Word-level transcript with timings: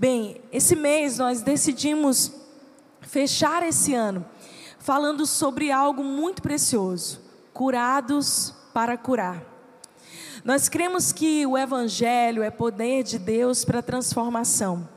Bem, 0.00 0.40
esse 0.50 0.74
mês 0.74 1.18
nós 1.18 1.42
decidimos 1.42 2.32
fechar 3.02 3.62
esse 3.62 3.94
ano 3.94 4.24
falando 4.78 5.26
sobre 5.26 5.70
algo 5.70 6.02
muito 6.02 6.40
precioso: 6.40 7.20
curados 7.52 8.54
para 8.72 8.96
curar. 8.96 9.44
Nós 10.42 10.70
cremos 10.70 11.12
que 11.12 11.44
o 11.44 11.58
Evangelho 11.58 12.42
é 12.42 12.50
poder 12.50 13.02
de 13.02 13.18
Deus 13.18 13.62
para 13.62 13.82
transformação. 13.82 14.88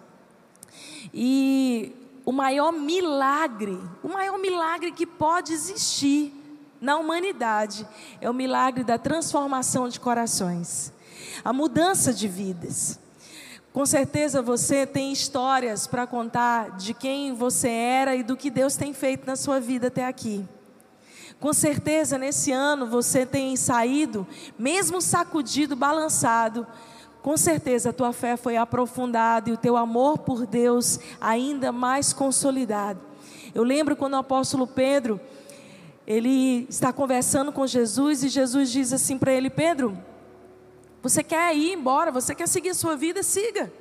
E 1.14 1.94
o 2.24 2.32
maior 2.32 2.72
milagre, 2.72 3.78
o 4.02 4.08
maior 4.08 4.40
milagre 4.40 4.94
que 4.94 5.06
pode 5.06 5.52
existir 5.52 6.34
na 6.80 6.96
humanidade 6.96 7.86
é 8.22 8.30
o 8.30 8.34
milagre 8.34 8.86
da 8.86 8.98
transformação 8.98 9.90
de 9.90 10.00
corações, 10.00 10.94
a 11.44 11.52
mudança 11.52 12.14
de 12.14 12.30
vidas. 12.30 13.04
Com 13.74 13.88
certeza 13.88 14.40
você 14.40 14.86
tem 14.86 15.12
histórias 15.12 15.88
para 15.88 16.06
contar 16.06 16.78
de 16.78 16.94
quem 16.94 17.34
você 17.34 17.70
era 17.70 18.16
e 18.16 18.22
do 18.22 18.38
que 18.38 18.52
Deus 18.52 18.76
tem 18.76 18.94
feito 18.94 19.26
na 19.26 19.36
sua 19.36 19.60
vida 19.60 19.88
até 19.88 20.06
aqui. 20.06 20.46
Com 21.40 21.52
certeza 21.52 22.20
nesse 22.20 22.52
ano 22.52 22.86
você 22.86 23.26
tem 23.26 23.56
saído, 23.56 24.28
mesmo 24.60 25.02
sacudido, 25.02 25.76
balançado, 25.76 26.68
com 27.24 27.36
certeza 27.36 27.90
a 27.90 27.94
tua 27.94 28.14
fé 28.14 28.38
foi 28.38 28.58
aprofundada 28.58 29.50
e 29.50 29.54
o 29.54 29.58
teu 29.58 29.76
amor 29.76 30.20
por 30.20 30.46
Deus 30.46 31.00
ainda 31.20 31.72
mais 31.72 32.14
consolidado. 32.14 33.00
Eu 33.56 33.64
lembro 33.64 33.96
quando 33.96 34.14
o 34.14 34.18
apóstolo 34.18 34.68
Pedro, 34.68 35.20
ele 36.06 36.68
está 36.70 36.94
conversando 36.94 37.52
com 37.52 37.66
Jesus 37.66 38.24
e 38.24 38.30
Jesus 38.30 38.70
diz 38.72 38.94
assim 38.94 39.18
para 39.18 39.34
ele: 39.34 39.50
Pedro, 39.50 39.98
você 41.04 41.22
quer 41.22 41.54
ir 41.54 41.74
embora, 41.74 42.14
você 42.14 42.34
quer 42.34 42.48
seguir 42.48 42.70
a 42.70 42.74
sua 42.74 42.96
vida, 42.96 43.22
siga. 43.22 43.72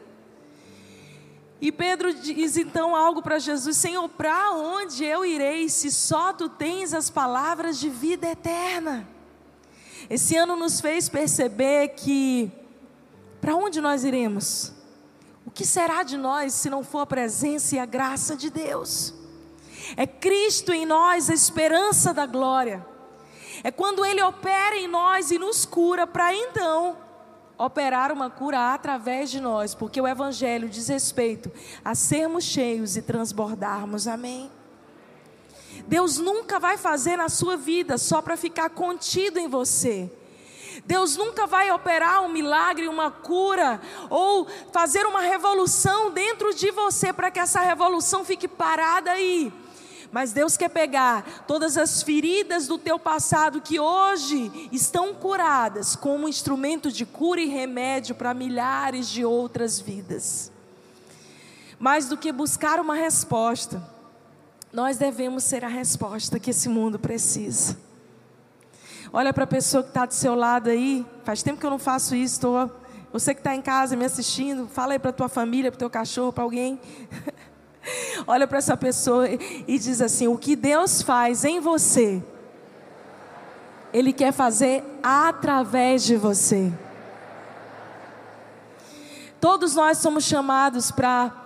E 1.61 1.71
Pedro 1.71 2.13
diz 2.13 2.57
então 2.57 2.97
algo 2.97 3.23
para 3.23 3.39
Jesus: 3.39 3.77
Senhor, 3.77 4.09
para 4.09 4.51
onde 4.51 5.05
eu 5.05 5.25
irei 5.25 5.69
se 5.69 5.93
só 5.93 6.33
tu 6.33 6.49
tens 6.49 6.93
as 6.93 7.09
palavras 7.09 7.79
de 7.79 7.89
vida 7.89 8.27
eterna? 8.27 9.09
Esse 10.11 10.37
ano 10.37 10.57
nos 10.57 10.81
fez 10.81 11.09
perceber 11.09 11.91
que 11.91 12.51
para 13.41 13.55
onde 13.55 13.81
nós 13.81 14.03
iremos? 14.03 14.73
O 15.47 15.51
que 15.53 15.65
será 15.65 16.03
de 16.03 16.17
nós 16.17 16.53
se 16.53 16.69
não 16.69 16.83
for 16.83 17.01
a 17.01 17.07
presença 17.07 17.77
e 17.77 17.79
a 17.79 17.87
graça 17.87 18.35
de 18.35 18.51
Deus? 18.51 19.15
É 19.97 20.09
Cristo 20.09 20.73
em 20.73 20.85
nós 20.85 21.31
a 21.31 21.35
esperança 21.35 22.13
da 22.13 22.27
glória. 22.27 22.85
É 23.63 23.71
quando 23.71 24.05
Ele 24.05 24.21
opera 24.21 24.77
em 24.77 24.89
nós 24.89 25.31
e 25.31 25.39
nos 25.39 25.65
cura, 25.65 26.05
para 26.05 26.35
então 26.35 26.97
operar 27.65 28.11
uma 28.11 28.29
cura 28.29 28.75
através 28.75 29.31
de 29.31 29.41
nós, 29.41 29.75
porque 29.75 30.01
o 30.01 30.07
Evangelho 30.07 30.69
diz 30.69 30.89
respeito 30.89 31.51
a 31.85 31.95
sermos 31.95 32.45
cheios 32.45 32.97
e 32.97 33.03
transbordarmos. 33.03 34.07
Amém? 34.07 34.51
Deus 35.87 36.19
nunca 36.19 36.59
vai 36.59 36.77
fazer 36.77 37.17
na 37.17 37.29
sua 37.29 37.57
vida 37.57 37.99
só 37.99 38.21
para 38.21 38.37
ficar 38.37 38.71
contido 38.71 39.39
em 39.39 39.49
você. 39.49 40.11
Deus 40.85 41.17
nunca 41.17 41.47
vai 41.47 41.71
operar 41.71 42.23
um 42.23 42.29
milagre, 42.29 42.89
uma 42.89 43.11
cura, 43.11 43.81
ou 44.09 44.47
fazer 44.73 45.07
uma 45.07 45.21
revolução 45.21 46.11
dentro 46.11 46.55
de 46.55 46.71
você 46.71 47.13
para 47.13 47.31
que 47.31 47.39
essa 47.39 47.61
revolução 47.61 48.25
fique 48.25 48.49
parada 48.49 49.13
aí. 49.13 49.53
Mas 50.13 50.31
Deus 50.31 50.59
quer 50.59 50.69
pegar 50.69 51.45
todas 51.49 51.79
as 51.79 52.03
feridas 52.03 52.67
do 52.67 52.77
teu 52.77 52.99
passado 52.99 53.63
que 53.63 53.81
hoje 53.81 54.69
estão 54.71 55.15
curadas 55.15 55.97
como 55.97 56.29
instrumento 56.29 56.93
de 56.93 57.07
cura 57.07 57.41
e 57.41 57.47
remédio 57.47 58.15
para 58.15 58.35
milhares 58.35 59.09
de 59.09 59.25
outras 59.25 59.81
vidas. 59.81 60.53
Mais 61.81 62.09
do 62.09 62.19
que 62.19 62.31
buscar 62.31 62.79
uma 62.79 62.95
resposta, 62.95 63.83
nós 64.71 64.99
devemos 64.99 65.45
ser 65.45 65.65
a 65.65 65.69
resposta 65.69 66.39
que 66.39 66.51
esse 66.51 66.69
mundo 66.69 66.99
precisa. 66.99 67.79
Olha 69.11 69.33
para 69.33 69.45
a 69.45 69.47
pessoa 69.47 69.83
que 69.83 69.89
está 69.89 70.05
do 70.05 70.15
seu 70.15 70.35
lado 70.35 70.69
aí. 70.69 71.07
Faz 71.25 71.43
tempo 71.43 71.59
que 71.59 71.65
eu 71.65 71.71
não 71.71 71.79
faço 71.79 72.15
isso. 72.15 72.39
Você 73.13 73.35
que 73.35 73.41
está 73.41 73.55
em 73.55 73.63
casa 73.63 73.97
me 73.97 74.05
assistindo, 74.05 74.69
fala 74.69 74.93
aí 74.93 74.99
para 74.99 75.13
tua 75.13 75.29
família, 75.29 75.71
para 75.71 75.79
teu 75.79 75.91
cachorro, 75.91 76.33
para 76.33 76.45
alguém. 76.45 76.79
Olha 78.27 78.47
para 78.47 78.59
essa 78.59 78.77
pessoa 78.77 79.29
e 79.29 79.79
diz 79.79 80.01
assim: 80.01 80.29
o 80.29 80.39
que 80.39 80.57
Deus 80.57 81.03
faz 81.03 81.45
em 81.45 81.61
você, 81.61 82.23
Ele 83.93 84.13
quer 84.13 84.33
fazer 84.33 84.85
através 85.03 86.05
de 86.05 86.17
você. 86.17 86.73
Todos 89.41 89.75
nós 89.75 89.99
somos 89.99 90.25
chamados 90.25 90.93
para 90.93 91.43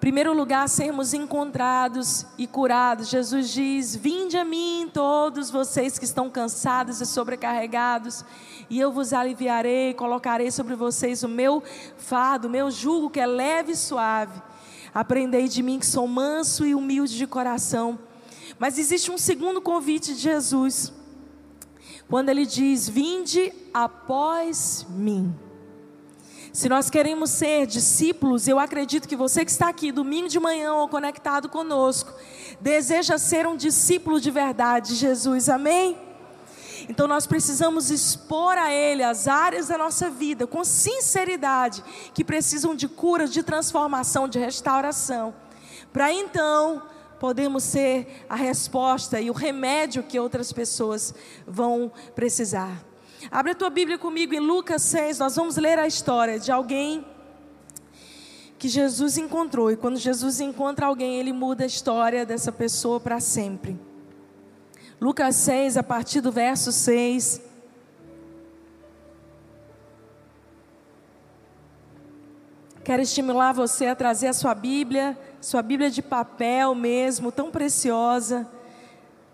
primeiro 0.00 0.32
lugar, 0.32 0.66
sermos 0.66 1.12
encontrados 1.12 2.24
e 2.38 2.46
curados. 2.46 3.08
Jesus 3.08 3.50
diz: 3.50 3.94
Vinde 3.94 4.36
a 4.36 4.44
mim, 4.44 4.88
todos 4.92 5.50
vocês 5.50 5.98
que 5.98 6.04
estão 6.04 6.30
cansados 6.30 7.00
e 7.00 7.06
sobrecarregados, 7.06 8.24
e 8.70 8.78
eu 8.78 8.90
vos 8.90 9.12
aliviarei, 9.12 9.92
colocarei 9.92 10.50
sobre 10.50 10.74
vocês 10.74 11.22
o 11.22 11.28
meu 11.28 11.62
fardo, 11.98 12.48
o 12.48 12.50
meu 12.50 12.70
jugo 12.70 13.10
que 13.10 13.20
é 13.20 13.26
leve 13.26 13.72
e 13.72 13.76
suave. 13.76 14.40
Aprendei 14.94 15.48
de 15.48 15.62
mim 15.62 15.78
que 15.78 15.86
sou 15.86 16.06
manso 16.06 16.66
e 16.66 16.74
humilde 16.74 17.16
de 17.16 17.26
coração. 17.26 17.98
Mas 18.58 18.78
existe 18.78 19.10
um 19.10 19.18
segundo 19.18 19.60
convite 19.60 20.14
de 20.14 20.20
Jesus, 20.20 20.92
quando 22.08 22.28
ele 22.28 22.44
diz: 22.44 22.88
Vinde 22.88 23.52
após 23.72 24.86
mim. 24.90 25.34
Se 26.52 26.68
nós 26.68 26.90
queremos 26.90 27.30
ser 27.30 27.66
discípulos, 27.66 28.48
eu 28.48 28.58
acredito 28.58 29.08
que 29.08 29.14
você 29.14 29.44
que 29.44 29.50
está 29.52 29.68
aqui 29.68 29.92
domingo 29.92 30.28
de 30.28 30.40
manhã 30.40 30.74
ou 30.74 30.88
conectado 30.88 31.48
conosco, 31.48 32.12
deseja 32.60 33.18
ser 33.18 33.46
um 33.46 33.56
discípulo 33.56 34.20
de 34.20 34.32
verdade, 34.32 34.96
Jesus, 34.96 35.48
amém? 35.48 35.96
Então 36.90 37.06
nós 37.06 37.24
precisamos 37.24 37.88
expor 37.88 38.58
a 38.58 38.72
Ele 38.72 39.04
as 39.04 39.28
áreas 39.28 39.68
da 39.68 39.78
nossa 39.78 40.10
vida 40.10 40.44
com 40.44 40.64
sinceridade 40.64 41.84
que 42.12 42.24
precisam 42.24 42.74
de 42.74 42.88
cura, 42.88 43.28
de 43.28 43.44
transformação, 43.44 44.26
de 44.26 44.40
restauração, 44.40 45.32
para 45.92 46.12
então 46.12 46.82
podemos 47.20 47.62
ser 47.62 48.26
a 48.28 48.34
resposta 48.34 49.20
e 49.20 49.30
o 49.30 49.32
remédio 49.32 50.02
que 50.02 50.18
outras 50.18 50.52
pessoas 50.52 51.14
vão 51.46 51.92
precisar. 52.16 52.84
Abre 53.30 53.52
a 53.52 53.54
tua 53.54 53.70
Bíblia 53.70 53.96
comigo 53.96 54.34
em 54.34 54.40
Lucas 54.40 54.82
6, 54.82 55.20
nós 55.20 55.36
vamos 55.36 55.56
ler 55.56 55.78
a 55.78 55.86
história 55.86 56.40
de 56.40 56.50
alguém 56.50 57.06
que 58.58 58.68
Jesus 58.68 59.16
encontrou. 59.16 59.70
E 59.70 59.76
quando 59.76 59.96
Jesus 59.96 60.40
encontra 60.40 60.86
alguém, 60.86 61.20
ele 61.20 61.32
muda 61.32 61.62
a 61.62 61.66
história 61.68 62.26
dessa 62.26 62.50
pessoa 62.50 62.98
para 62.98 63.20
sempre. 63.20 63.78
Lucas 65.00 65.34
6, 65.36 65.78
a 65.78 65.82
partir 65.82 66.20
do 66.20 66.30
verso 66.30 66.70
6. 66.70 67.40
Quero 72.84 73.00
estimular 73.00 73.52
você 73.52 73.86
a 73.86 73.96
trazer 73.96 74.26
a 74.26 74.34
sua 74.34 74.54
Bíblia, 74.54 75.18
sua 75.40 75.62
Bíblia 75.62 75.90
de 75.90 76.02
papel 76.02 76.74
mesmo, 76.74 77.32
tão 77.32 77.50
preciosa, 77.50 78.46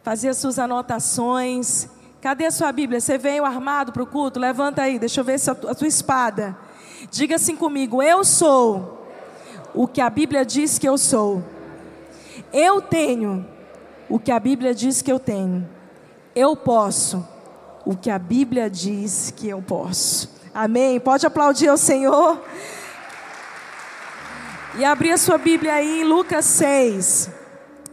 fazer 0.04 0.28
as 0.28 0.36
suas 0.36 0.56
anotações. 0.56 1.88
Cadê 2.20 2.46
a 2.46 2.52
sua 2.52 2.70
Bíblia? 2.70 3.00
Você 3.00 3.18
veio 3.18 3.44
armado 3.44 3.92
para 3.92 4.04
o 4.04 4.06
culto? 4.06 4.38
Levanta 4.38 4.82
aí, 4.82 5.00
deixa 5.00 5.20
eu 5.20 5.24
ver 5.24 5.40
a 5.48 5.74
tua 5.74 5.88
espada. 5.88 6.56
Diga 7.10 7.34
assim 7.34 7.56
comigo: 7.56 8.00
Eu 8.00 8.24
sou 8.24 9.08
o 9.74 9.88
que 9.88 10.00
a 10.00 10.08
Bíblia 10.08 10.44
diz 10.44 10.78
que 10.78 10.88
eu 10.88 10.96
sou. 10.96 11.42
Eu 12.52 12.80
tenho 12.80 13.55
o 14.08 14.18
que 14.18 14.30
a 14.30 14.38
Bíblia 14.38 14.74
diz 14.74 15.02
que 15.02 15.10
eu 15.10 15.18
tenho. 15.18 15.68
Eu 16.34 16.56
posso 16.56 17.26
o 17.84 17.96
que 17.96 18.10
a 18.10 18.18
Bíblia 18.18 18.68
diz 18.68 19.32
que 19.34 19.48
eu 19.48 19.62
posso. 19.62 20.28
Amém? 20.52 20.98
Pode 20.98 21.26
aplaudir 21.26 21.68
ao 21.68 21.76
Senhor. 21.76 22.42
E 24.78 24.84
abrir 24.84 25.12
a 25.12 25.18
sua 25.18 25.38
Bíblia 25.38 25.74
aí 25.74 26.00
em 26.00 26.04
Lucas 26.04 26.44
6. 26.46 27.30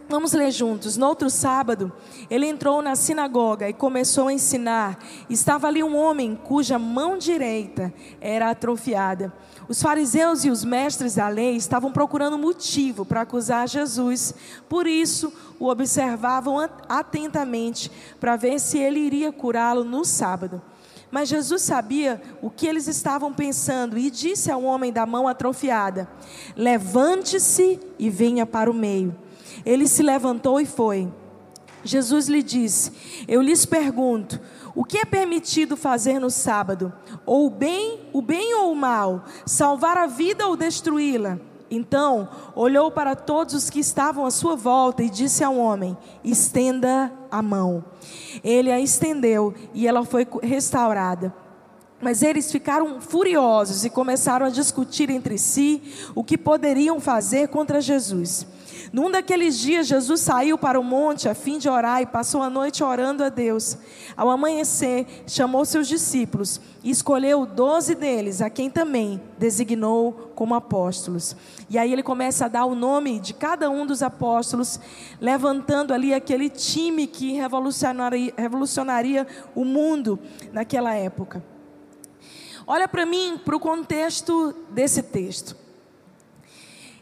Vamos 0.09 0.33
ler 0.33 0.51
juntos. 0.51 0.97
No 0.97 1.07
outro 1.07 1.29
sábado, 1.29 1.91
ele 2.29 2.45
entrou 2.45 2.81
na 2.81 2.95
sinagoga 2.95 3.69
e 3.69 3.73
começou 3.73 4.27
a 4.27 4.33
ensinar. 4.33 4.99
Estava 5.29 5.67
ali 5.67 5.83
um 5.83 5.95
homem 5.95 6.35
cuja 6.35 6.77
mão 6.77 7.17
direita 7.17 7.93
era 8.19 8.49
atrofiada. 8.49 9.33
Os 9.67 9.81
fariseus 9.81 10.43
e 10.43 10.49
os 10.49 10.63
mestres 10.63 11.15
da 11.15 11.29
lei 11.29 11.55
estavam 11.55 11.91
procurando 11.91 12.37
motivo 12.37 13.05
para 13.05 13.21
acusar 13.21 13.67
Jesus. 13.67 14.33
Por 14.67 14.85
isso, 14.85 15.33
o 15.57 15.67
observavam 15.67 16.57
atentamente 16.89 17.89
para 18.19 18.35
ver 18.35 18.59
se 18.59 18.77
ele 18.77 18.99
iria 18.99 19.31
curá-lo 19.31 19.83
no 19.83 20.03
sábado. 20.03 20.61
Mas 21.09 21.29
Jesus 21.29 21.61
sabia 21.61 22.21
o 22.41 22.49
que 22.49 22.67
eles 22.67 22.87
estavam 22.87 23.31
pensando 23.31 23.97
e 23.97 24.09
disse 24.09 24.51
ao 24.51 24.63
homem 24.63 24.91
da 24.91 25.05
mão 25.05 25.27
atrofiada: 25.27 26.09
Levante-se 26.57 27.79
e 27.97 28.09
venha 28.09 28.45
para 28.45 28.69
o 28.69 28.73
meio. 28.73 29.15
Ele 29.65 29.87
se 29.87 30.03
levantou 30.03 30.59
e 30.59 30.65
foi. 30.65 31.11
Jesus 31.83 32.27
lhe 32.27 32.41
disse: 32.41 32.91
Eu 33.27 33.41
lhes 33.41 33.65
pergunto, 33.65 34.39
o 34.75 34.83
que 34.83 34.97
é 34.97 35.05
permitido 35.05 35.75
fazer 35.75 36.19
no 36.19 36.29
sábado? 36.29 36.91
Ou 37.25 37.47
o 37.47 37.49
bem, 37.49 37.99
o 38.11 38.21
bem 38.21 38.55
ou 38.55 38.71
o 38.71 38.75
mal? 38.75 39.25
Salvar 39.45 39.97
a 39.97 40.07
vida 40.07 40.47
ou 40.47 40.55
destruí-la? 40.55 41.39
Então 41.69 42.29
olhou 42.55 42.91
para 42.91 43.15
todos 43.15 43.55
os 43.55 43.69
que 43.69 43.79
estavam 43.79 44.25
à 44.25 44.31
sua 44.31 44.55
volta 44.55 45.03
e 45.03 45.09
disse 45.09 45.43
ao 45.43 45.57
homem: 45.57 45.97
Estenda 46.23 47.11
a 47.29 47.41
mão. 47.41 47.83
Ele 48.43 48.71
a 48.71 48.79
estendeu 48.79 49.53
e 49.73 49.87
ela 49.87 50.05
foi 50.05 50.27
restaurada. 50.41 51.33
Mas 52.01 52.21
eles 52.21 52.51
ficaram 52.51 52.99
furiosos 52.99 53.85
e 53.85 53.89
começaram 53.89 54.45
a 54.45 54.49
discutir 54.49 55.09
entre 55.09 55.37
si 55.37 55.81
o 56.13 56.23
que 56.23 56.37
poderiam 56.37 56.99
fazer 56.99 57.47
contra 57.47 57.79
Jesus. 57.79 58.45
Num 58.93 59.09
daqueles 59.09 59.57
dias, 59.57 59.87
Jesus 59.87 60.21
saiu 60.21 60.55
para 60.55 60.79
o 60.79 60.83
monte 60.83 61.27
a 61.27 61.33
fim 61.33 61.57
de 61.57 61.67
orar 61.67 62.03
e 62.03 62.05
passou 62.05 62.43
a 62.43 62.49
noite 62.49 62.83
orando 62.83 63.23
a 63.23 63.29
Deus. 63.29 63.75
Ao 64.15 64.29
amanhecer, 64.29 65.23
chamou 65.25 65.65
seus 65.65 65.87
discípulos 65.87 66.61
e 66.83 66.91
escolheu 66.91 67.43
doze 67.43 67.95
deles, 67.95 68.39
a 68.39 68.51
quem 68.51 68.69
também 68.69 69.19
designou 69.35 70.31
como 70.35 70.53
apóstolos. 70.53 71.35
E 71.71 71.77
aí 71.79 71.91
ele 71.91 72.03
começa 72.03 72.45
a 72.45 72.47
dar 72.47 72.65
o 72.65 72.75
nome 72.75 73.19
de 73.19 73.33
cada 73.33 73.67
um 73.67 73.83
dos 73.83 74.03
apóstolos, 74.03 74.79
levantando 75.19 75.91
ali 75.91 76.13
aquele 76.13 76.47
time 76.47 77.07
que 77.07 77.31
revolucionaria, 77.31 78.31
revolucionaria 78.37 79.25
o 79.55 79.65
mundo 79.65 80.19
naquela 80.51 80.93
época. 80.93 81.43
Olha 82.67 82.87
para 82.87 83.07
mim, 83.07 83.41
para 83.43 83.55
o 83.55 83.59
contexto 83.59 84.53
desse 84.69 85.01
texto. 85.01 85.62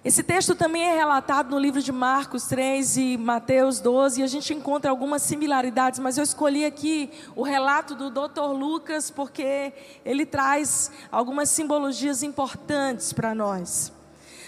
Esse 0.03 0.23
texto 0.23 0.55
também 0.55 0.81
é 0.81 0.95
relatado 0.95 1.51
no 1.51 1.59
livro 1.59 1.79
de 1.79 1.91
Marcos 1.91 2.45
3 2.47 2.97
e 2.97 3.17
Mateus 3.17 3.79
12, 3.79 4.19
e 4.19 4.23
a 4.23 4.27
gente 4.27 4.51
encontra 4.51 4.89
algumas 4.89 5.21
similaridades, 5.21 5.99
mas 5.99 6.17
eu 6.17 6.23
escolhi 6.23 6.65
aqui 6.65 7.11
o 7.35 7.43
relato 7.43 7.93
do 7.93 8.09
Dr. 8.09 8.51
Lucas 8.51 9.11
porque 9.11 9.71
ele 10.03 10.25
traz 10.25 10.91
algumas 11.11 11.51
simbologias 11.51 12.23
importantes 12.23 13.13
para 13.13 13.35
nós. 13.35 13.93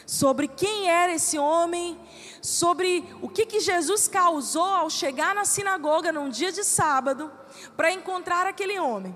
Sobre 0.07 0.47
quem 0.47 0.89
era 0.89 1.13
esse 1.13 1.37
homem, 1.37 1.99
sobre 2.41 3.05
o 3.21 3.29
que, 3.29 3.45
que 3.45 3.59
Jesus 3.59 4.07
causou 4.07 4.65
ao 4.65 4.89
chegar 4.89 5.35
na 5.35 5.45
sinagoga 5.45 6.11
num 6.11 6.29
dia 6.29 6.51
de 6.51 6.63
sábado 6.63 7.31
para 7.77 7.93
encontrar 7.93 8.47
aquele 8.47 8.79
homem. 8.79 9.15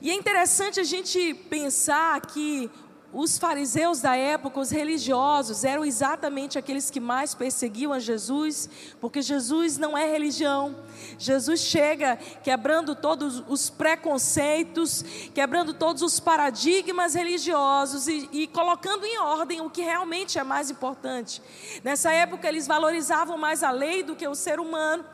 E 0.00 0.10
é 0.10 0.14
interessante 0.14 0.78
a 0.78 0.84
gente 0.84 1.34
pensar 1.34 2.20
que 2.20 2.70
os 3.14 3.38
fariseus 3.38 4.00
da 4.00 4.16
época, 4.16 4.58
os 4.58 4.70
religiosos, 4.70 5.62
eram 5.62 5.84
exatamente 5.84 6.58
aqueles 6.58 6.90
que 6.90 6.98
mais 6.98 7.32
perseguiam 7.32 7.92
a 7.92 8.00
Jesus, 8.00 8.68
porque 9.00 9.22
Jesus 9.22 9.78
não 9.78 9.96
é 9.96 10.10
religião. 10.10 10.74
Jesus 11.16 11.60
chega 11.60 12.16
quebrando 12.42 12.96
todos 12.96 13.42
os 13.46 13.70
preconceitos, 13.70 15.04
quebrando 15.32 15.72
todos 15.72 16.02
os 16.02 16.18
paradigmas 16.18 17.14
religiosos 17.14 18.08
e, 18.08 18.28
e 18.32 18.46
colocando 18.48 19.06
em 19.06 19.18
ordem 19.18 19.60
o 19.60 19.70
que 19.70 19.82
realmente 19.82 20.38
é 20.38 20.42
mais 20.42 20.68
importante. 20.68 21.40
Nessa 21.84 22.10
época, 22.10 22.48
eles 22.48 22.66
valorizavam 22.66 23.38
mais 23.38 23.62
a 23.62 23.70
lei 23.70 24.02
do 24.02 24.16
que 24.16 24.26
o 24.26 24.34
ser 24.34 24.58
humano. 24.58 25.04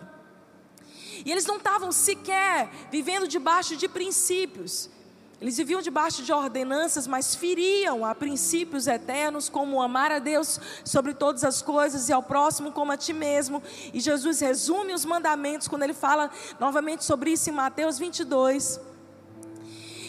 E 1.25 1.31
eles 1.31 1.44
não 1.44 1.56
estavam 1.56 1.93
sequer 1.93 2.70
vivendo 2.91 3.29
debaixo 3.29 3.76
de 3.76 3.87
princípios. 3.87 4.88
Eles 5.40 5.56
viviam 5.56 5.81
debaixo 5.81 6.22
de 6.22 6.32
ordenanças, 6.32 7.06
mas 7.06 7.34
feriam 7.34 8.04
a 8.04 8.14
princípios 8.14 8.87
eternos, 8.87 9.48
como 9.48 9.81
amar 9.81 10.12
a 10.12 10.19
Deus 10.19 10.60
sobre 10.84 11.14
todas 11.14 11.44
as 11.44 11.62
coisas 11.62 12.10
e 12.10 12.12
ao 12.12 12.22
próximo 12.22 12.72
como 12.72 12.92
a 12.92 12.96
ti 12.96 13.14
mesmo. 13.14 13.62
E 13.94 14.00
Jesus 14.00 14.40
resume 14.40 14.92
os 14.92 15.06
mandamentos 15.06 15.66
quando 15.66 15.82
ele 15.82 15.94
fala 15.94 16.31
novamente 16.58 17.04
sobre 17.04 17.31
isso 17.31 17.48
em 17.48 17.54
Mateus 17.54 17.98
22. 17.98 18.81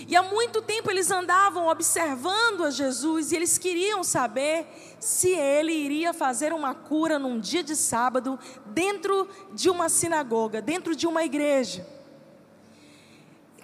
E 0.05 0.15
há 0.17 0.21
muito 0.21 0.61
tempo 0.61 0.91
eles 0.91 1.09
andavam 1.09 1.69
observando 1.69 2.65
a 2.65 2.69
Jesus 2.69 3.31
e 3.31 3.37
eles 3.37 3.57
queriam 3.57 4.03
saber 4.03 4.67
se 4.99 5.29
ele 5.29 5.71
iria 5.71 6.13
fazer 6.13 6.51
uma 6.51 6.75
cura 6.75 7.17
num 7.17 7.39
dia 7.39 7.63
de 7.63 7.77
sábado 7.77 8.37
dentro 8.65 9.29
de 9.53 9.69
uma 9.69 9.87
sinagoga, 9.87 10.61
dentro 10.61 10.93
de 10.93 11.07
uma 11.07 11.23
igreja. 11.23 12.00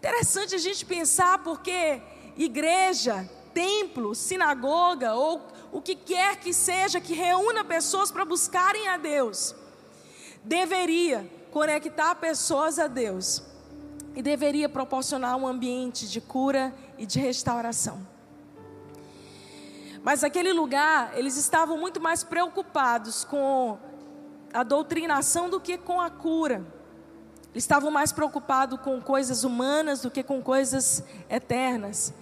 Interessante 0.07 0.55
a 0.55 0.57
gente 0.57 0.85
pensar 0.85 1.39
porque 1.39 2.01
igreja, 2.37 3.29
templo, 3.53 4.15
sinagoga 4.15 5.13
ou 5.15 5.45
o 5.69 5.81
que 5.81 5.95
quer 5.95 6.37
que 6.37 6.53
seja 6.53 7.01
que 7.01 7.13
reúna 7.13 7.61
pessoas 7.65 8.09
para 8.09 8.23
buscarem 8.23 8.87
a 8.87 8.95
Deus, 8.95 9.53
deveria 10.45 11.29
conectar 11.51 12.15
pessoas 12.15 12.79
a 12.79 12.87
Deus 12.87 13.43
e 14.15 14.21
deveria 14.21 14.69
proporcionar 14.69 15.35
um 15.35 15.45
ambiente 15.45 16.07
de 16.07 16.21
cura 16.21 16.73
e 16.97 17.05
de 17.05 17.19
restauração. 17.19 18.07
Mas 20.01 20.23
aquele 20.23 20.53
lugar, 20.53 21.19
eles 21.19 21.35
estavam 21.35 21.77
muito 21.77 21.99
mais 21.99 22.23
preocupados 22.23 23.25
com 23.25 23.77
a 24.53 24.63
doutrinação 24.63 25.49
do 25.49 25.59
que 25.59 25.77
com 25.77 25.99
a 25.99 26.09
cura. 26.09 26.76
Eles 27.53 27.63
estavam 27.63 27.89
mais 27.89 28.11
preocupados 28.11 28.79
com 28.81 29.01
coisas 29.01 29.43
humanas 29.43 30.01
do 30.01 30.11
que 30.11 30.23
com 30.23 30.41
coisas 30.41 31.03
eternas. 31.29 32.13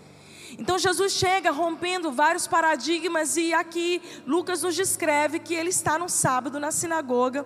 Então 0.57 0.77
Jesus 0.77 1.13
chega 1.13 1.51
rompendo 1.51 2.11
vários 2.11 2.47
paradigmas 2.47 3.35
e 3.35 3.53
aqui 3.53 4.01
Lucas 4.25 4.61
nos 4.61 4.75
descreve 4.75 5.39
que 5.39 5.53
ele 5.53 5.69
está 5.69 5.99
no 5.99 6.07
sábado 6.07 6.59
na 6.59 6.71
sinagoga. 6.71 7.45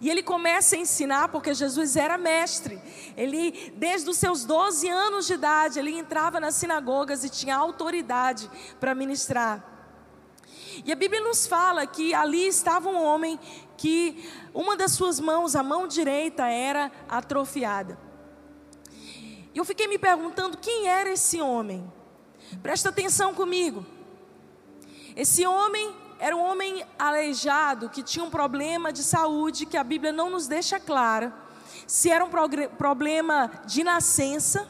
E 0.00 0.08
ele 0.08 0.22
começa 0.22 0.74
a 0.74 0.78
ensinar 0.78 1.28
porque 1.28 1.52
Jesus 1.52 1.96
era 1.96 2.16
mestre. 2.16 2.80
Ele, 3.16 3.72
desde 3.76 4.08
os 4.08 4.16
seus 4.16 4.44
12 4.44 4.88
anos 4.88 5.26
de 5.26 5.34
idade, 5.34 5.78
ele 5.78 5.98
entrava 5.98 6.40
nas 6.40 6.54
sinagogas 6.54 7.24
e 7.24 7.28
tinha 7.28 7.56
autoridade 7.56 8.50
para 8.80 8.94
ministrar. 8.94 9.76
E 10.84 10.92
a 10.92 10.96
Bíblia 10.96 11.20
nos 11.22 11.46
fala 11.46 11.86
que 11.86 12.14
ali 12.14 12.46
estava 12.46 12.88
um 12.88 13.02
homem 13.02 13.38
que 13.76 14.28
uma 14.54 14.76
das 14.76 14.92
suas 14.92 15.20
mãos, 15.20 15.54
a 15.54 15.62
mão 15.62 15.86
direita, 15.86 16.46
era 16.46 16.90
atrofiada. 17.08 17.98
E 19.54 19.58
eu 19.58 19.64
fiquei 19.64 19.86
me 19.86 19.98
perguntando 19.98 20.58
quem 20.58 20.86
era 20.88 21.10
esse 21.10 21.40
homem. 21.40 21.90
Presta 22.62 22.90
atenção 22.90 23.34
comigo. 23.34 23.84
Esse 25.14 25.46
homem 25.46 25.94
era 26.18 26.36
um 26.36 26.40
homem 26.40 26.84
aleijado 26.98 27.88
que 27.88 28.02
tinha 28.02 28.24
um 28.24 28.30
problema 28.30 28.92
de 28.92 29.02
saúde 29.02 29.66
que 29.66 29.76
a 29.76 29.84
Bíblia 29.84 30.12
não 30.12 30.30
nos 30.30 30.46
deixa 30.46 30.78
clara 30.78 31.32
se 31.86 32.10
era 32.10 32.24
um 32.24 32.30
problema 32.76 33.50
de 33.66 33.84
nascença 33.84 34.68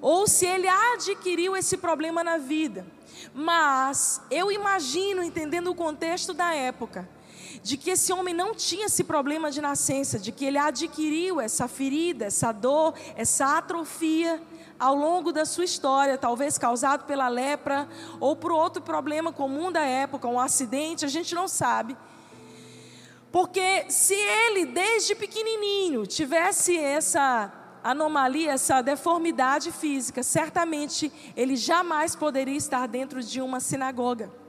ou 0.00 0.26
se 0.26 0.46
ele 0.46 0.66
adquiriu 0.68 1.56
esse 1.56 1.76
problema 1.76 2.24
na 2.24 2.38
vida. 2.38 2.86
Mas 3.34 4.22
eu 4.30 4.50
imagino, 4.50 5.22
entendendo 5.22 5.70
o 5.70 5.74
contexto 5.74 6.32
da 6.32 6.54
época, 6.54 7.08
de 7.62 7.76
que 7.76 7.90
esse 7.90 8.12
homem 8.12 8.34
não 8.34 8.54
tinha 8.54 8.86
esse 8.86 9.04
problema 9.04 9.50
de 9.50 9.60
nascença, 9.60 10.18
de 10.18 10.32
que 10.32 10.44
ele 10.44 10.58
adquiriu 10.58 11.40
essa 11.40 11.68
ferida, 11.68 12.26
essa 12.26 12.52
dor, 12.52 12.94
essa 13.16 13.58
atrofia 13.58 14.40
ao 14.78 14.94
longo 14.94 15.30
da 15.30 15.44
sua 15.44 15.64
história, 15.64 16.16
talvez 16.16 16.56
causado 16.56 17.04
pela 17.04 17.28
lepra 17.28 17.86
ou 18.18 18.34
por 18.34 18.50
outro 18.50 18.82
problema 18.82 19.30
comum 19.30 19.70
da 19.70 19.82
época, 19.82 20.26
um 20.26 20.40
acidente, 20.40 21.04
a 21.04 21.08
gente 21.08 21.34
não 21.34 21.46
sabe. 21.46 21.96
Porque 23.30 23.84
se 23.88 24.14
ele 24.14 24.64
desde 24.64 25.14
pequenininho 25.14 26.06
tivesse 26.06 26.76
essa 26.78 27.52
anomalia, 27.84 28.52
essa 28.52 28.80
deformidade 28.82 29.70
física, 29.70 30.22
certamente 30.22 31.12
ele 31.36 31.56
jamais 31.56 32.16
poderia 32.16 32.56
estar 32.56 32.86
dentro 32.88 33.22
de 33.22 33.40
uma 33.40 33.60
sinagoga. 33.60 34.39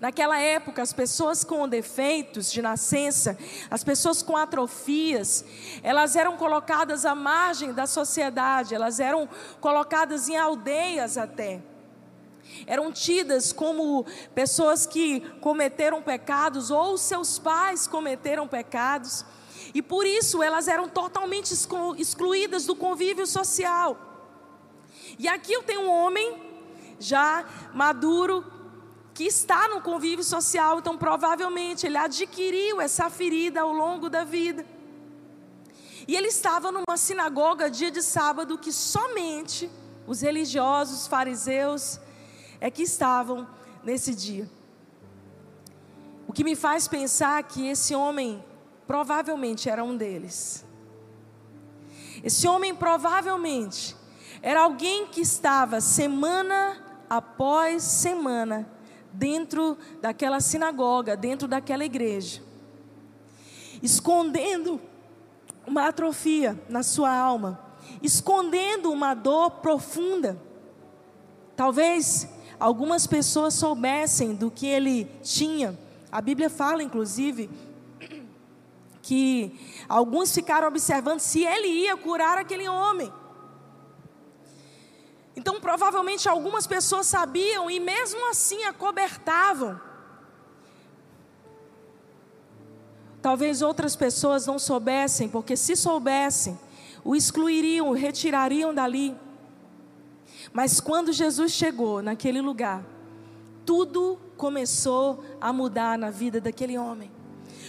Naquela 0.00 0.38
época, 0.38 0.82
as 0.82 0.92
pessoas 0.92 1.44
com 1.44 1.68
defeitos 1.68 2.50
de 2.50 2.60
nascença, 2.60 3.38
as 3.70 3.84
pessoas 3.84 4.22
com 4.22 4.36
atrofias, 4.36 5.44
elas 5.82 6.16
eram 6.16 6.36
colocadas 6.36 7.04
à 7.04 7.14
margem 7.14 7.72
da 7.72 7.86
sociedade, 7.86 8.74
elas 8.74 9.00
eram 9.00 9.28
colocadas 9.60 10.28
em 10.28 10.36
aldeias 10.36 11.16
até. 11.16 11.62
Eram 12.66 12.92
tidas 12.92 13.52
como 13.52 14.04
pessoas 14.34 14.86
que 14.86 15.20
cometeram 15.40 16.02
pecados 16.02 16.70
ou 16.70 16.96
seus 16.98 17.38
pais 17.38 17.86
cometeram 17.86 18.46
pecados. 18.46 19.24
E 19.74 19.82
por 19.82 20.06
isso 20.06 20.42
elas 20.42 20.68
eram 20.68 20.88
totalmente 20.88 21.52
excluídas 21.98 22.64
do 22.64 22.76
convívio 22.76 23.26
social. 23.26 23.98
E 25.18 25.26
aqui 25.26 25.52
eu 25.52 25.62
tenho 25.62 25.82
um 25.82 25.90
homem 25.90 26.42
já 26.98 27.44
maduro, 27.72 28.44
que 29.14 29.22
está 29.22 29.68
no 29.68 29.80
convívio 29.80 30.24
social, 30.24 30.80
então 30.80 30.98
provavelmente 30.98 31.86
ele 31.86 31.96
adquiriu 31.96 32.80
essa 32.80 33.08
ferida 33.08 33.60
ao 33.60 33.72
longo 33.72 34.10
da 34.10 34.24
vida. 34.24 34.66
E 36.08 36.16
ele 36.16 36.26
estava 36.26 36.72
numa 36.72 36.96
sinagoga 36.96 37.70
dia 37.70 37.92
de 37.92 38.02
sábado 38.02 38.58
que 38.58 38.72
somente 38.72 39.70
os 40.04 40.20
religiosos, 40.20 41.02
os 41.02 41.06
fariseus, 41.06 42.00
é 42.60 42.68
que 42.72 42.82
estavam 42.82 43.46
nesse 43.84 44.16
dia. 44.16 44.50
O 46.26 46.32
que 46.32 46.42
me 46.42 46.56
faz 46.56 46.88
pensar 46.88 47.40
que 47.44 47.68
esse 47.68 47.94
homem 47.94 48.44
provavelmente 48.84 49.70
era 49.70 49.84
um 49.84 49.96
deles. 49.96 50.64
Esse 52.22 52.48
homem 52.48 52.74
provavelmente 52.74 53.96
era 54.42 54.62
alguém 54.62 55.06
que 55.06 55.20
estava 55.20 55.80
semana 55.80 56.82
após 57.08 57.82
semana 57.84 58.73
dentro 59.14 59.78
daquela 60.00 60.40
sinagoga, 60.40 61.16
dentro 61.16 61.46
daquela 61.46 61.84
igreja, 61.84 62.42
escondendo 63.82 64.80
uma 65.66 65.88
atrofia 65.88 66.60
na 66.68 66.82
sua 66.82 67.14
alma, 67.14 67.60
escondendo 68.02 68.90
uma 68.92 69.14
dor 69.14 69.50
profunda. 69.52 70.36
Talvez 71.56 72.28
algumas 72.58 73.06
pessoas 73.06 73.54
soubessem 73.54 74.34
do 74.34 74.50
que 74.50 74.66
ele 74.66 75.04
tinha. 75.22 75.78
A 76.10 76.20
Bíblia 76.20 76.50
fala, 76.50 76.82
inclusive, 76.82 77.48
que 79.00 79.58
alguns 79.88 80.34
ficaram 80.34 80.66
observando 80.68 81.20
se 81.20 81.44
ele 81.44 81.68
ia 81.68 81.96
curar 81.96 82.38
aquele 82.38 82.68
homem. 82.68 83.12
Então, 85.36 85.60
provavelmente, 85.60 86.28
algumas 86.28 86.66
pessoas 86.66 87.06
sabiam 87.06 87.70
e, 87.70 87.80
mesmo 87.80 88.30
assim, 88.30 88.64
acobertavam. 88.64 89.80
Talvez 93.20 93.62
outras 93.62 93.96
pessoas 93.96 94.46
não 94.46 94.58
soubessem, 94.58 95.28
porque 95.28 95.56
se 95.56 95.74
soubessem, 95.74 96.58
o 97.02 97.16
excluiriam, 97.16 97.88
o 97.88 97.92
retirariam 97.92 98.72
dali. 98.72 99.16
Mas 100.52 100.78
quando 100.78 101.12
Jesus 101.12 101.52
chegou 101.52 102.02
naquele 102.02 102.40
lugar, 102.40 102.84
tudo 103.64 104.18
começou 104.36 105.24
a 105.40 105.52
mudar 105.52 105.98
na 105.98 106.10
vida 106.10 106.40
daquele 106.40 106.76
homem. 106.76 107.10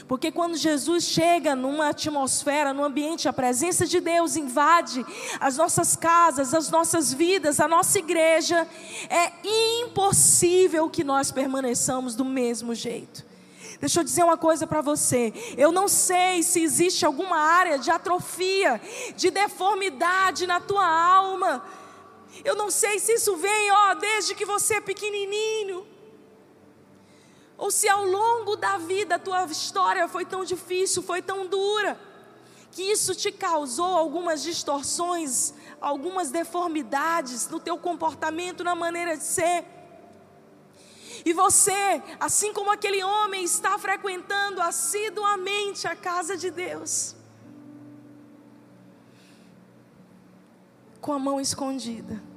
Porque 0.08 0.32
quando 0.32 0.56
Jesus 0.56 1.06
chega 1.06 1.56
numa 1.56 1.90
atmosfera, 1.90 2.74
num 2.74 2.84
ambiente, 2.84 3.28
a 3.28 3.34
presença 3.34 3.86
de 3.86 4.00
Deus 4.00 4.36
invade 4.36 5.06
as 5.40 5.58
nossas 5.58 5.96
casas, 5.96 6.54
as 6.54 6.70
nossas 6.70 7.14
vidas, 7.14 7.60
a 7.60 7.68
nossa 7.68 8.00
igreja, 8.00 8.68
é 9.10 9.32
impossível 9.84 10.90
que 10.90 11.04
nós 11.04 11.32
permaneçamos 11.32 12.16
do 12.16 12.26
mesmo 12.26 12.76
jeito. 12.76 13.26
Deixa 13.80 14.00
eu 14.00 14.04
dizer 14.04 14.24
uma 14.24 14.38
coisa 14.38 14.66
para 14.66 14.82
você. 14.82 15.34
Eu 15.58 15.72
não 15.72 15.88
sei 15.88 16.44
se 16.44 16.62
existe 16.62 17.06
alguma 17.06 17.38
área 17.38 17.78
de 17.78 17.92
atrofia, 17.92 18.82
de 19.16 19.30
deformidade 19.30 20.48
na 20.48 20.60
tua 20.60 20.86
alma. 20.86 21.64
Eu 22.44 22.56
não 22.56 22.70
sei 22.72 23.00
se 23.00 23.14
isso 23.14 23.36
vem, 23.38 23.72
ó, 23.72 23.94
desde 23.94 24.36
que 24.36 24.46
você 24.46 24.76
é 24.76 24.82
pequenininho. 24.82 25.86
Ou 27.58 27.72
se 27.72 27.88
ao 27.88 28.06
longo 28.06 28.56
da 28.56 28.78
vida 28.78 29.16
a 29.16 29.20
tua 29.20 29.46
história 29.46 30.08
foi 30.08 30.26
tão 30.26 30.44
difícil, 30.44 31.02
foi 31.02 31.22
tão 31.22 31.48
dura, 31.48 31.98
que 32.72 32.82
isso 32.82 33.16
te 33.16 33.32
causou 33.32 33.96
algumas 33.96 34.44
distorções, 34.44 35.54
algumas 35.80 36.30
deformidades 36.32 37.48
no 37.48 37.60
teu 37.60 37.78
comportamento, 37.78 38.64
na 38.64 38.76
maneira 38.76 39.16
de 39.16 39.24
ser. 39.24 39.64
E 41.24 41.32
você, 41.32 42.04
assim 42.20 42.54
como 42.54 42.72
aquele 42.72 43.02
homem, 43.04 43.44
está 43.46 43.80
frequentando 43.80 44.62
assiduamente 44.62 45.88
a 45.88 45.96
casa 45.96 46.36
de 46.36 46.52
Deus, 46.52 47.16
com 51.00 51.14
a 51.14 51.20
mão 51.20 51.40
escondida 51.40 52.35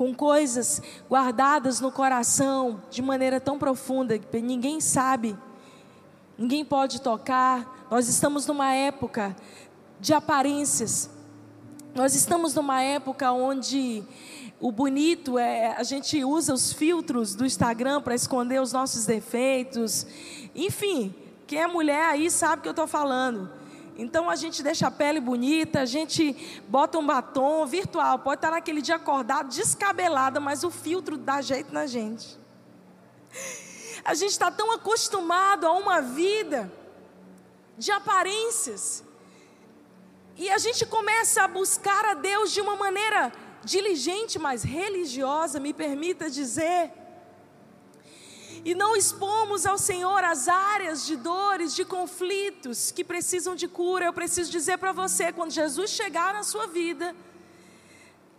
com 0.00 0.14
coisas 0.14 0.80
guardadas 1.10 1.78
no 1.78 1.92
coração 1.92 2.80
de 2.90 3.02
maneira 3.02 3.38
tão 3.38 3.58
profunda 3.58 4.18
que 4.18 4.40
ninguém 4.40 4.80
sabe, 4.80 5.36
ninguém 6.38 6.64
pode 6.64 7.02
tocar. 7.02 7.86
Nós 7.90 8.08
estamos 8.08 8.46
numa 8.46 8.72
época 8.72 9.36
de 10.00 10.14
aparências, 10.14 11.10
nós 11.94 12.14
estamos 12.14 12.54
numa 12.54 12.80
época 12.80 13.30
onde 13.30 14.02
o 14.58 14.72
bonito 14.72 15.38
é 15.38 15.76
a 15.76 15.82
gente 15.82 16.24
usa 16.24 16.54
os 16.54 16.72
filtros 16.72 17.34
do 17.34 17.44
Instagram 17.44 18.00
para 18.00 18.14
esconder 18.14 18.58
os 18.58 18.72
nossos 18.72 19.04
defeitos. 19.04 20.06
Enfim, 20.54 21.14
quem 21.46 21.60
é 21.60 21.66
mulher 21.66 22.06
aí 22.06 22.30
sabe 22.30 22.60
o 22.60 22.62
que 22.62 22.68
eu 22.68 22.72
estou 22.72 22.86
falando. 22.86 23.50
Então 24.00 24.30
a 24.30 24.34
gente 24.34 24.62
deixa 24.62 24.86
a 24.86 24.90
pele 24.90 25.20
bonita, 25.20 25.80
a 25.80 25.84
gente 25.84 26.34
bota 26.66 26.98
um 26.98 27.06
batom 27.06 27.66
virtual, 27.66 28.18
pode 28.18 28.38
estar 28.38 28.50
naquele 28.50 28.80
dia 28.80 28.96
acordado, 28.96 29.50
descabelada, 29.50 30.40
mas 30.40 30.64
o 30.64 30.70
filtro 30.70 31.18
dá 31.18 31.42
jeito 31.42 31.70
na 31.70 31.86
gente. 31.86 32.38
A 34.02 34.14
gente 34.14 34.30
está 34.30 34.50
tão 34.50 34.72
acostumado 34.72 35.66
a 35.66 35.72
uma 35.72 36.00
vida 36.00 36.72
de 37.76 37.92
aparências. 37.92 39.04
E 40.34 40.48
a 40.48 40.56
gente 40.56 40.86
começa 40.86 41.42
a 41.42 41.48
buscar 41.48 42.02
a 42.06 42.14
Deus 42.14 42.50
de 42.52 42.62
uma 42.62 42.76
maneira 42.76 43.30
diligente, 43.62 44.38
mas 44.38 44.62
religiosa, 44.62 45.60
me 45.60 45.74
permita 45.74 46.30
dizer 46.30 46.90
e 48.64 48.74
não 48.74 48.96
expomos 48.96 49.64
ao 49.66 49.78
Senhor 49.78 50.22
as 50.22 50.48
áreas 50.48 51.06
de 51.06 51.16
dores, 51.16 51.74
de 51.74 51.84
conflitos 51.84 52.90
que 52.90 53.02
precisam 53.02 53.54
de 53.54 53.66
cura, 53.66 54.06
eu 54.06 54.12
preciso 54.12 54.50
dizer 54.50 54.78
para 54.78 54.92
você: 54.92 55.32
quando 55.32 55.50
Jesus 55.50 55.90
chegar 55.90 56.32
na 56.34 56.42
sua 56.42 56.66
vida, 56.66 57.14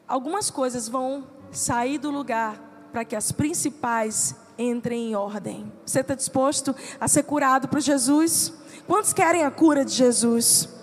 algumas 0.07 0.49
coisas 0.49 0.87
vão 0.87 1.27
sair 1.51 1.97
do 1.97 2.11
lugar 2.11 2.89
para 2.91 3.05
que 3.05 3.15
as 3.15 3.31
principais 3.31 4.35
entrem 4.57 5.11
em 5.11 5.15
ordem. 5.15 5.71
Você 5.85 6.01
está 6.01 6.13
disposto 6.13 6.75
a 6.99 7.07
ser 7.07 7.23
curado 7.23 7.67
por 7.67 7.79
Jesus? 7.79 8.53
Quantos 8.85 9.13
querem 9.13 9.43
a 9.43 9.51
cura 9.51 9.85
de 9.85 9.93
Jesus? 9.93 10.80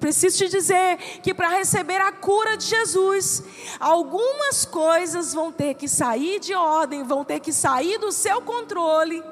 Preciso 0.00 0.38
te 0.38 0.48
dizer 0.48 0.96
que 1.22 1.34
para 1.34 1.48
receber 1.48 2.00
a 2.00 2.10
cura 2.10 2.56
de 2.56 2.64
Jesus, 2.64 3.42
algumas 3.78 4.64
coisas 4.64 5.34
vão 5.34 5.52
ter 5.52 5.74
que 5.74 5.86
sair 5.86 6.40
de 6.40 6.54
ordem, 6.54 7.04
vão 7.04 7.24
ter 7.24 7.38
que 7.38 7.52
sair 7.52 7.98
do 7.98 8.10
seu 8.10 8.40
controle. 8.40 9.22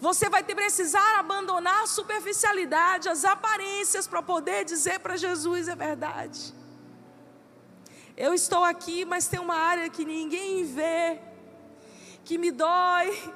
Você 0.00 0.28
vai 0.30 0.42
ter 0.42 0.54
precisar 0.54 1.18
abandonar 1.18 1.82
a 1.82 1.86
superficialidade, 1.86 3.08
as 3.08 3.24
aparências 3.24 4.06
para 4.06 4.22
poder 4.22 4.64
dizer 4.64 5.00
para 5.00 5.16
Jesus 5.16 5.68
a 5.68 5.74
verdade. 5.74 6.54
Eu 8.16 8.32
estou 8.34 8.62
aqui, 8.62 9.04
mas 9.04 9.26
tem 9.26 9.40
uma 9.40 9.56
área 9.56 9.88
que 9.88 10.04
ninguém 10.04 10.64
vê, 10.64 11.18
que 12.24 12.38
me 12.38 12.50
dói. 12.50 13.32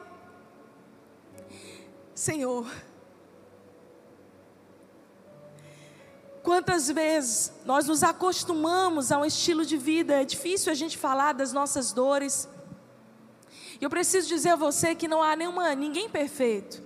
Senhor, 2.14 2.70
Quantas 6.44 6.90
vezes 6.90 7.50
nós 7.64 7.86
nos 7.86 8.02
acostumamos 8.02 9.10
a 9.10 9.16
um 9.16 9.24
estilo 9.24 9.64
de 9.64 9.78
vida, 9.78 10.20
é 10.20 10.26
difícil 10.26 10.70
a 10.70 10.74
gente 10.74 10.98
falar 10.98 11.32
das 11.32 11.54
nossas 11.54 11.90
dores. 11.90 12.46
E 13.80 13.82
eu 13.82 13.88
preciso 13.88 14.28
dizer 14.28 14.50
a 14.50 14.56
você 14.56 14.94
que 14.94 15.08
não 15.08 15.22
há 15.22 15.34
nenhuma, 15.34 15.74
ninguém 15.74 16.06
perfeito. 16.06 16.82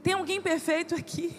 Tem 0.00 0.12
alguém 0.12 0.40
perfeito 0.40 0.94
aqui? 0.94 1.36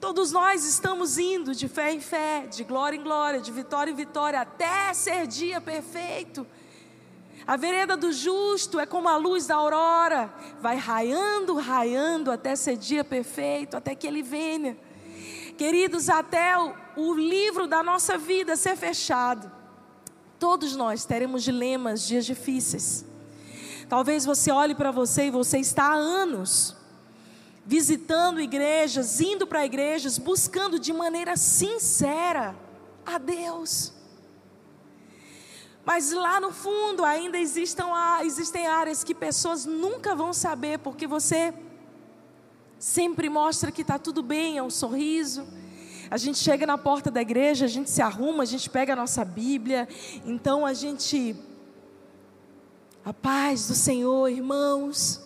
Todos 0.00 0.32
nós 0.32 0.64
estamos 0.64 1.18
indo 1.18 1.54
de 1.54 1.68
fé 1.68 1.92
em 1.92 2.00
fé, 2.00 2.48
de 2.48 2.64
glória 2.64 2.96
em 2.96 3.02
glória, 3.02 3.40
de 3.40 3.52
vitória 3.52 3.92
em 3.92 3.94
vitória, 3.94 4.40
até 4.40 4.92
ser 4.92 5.24
dia 5.28 5.60
perfeito. 5.60 6.44
A 7.46 7.56
vereda 7.56 7.96
do 7.96 8.10
justo 8.10 8.80
é 8.80 8.86
como 8.86 9.08
a 9.08 9.16
luz 9.16 9.46
da 9.46 9.54
aurora, 9.54 10.34
vai 10.60 10.76
raiando, 10.76 11.54
raiando 11.54 12.32
até 12.32 12.56
ser 12.56 12.76
dia 12.76 13.04
perfeito, 13.04 13.76
até 13.76 13.94
que 13.94 14.04
ele 14.04 14.20
venha. 14.20 14.76
Queridos, 15.58 16.08
até 16.08 16.56
o, 16.56 16.72
o 16.94 17.14
livro 17.14 17.66
da 17.66 17.82
nossa 17.82 18.16
vida 18.16 18.54
ser 18.54 18.76
fechado, 18.76 19.50
todos 20.38 20.76
nós 20.76 21.04
teremos 21.04 21.42
dilemas, 21.42 22.06
dias 22.06 22.24
difíceis. 22.24 23.04
Talvez 23.88 24.24
você 24.24 24.52
olhe 24.52 24.72
para 24.72 24.92
você 24.92 25.24
e 25.26 25.30
você 25.32 25.58
está 25.58 25.86
há 25.86 25.94
anos 25.94 26.76
visitando 27.66 28.40
igrejas, 28.40 29.20
indo 29.20 29.48
para 29.48 29.66
igrejas, 29.66 30.16
buscando 30.16 30.78
de 30.78 30.92
maneira 30.92 31.36
sincera 31.36 32.54
a 33.04 33.18
Deus. 33.18 33.92
Mas 35.84 36.12
lá 36.12 36.38
no 36.40 36.52
fundo 36.52 37.04
ainda 37.04 37.36
existem, 37.36 37.84
existem 38.22 38.68
áreas 38.68 39.02
que 39.02 39.14
pessoas 39.14 39.66
nunca 39.66 40.14
vão 40.14 40.32
saber, 40.32 40.78
porque 40.78 41.06
você 41.06 41.52
sempre 42.78 43.28
mostra 43.28 43.72
que 43.72 43.82
está 43.82 43.98
tudo 43.98 44.22
bem, 44.22 44.58
é 44.58 44.62
um 44.62 44.70
sorriso. 44.70 45.46
A 46.10 46.16
gente 46.16 46.38
chega 46.38 46.66
na 46.66 46.78
porta 46.78 47.10
da 47.10 47.20
igreja, 47.20 47.66
a 47.66 47.68
gente 47.68 47.90
se 47.90 48.00
arruma, 48.00 48.42
a 48.42 48.46
gente 48.46 48.70
pega 48.70 48.94
a 48.94 48.96
nossa 48.96 49.24
Bíblia, 49.24 49.88
então 50.24 50.64
a 50.64 50.72
gente. 50.72 51.36
A 53.04 53.12
paz 53.12 53.68
do 53.68 53.74
Senhor, 53.74 54.28
irmãos. 54.28 55.20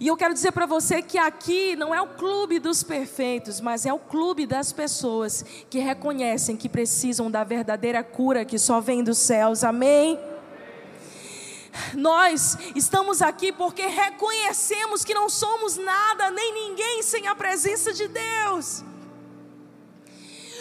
E 0.00 0.06
eu 0.06 0.16
quero 0.16 0.32
dizer 0.32 0.52
para 0.52 0.66
você 0.66 1.02
que 1.02 1.18
aqui 1.18 1.74
não 1.74 1.94
é 1.94 2.00
o 2.00 2.06
clube 2.06 2.58
dos 2.58 2.82
perfeitos, 2.82 3.60
mas 3.60 3.84
é 3.84 3.92
o 3.92 3.98
clube 3.98 4.46
das 4.46 4.72
pessoas 4.72 5.44
que 5.68 5.78
reconhecem 5.78 6.56
que 6.56 6.68
precisam 6.68 7.30
da 7.30 7.42
verdadeira 7.42 8.02
cura 8.02 8.44
que 8.44 8.58
só 8.58 8.80
vem 8.80 9.02
dos 9.02 9.18
céus. 9.18 9.64
Amém? 9.64 10.18
Nós 11.94 12.56
estamos 12.74 13.22
aqui 13.22 13.52
porque 13.52 13.86
reconhecemos 13.86 15.04
que 15.04 15.14
não 15.14 15.28
somos 15.28 15.76
nada 15.76 16.30
nem 16.30 16.52
ninguém 16.52 17.02
sem 17.02 17.26
a 17.26 17.34
presença 17.34 17.92
de 17.92 18.08
Deus. 18.08 18.84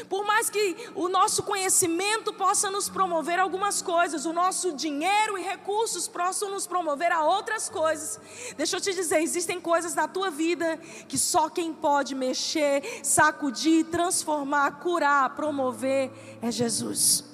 Por 0.07 0.25
mais 0.25 0.49
que 0.49 0.75
o 0.95 1.07
nosso 1.07 1.43
conhecimento 1.43 2.33
possa 2.33 2.71
nos 2.71 2.89
promover 2.89 3.39
algumas 3.39 3.79
coisas, 3.81 4.25
o 4.25 4.33
nosso 4.33 4.73
dinheiro 4.73 5.37
e 5.37 5.41
recursos 5.43 6.07
possam 6.07 6.49
nos 6.49 6.65
promover 6.65 7.11
a 7.11 7.23
outras 7.23 7.69
coisas. 7.69 8.19
Deixa 8.57 8.77
eu 8.77 8.81
te 8.81 8.91
dizer, 8.93 9.21
existem 9.21 9.61
coisas 9.61 9.93
na 9.93 10.07
tua 10.07 10.31
vida 10.31 10.77
que 11.07 11.17
só 11.17 11.47
quem 11.47 11.71
pode 11.71 12.15
mexer, 12.15 13.01
sacudir, 13.03 13.85
transformar, 13.85 14.79
curar, 14.79 15.35
promover 15.35 16.11
é 16.41 16.51
Jesus. 16.51 17.28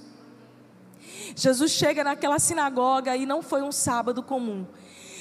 Jesus 1.35 1.71
chega 1.71 2.03
naquela 2.03 2.37
sinagoga 2.39 3.15
e 3.15 3.25
não 3.25 3.41
foi 3.41 3.61
um 3.61 3.71
sábado 3.71 4.21
comum. 4.21 4.65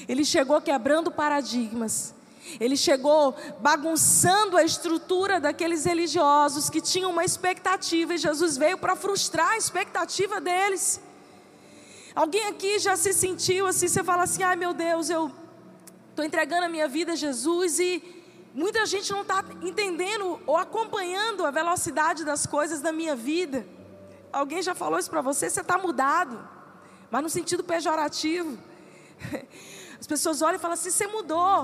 Ele 0.07 0.25
chegou 0.25 0.61
quebrando 0.61 1.09
paradigmas. 1.09 2.13
Ele 2.59 2.77
chegou 2.77 3.35
bagunçando 3.59 4.55
a 4.55 4.63
estrutura 4.63 5.39
daqueles 5.39 5.85
religiosos 5.85 6.69
que 6.69 6.79
tinham 6.79 7.09
uma 7.11 7.25
expectativa 7.25 8.13
e 8.13 8.17
Jesus 8.17 8.55
veio 8.55 8.77
para 8.77 8.95
frustrar 8.95 9.51
a 9.51 9.57
expectativa 9.57 10.39
deles. 10.39 11.01
Alguém 12.13 12.47
aqui 12.47 12.77
já 12.79 12.95
se 12.95 13.13
sentiu 13.13 13.65
assim, 13.65 13.87
você 13.87 14.03
fala 14.03 14.23
assim: 14.23 14.43
ai 14.43 14.55
meu 14.55 14.73
Deus, 14.73 15.09
eu 15.09 15.31
estou 16.09 16.23
entregando 16.23 16.65
a 16.65 16.69
minha 16.69 16.87
vida 16.87 17.13
a 17.13 17.15
Jesus 17.15 17.79
e 17.79 18.01
muita 18.53 18.85
gente 18.85 19.11
não 19.11 19.21
está 19.21 19.43
entendendo 19.61 20.39
ou 20.45 20.55
acompanhando 20.55 21.45
a 21.45 21.51
velocidade 21.51 22.23
das 22.23 22.45
coisas 22.45 22.79
da 22.79 22.91
minha 22.91 23.15
vida. 23.15 23.67
Alguém 24.35 24.61
já 24.61 24.75
falou 24.75 24.99
isso 24.99 25.09
para 25.09 25.21
você? 25.21 25.49
Você 25.49 25.61
está 25.61 25.77
mudado, 25.77 26.37
mas 27.09 27.23
no 27.23 27.29
sentido 27.29 27.63
pejorativo. 27.63 28.57
As 29.97 30.05
pessoas 30.05 30.41
olham 30.41 30.57
e 30.57 30.59
falam 30.59 30.73
assim: 30.73 30.91
você 30.91 31.07
mudou. 31.07 31.63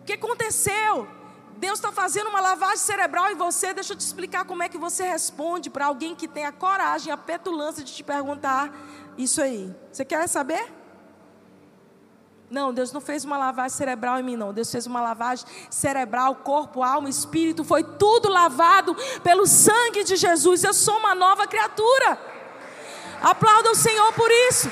O 0.00 0.04
que 0.04 0.12
aconteceu? 0.12 1.08
Deus 1.56 1.78
está 1.78 1.90
fazendo 1.90 2.28
uma 2.28 2.42
lavagem 2.42 2.76
cerebral 2.76 3.30
em 3.30 3.34
você. 3.34 3.72
Deixa 3.72 3.94
eu 3.94 3.96
te 3.96 4.02
explicar 4.02 4.44
como 4.44 4.62
é 4.62 4.68
que 4.68 4.76
você 4.76 5.04
responde 5.04 5.70
para 5.70 5.86
alguém 5.86 6.14
que 6.14 6.28
tem 6.28 6.44
a 6.44 6.52
coragem, 6.52 7.10
a 7.10 7.16
petulância 7.16 7.82
de 7.82 7.94
te 7.94 8.04
perguntar 8.04 8.70
isso 9.16 9.40
aí. 9.40 9.74
Você 9.90 10.04
quer 10.04 10.28
saber? 10.28 10.75
Não, 12.48 12.72
Deus 12.72 12.92
não 12.92 13.00
fez 13.00 13.24
uma 13.24 13.36
lavagem 13.36 13.76
cerebral 13.76 14.20
em 14.20 14.22
mim, 14.22 14.36
não. 14.36 14.52
Deus 14.52 14.70
fez 14.70 14.86
uma 14.86 15.00
lavagem 15.00 15.44
cerebral, 15.68 16.36
corpo, 16.36 16.82
alma, 16.82 17.08
espírito. 17.08 17.64
Foi 17.64 17.82
tudo 17.82 18.28
lavado 18.28 18.96
pelo 19.22 19.46
sangue 19.46 20.04
de 20.04 20.14
Jesus. 20.14 20.62
Eu 20.62 20.72
sou 20.72 20.96
uma 20.98 21.14
nova 21.14 21.46
criatura. 21.46 22.18
Aplauda 23.20 23.70
o 23.70 23.74
Senhor 23.74 24.12
por 24.12 24.30
isso. 24.48 24.70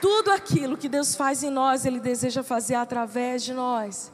Tudo 0.00 0.32
aquilo 0.32 0.76
que 0.76 0.88
Deus 0.88 1.14
faz 1.14 1.42
em 1.42 1.48
nós, 1.48 1.86
Ele 1.86 1.98
deseja 1.98 2.42
fazer 2.42 2.74
através 2.74 3.42
de 3.42 3.54
nós. 3.54 4.12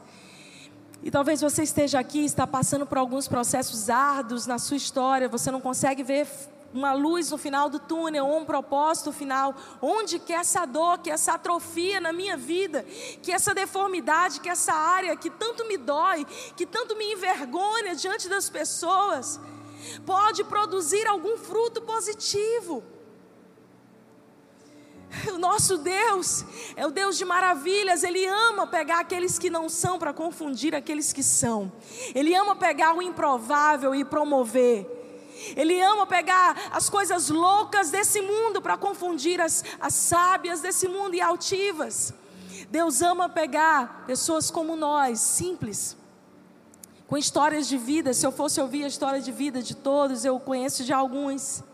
E 1.03 1.11
talvez 1.11 1.41
você 1.41 1.65
esteja 1.65 1.99
aqui, 1.99 2.25
está 2.25 2.47
passando 2.47 2.87
por 2.87 2.99
alguns 2.99 3.27
processos 3.27 3.91
árduos 3.91 4.47
na 4.47 4.59
sua 4.59 4.77
história, 4.77 5.29
você 5.29 5.51
não 5.51 5.61
consegue 5.61 6.05
ver 6.05 6.29
uma 6.73 6.93
luz 6.93 7.31
no 7.31 7.39
final 7.39 7.69
do 7.69 7.79
túnel, 7.79 8.27
um 8.27 8.45
propósito 8.45 9.13
final. 9.13 9.55
Onde 9.81 10.19
que 10.19 10.33
essa 10.33 10.65
dor, 10.65 10.99
que 10.99 11.11
essa 11.11 11.35
atrofia 11.35 12.01
na 12.01 12.13
minha 12.13 12.37
vida, 12.37 12.85
que 13.23 13.33
essa 13.33 13.55
deformidade, 13.55 14.41
que 14.41 14.49
essa 14.49 14.73
área 14.73 15.17
que 15.17 15.31
tanto 15.31 15.67
me 15.67 15.77
dói, 15.77 16.25
que 16.57 16.67
tanto 16.67 16.97
me 16.97 17.13
envergonha 17.13 17.95
diante 17.95 18.29
das 18.29 18.49
pessoas, 18.49 19.41
pode 20.07 20.45
produzir 20.45 21.07
algum 21.07 21.37
fruto 21.37 21.83
positivo. 21.83 22.83
O 25.35 25.39
nosso 25.39 25.79
Deus 25.79 26.45
é 26.77 26.87
o 26.87 26.91
Deus 26.93 27.19
de 27.19 27.25
maravilhas, 27.25 28.05
Ele 28.05 28.25
ama 28.27 28.65
pegar 28.67 29.01
aqueles 29.01 29.41
que 29.41 29.51
não 29.51 29.69
são 29.69 29.99
para 29.99 30.13
confundir 30.13 30.73
aqueles 30.73 31.13
que 31.13 31.23
são, 31.23 31.73
Ele 32.15 32.33
ama 32.33 32.55
pegar 32.55 32.95
o 32.97 33.03
improvável 33.03 33.93
e 33.93 34.05
promover, 34.05 35.00
Ele 35.57 35.81
ama 35.81 36.07
pegar 36.07 36.71
as 36.73 36.89
coisas 36.89 37.29
loucas 37.29 37.91
desse 37.91 38.21
mundo 38.21 38.61
para 38.61 38.77
confundir 38.77 39.41
as, 39.41 39.65
as 39.81 39.95
sábias 39.95 40.61
desse 40.61 40.87
mundo 40.87 41.15
e 41.15 41.21
altivas. 41.21 42.13
Deus 42.71 43.03
ama 43.03 43.29
pegar 43.29 44.05
pessoas 44.07 44.51
como 44.51 44.77
nós, 44.77 45.19
simples, 45.21 45.97
com 47.07 47.17
histórias 47.17 47.67
de 47.67 47.77
vida. 47.77 48.15
Se 48.15 48.27
eu 48.27 48.33
fosse 48.33 48.61
ouvir 48.61 48.85
a 48.85 48.89
história 48.89 49.21
de 49.21 49.33
vida 49.33 49.63
de 49.63 49.75
todos, 49.75 50.25
eu 50.25 50.39
conheço 50.39 50.85
de 50.85 50.93
alguns 50.93 51.65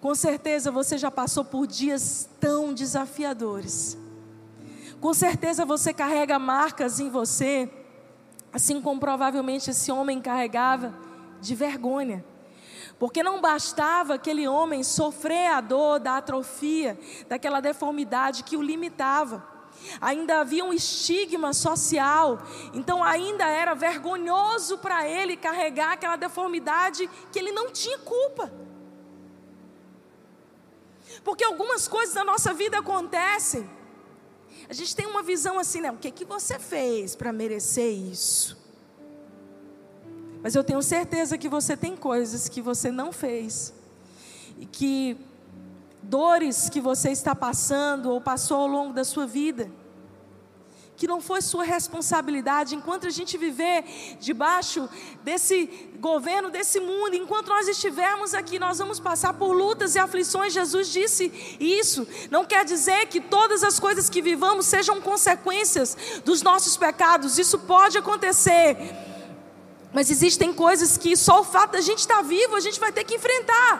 com 0.00 0.14
certeza 0.14 0.70
você 0.70 0.98
já 0.98 1.10
passou 1.10 1.44
por 1.44 1.66
dias 1.66 2.28
tão 2.38 2.72
desafiadores. 2.72 3.96
Com 5.00 5.12
certeza 5.12 5.64
você 5.64 5.92
carrega 5.92 6.38
marcas 6.38 7.00
em 7.00 7.10
você, 7.10 7.68
assim 8.52 8.80
como 8.80 9.00
provavelmente 9.00 9.70
esse 9.70 9.90
homem 9.90 10.20
carregava 10.20 10.94
de 11.40 11.54
vergonha. 11.54 12.24
Porque 12.98 13.22
não 13.22 13.40
bastava 13.40 14.14
aquele 14.14 14.48
homem 14.48 14.82
sofrer 14.82 15.50
a 15.50 15.60
dor 15.60 16.00
da 16.00 16.16
atrofia, 16.16 16.98
daquela 17.28 17.60
deformidade 17.60 18.42
que 18.42 18.56
o 18.56 18.62
limitava. 18.62 19.46
Ainda 20.00 20.40
havia 20.40 20.64
um 20.64 20.72
estigma 20.72 21.52
social, 21.52 22.38
então 22.72 23.04
ainda 23.04 23.46
era 23.46 23.74
vergonhoso 23.74 24.78
para 24.78 25.06
ele 25.06 25.36
carregar 25.36 25.92
aquela 25.92 26.16
deformidade 26.16 27.08
que 27.30 27.38
ele 27.38 27.52
não 27.52 27.70
tinha 27.70 27.98
culpa. 27.98 28.50
Porque 31.22 31.44
algumas 31.44 31.86
coisas 31.86 32.14
na 32.14 32.24
nossa 32.24 32.54
vida 32.54 32.78
acontecem. 32.78 33.68
A 34.68 34.72
gente 34.72 34.96
tem 34.96 35.06
uma 35.06 35.22
visão 35.22 35.58
assim, 35.58 35.80
né? 35.80 35.90
O 35.90 35.96
que, 35.96 36.10
que 36.10 36.24
você 36.24 36.58
fez 36.58 37.14
para 37.14 37.32
merecer 37.32 37.92
isso? 37.92 38.65
Mas 40.46 40.54
eu 40.54 40.62
tenho 40.62 40.80
certeza 40.80 41.36
que 41.36 41.48
você 41.48 41.76
tem 41.76 41.96
coisas 41.96 42.48
que 42.48 42.62
você 42.62 42.88
não 42.88 43.10
fez. 43.10 43.74
E 44.56 44.64
que 44.64 45.16
dores 46.00 46.68
que 46.68 46.80
você 46.80 47.10
está 47.10 47.34
passando 47.34 48.12
ou 48.12 48.20
passou 48.20 48.58
ao 48.58 48.68
longo 48.68 48.92
da 48.92 49.02
sua 49.02 49.26
vida 49.26 49.68
que 50.96 51.08
não 51.08 51.20
foi 51.20 51.42
sua 51.42 51.64
responsabilidade, 51.64 52.76
enquanto 52.76 53.08
a 53.08 53.10
gente 53.10 53.36
viver 53.36 53.84
debaixo 54.20 54.88
desse 55.24 55.90
governo, 55.98 56.48
desse 56.48 56.78
mundo, 56.78 57.16
enquanto 57.16 57.48
nós 57.48 57.66
estivermos 57.68 58.32
aqui, 58.32 58.56
nós 58.58 58.78
vamos 58.78 59.00
passar 59.00 59.34
por 59.34 59.52
lutas 59.52 59.94
e 59.96 59.98
aflições. 59.98 60.54
Jesus 60.54 60.92
disse 60.92 61.58
isso. 61.58 62.06
Não 62.30 62.44
quer 62.44 62.64
dizer 62.64 63.08
que 63.08 63.20
todas 63.20 63.64
as 63.64 63.80
coisas 63.80 64.08
que 64.08 64.22
vivamos 64.22 64.64
sejam 64.64 65.02
consequências 65.02 66.22
dos 66.24 66.40
nossos 66.40 66.76
pecados, 66.76 67.36
isso 67.36 67.58
pode 67.58 67.98
acontecer. 67.98 69.15
Mas 69.96 70.10
existem 70.10 70.52
coisas 70.52 70.98
que 70.98 71.16
só 71.16 71.40
o 71.40 71.44
fato 71.44 71.72
da 71.72 71.80
gente 71.80 72.00
estar 72.00 72.20
vivo, 72.20 72.54
a 72.54 72.60
gente 72.60 72.78
vai 72.78 72.92
ter 72.92 73.02
que 73.02 73.14
enfrentar. 73.14 73.72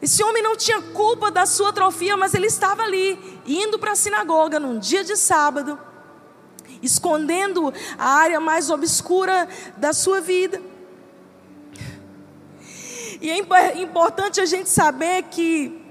Esse 0.00 0.24
homem 0.24 0.42
não 0.42 0.56
tinha 0.56 0.80
culpa 0.80 1.30
da 1.30 1.44
sua 1.44 1.68
atrofia, 1.68 2.16
mas 2.16 2.32
ele 2.32 2.46
estava 2.46 2.82
ali, 2.82 3.38
indo 3.46 3.78
para 3.78 3.92
a 3.92 3.94
sinagoga 3.94 4.58
num 4.58 4.78
dia 4.78 5.04
de 5.04 5.18
sábado, 5.18 5.78
escondendo 6.80 7.74
a 7.98 8.08
área 8.08 8.40
mais 8.40 8.70
obscura 8.70 9.46
da 9.76 9.92
sua 9.92 10.22
vida. 10.22 10.62
E 13.20 13.30
é 13.30 13.36
importante 13.82 14.40
a 14.40 14.46
gente 14.46 14.70
saber 14.70 15.24
que 15.24 15.83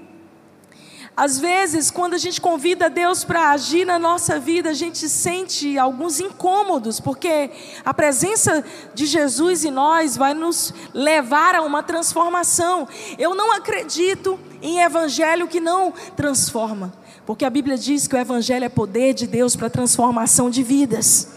às 1.16 1.38
vezes, 1.38 1.92
quando 1.92 2.14
a 2.14 2.18
gente 2.18 2.40
convida 2.40 2.90
Deus 2.90 3.22
para 3.22 3.50
agir 3.50 3.84
na 3.84 4.00
nossa 4.00 4.36
vida, 4.40 4.70
a 4.70 4.74
gente 4.74 5.08
sente 5.08 5.78
alguns 5.78 6.18
incômodos, 6.18 6.98
porque 6.98 7.50
a 7.84 7.94
presença 7.94 8.64
de 8.92 9.06
Jesus 9.06 9.64
em 9.64 9.70
nós 9.70 10.16
vai 10.16 10.34
nos 10.34 10.74
levar 10.92 11.54
a 11.54 11.62
uma 11.62 11.84
transformação. 11.84 12.88
Eu 13.16 13.32
não 13.32 13.52
acredito 13.52 14.40
em 14.60 14.80
evangelho 14.80 15.46
que 15.46 15.60
não 15.60 15.92
transforma, 16.16 16.92
porque 17.24 17.44
a 17.44 17.50
Bíblia 17.50 17.78
diz 17.78 18.08
que 18.08 18.16
o 18.16 18.18
evangelho 18.18 18.64
é 18.64 18.68
poder 18.68 19.14
de 19.14 19.28
Deus 19.28 19.54
para 19.54 19.70
transformação 19.70 20.50
de 20.50 20.64
vidas. 20.64 21.28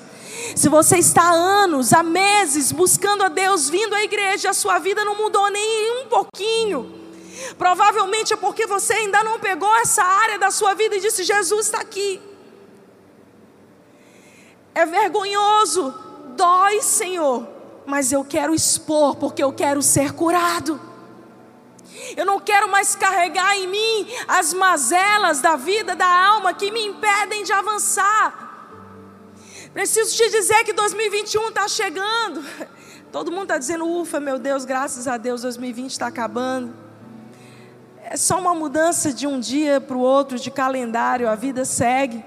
Se 0.55 0.69
você 0.69 0.97
está 0.97 1.21
há 1.21 1.33
anos, 1.33 1.93
há 1.93 2.01
meses 2.01 2.71
buscando 2.71 3.21
a 3.21 3.27
Deus, 3.27 3.69
vindo 3.69 3.93
à 3.93 4.03
igreja, 4.03 4.49
a 4.49 4.53
sua 4.53 4.79
vida 4.79 5.05
não 5.05 5.15
mudou 5.15 5.51
nem 5.51 6.03
um 6.03 6.07
pouquinho. 6.07 7.06
Provavelmente 7.57 8.33
é 8.33 8.37
porque 8.37 8.65
você 8.65 8.93
ainda 8.93 9.23
não 9.23 9.39
pegou 9.39 9.73
essa 9.77 10.03
área 10.03 10.39
da 10.39 10.51
sua 10.51 10.73
vida 10.73 10.95
e 10.95 10.99
disse: 10.99 11.23
Jesus 11.23 11.65
está 11.65 11.79
aqui. 11.79 12.21
É 14.73 14.85
vergonhoso, 14.85 15.93
dói, 16.35 16.81
Senhor, 16.81 17.47
mas 17.85 18.11
eu 18.11 18.23
quero 18.23 18.53
expor 18.53 19.15
porque 19.15 19.43
eu 19.43 19.51
quero 19.51 19.81
ser 19.81 20.13
curado. 20.13 20.79
Eu 22.15 22.25
não 22.25 22.39
quero 22.39 22.69
mais 22.69 22.95
carregar 22.95 23.57
em 23.57 23.67
mim 23.67 24.07
as 24.27 24.53
mazelas 24.53 25.41
da 25.41 25.55
vida, 25.55 25.95
da 25.95 26.07
alma 26.07 26.53
que 26.53 26.71
me 26.71 26.85
impedem 26.85 27.43
de 27.43 27.51
avançar. 27.51 28.45
Preciso 29.73 30.15
te 30.15 30.29
dizer 30.29 30.63
que 30.63 30.73
2021 30.73 31.49
está 31.49 31.67
chegando. 31.67 32.43
Todo 33.11 33.31
mundo 33.31 33.43
está 33.43 33.57
dizendo, 33.57 33.87
ufa, 33.87 34.19
meu 34.19 34.37
Deus, 34.37 34.65
graças 34.65 35.07
a 35.07 35.17
Deus, 35.17 35.41
2020 35.41 35.91
está 35.91 36.07
acabando. 36.07 36.86
É 38.09 38.15
só 38.15 38.39
uma 38.39 38.55
mudança 38.55 39.11
de 39.11 39.27
um 39.27 39.37
dia 39.37 39.81
para 39.81 39.97
o 39.97 39.99
outro, 39.99 40.39
de 40.39 40.49
calendário, 40.49 41.27
a 41.27 41.35
vida 41.35 41.65
segue. 41.65 42.23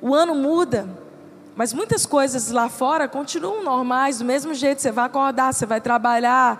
o 0.00 0.14
ano 0.14 0.34
muda, 0.34 0.86
mas 1.56 1.72
muitas 1.72 2.04
coisas 2.04 2.50
lá 2.50 2.68
fora 2.68 3.06
continuam 3.06 3.62
normais, 3.62 4.18
do 4.18 4.24
mesmo 4.24 4.54
jeito. 4.54 4.80
Você 4.80 4.90
vai 4.90 5.04
acordar, 5.04 5.52
você 5.52 5.66
vai 5.66 5.80
trabalhar, 5.80 6.58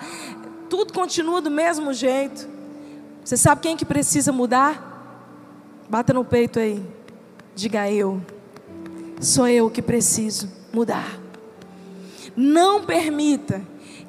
tudo 0.68 0.92
continua 0.92 1.40
do 1.40 1.50
mesmo 1.50 1.92
jeito. 1.94 2.46
Você 3.24 3.38
sabe 3.38 3.62
quem 3.62 3.76
que 3.76 3.84
precisa 3.86 4.30
mudar? 4.30 4.92
Bata 5.88 6.12
no 6.12 6.24
peito 6.24 6.58
aí. 6.58 6.82
Diga 7.54 7.90
eu. 7.90 8.20
Sou 9.18 9.48
eu 9.48 9.70
que 9.70 9.80
preciso 9.80 10.50
mudar. 10.72 11.18
Não 12.36 12.84
permita 12.84 13.62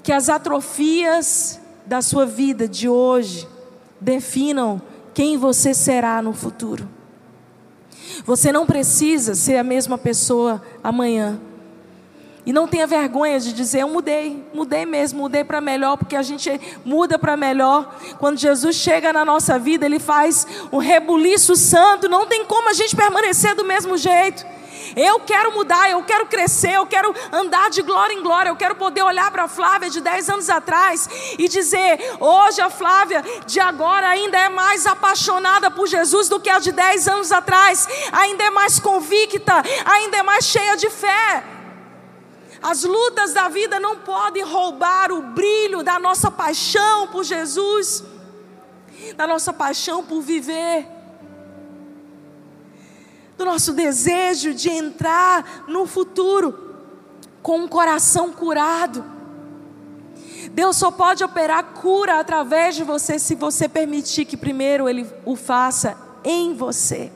que 0.03 0.11
as 0.11 0.27
atrofias 0.27 1.59
da 1.85 2.01
sua 2.01 2.25
vida 2.25 2.67
de 2.67 2.89
hoje 2.89 3.47
definam 3.99 4.81
quem 5.13 5.37
você 5.37 5.73
será 5.73 6.21
no 6.21 6.33
futuro. 6.33 6.87
Você 8.25 8.51
não 8.51 8.65
precisa 8.65 9.35
ser 9.35 9.57
a 9.57 9.63
mesma 9.63 9.97
pessoa 9.97 10.61
amanhã. 10.83 11.39
E 12.45 12.53
não 12.53 12.67
tenha 12.67 12.85
vergonha 12.85 13.39
de 13.39 13.51
dizer: 13.51 13.79
Eu 13.81 13.89
mudei, 13.89 14.45
mudei 14.53 14.85
mesmo, 14.85 15.21
mudei 15.21 15.43
para 15.43 15.59
melhor, 15.59 15.97
porque 15.97 16.15
a 16.15 16.21
gente 16.21 16.49
muda 16.85 17.17
para 17.17 17.35
melhor. 17.35 17.95
Quando 18.19 18.37
Jesus 18.37 18.75
chega 18.75 19.11
na 19.11 19.25
nossa 19.25 19.57
vida, 19.57 19.85
Ele 19.85 19.99
faz 19.99 20.45
um 20.71 20.77
rebuliço 20.77 21.55
santo, 21.55 22.07
não 22.07 22.27
tem 22.27 22.45
como 22.45 22.69
a 22.69 22.73
gente 22.73 22.95
permanecer 22.95 23.55
do 23.55 23.65
mesmo 23.65 23.97
jeito. 23.97 24.45
Eu 24.95 25.19
quero 25.19 25.53
mudar, 25.53 25.89
eu 25.89 26.01
quero 26.03 26.25
crescer, 26.25 26.73
eu 26.73 26.85
quero 26.85 27.13
andar 27.31 27.69
de 27.69 27.81
glória 27.81 28.13
em 28.13 28.23
glória, 28.23 28.49
eu 28.49 28.55
quero 28.55 28.75
poder 28.75 29.03
olhar 29.03 29.29
para 29.29 29.43
a 29.43 29.47
Flávia 29.47 29.89
de 29.89 29.99
10 29.99 30.29
anos 30.29 30.49
atrás 30.49 31.09
e 31.37 31.47
dizer: 31.49 31.99
hoje 32.19 32.61
a 32.61 32.69
Flávia 32.69 33.21
de 33.45 33.59
agora 33.59 34.07
ainda 34.07 34.37
é 34.37 34.47
mais 34.47 34.85
apaixonada 34.85 35.69
por 35.69 35.87
Jesus 35.87 36.29
do 36.29 36.39
que 36.39 36.49
a 36.49 36.59
de 36.59 36.71
10 36.71 37.07
anos 37.09 37.31
atrás, 37.31 37.87
ainda 38.11 38.45
é 38.45 38.49
mais 38.49 38.79
convicta, 38.79 39.53
ainda 39.85 40.17
é 40.17 40.23
mais 40.23 40.45
cheia 40.45 40.77
de 40.77 40.89
fé. 40.89 41.43
As 42.61 42.83
lutas 42.83 43.33
da 43.33 43.47
vida 43.47 43.79
não 43.79 43.97
podem 43.97 44.43
roubar 44.43 45.11
o 45.11 45.21
brilho 45.21 45.83
da 45.83 45.99
nossa 45.99 46.31
paixão 46.31 47.07
por 47.09 47.23
Jesus, 47.23 48.03
da 49.15 49.27
nossa 49.27 49.53
paixão 49.53 50.03
por 50.03 50.21
viver, 50.21 50.87
do 53.37 53.45
nosso 53.45 53.73
desejo 53.73 54.53
de 54.53 54.69
entrar 54.69 55.65
no 55.67 55.85
futuro 55.85 56.75
com 57.41 57.59
um 57.59 57.67
coração 57.67 58.31
curado. 58.31 59.03
Deus 60.51 60.77
só 60.77 60.89
pode 60.89 61.23
operar 61.23 61.63
cura 61.73 62.19
através 62.19 62.75
de 62.75 62.83
você 62.83 63.19
se 63.19 63.35
você 63.35 63.67
permitir 63.67 64.25
que 64.25 64.37
primeiro 64.37 64.87
Ele 64.87 65.05
o 65.25 65.35
faça 65.35 65.97
em 66.23 66.53
você. 66.53 67.11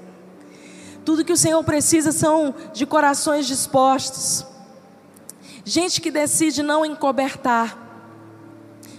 Tudo 1.05 1.23
que 1.23 1.33
o 1.33 1.37
Senhor 1.37 1.63
precisa 1.63 2.11
são 2.11 2.53
de 2.73 2.85
corações 2.85 3.47
dispostos. 3.47 4.45
Gente 5.63 6.01
que 6.01 6.11
decide 6.11 6.61
não 6.61 6.85
encobertar, 6.85 7.77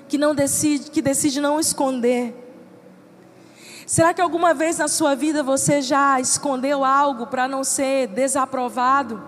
que 0.08 0.18
não 0.18 0.34
decide, 0.34 0.90
que 0.90 1.02
decide 1.02 1.40
não 1.40 1.60
esconder. 1.60 2.34
Será 3.90 4.14
que 4.14 4.20
alguma 4.20 4.54
vez 4.54 4.78
na 4.78 4.86
sua 4.86 5.16
vida 5.16 5.42
você 5.42 5.82
já 5.82 6.20
escondeu 6.20 6.84
algo 6.84 7.26
para 7.26 7.48
não 7.48 7.64
ser 7.64 8.06
desaprovado? 8.06 9.20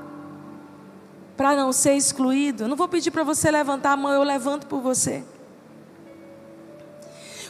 Para 1.36 1.56
não 1.56 1.72
ser 1.72 1.94
excluído? 1.94 2.68
Não 2.68 2.76
vou 2.76 2.86
pedir 2.86 3.10
para 3.10 3.24
você 3.24 3.50
levantar 3.50 3.90
a 3.90 3.96
mão, 3.96 4.12
eu 4.12 4.22
levanto 4.22 4.68
por 4.68 4.80
você. 4.80 5.24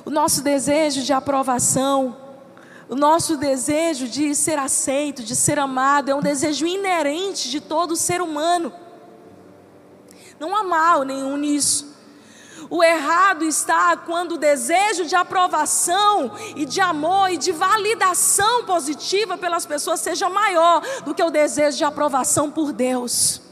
O 0.07 0.11
nosso 0.11 0.43
desejo 0.43 1.03
de 1.03 1.13
aprovação, 1.13 2.17
o 2.89 2.95
nosso 2.95 3.37
desejo 3.37 4.09
de 4.09 4.35
ser 4.35 4.59
aceito, 4.59 5.23
de 5.23 5.37
ser 5.37 5.59
amado, 5.59 6.11
é 6.11 6.15
um 6.15 6.23
desejo 6.23 6.67
inerente 6.67 7.51
de 7.51 7.61
todo 7.61 7.95
ser 7.95 8.23
humano. 8.23 8.73
Não 10.41 10.57
há 10.57 10.65
mal 10.65 11.03
nenhum 11.03 11.37
nisso. 11.37 11.92
O 12.75 12.83
errado 12.83 13.45
está 13.45 13.95
quando 13.99 14.33
o 14.33 14.39
desejo 14.39 15.05
de 15.05 15.15
aprovação 15.15 16.33
e 16.57 16.65
de 16.65 16.81
amor 16.81 17.31
e 17.31 17.37
de 17.37 17.53
validação 17.53 18.65
positiva 18.65 19.37
pelas 19.37 19.67
pessoas 19.67 20.01
seja 20.01 20.31
maior 20.31 20.81
do 21.05 21.15
que 21.15 21.23
o 21.23 21.29
desejo 21.29 21.77
de 21.77 21.85
aprovação 21.85 22.51
por 22.51 22.73
Deus. 22.73 23.43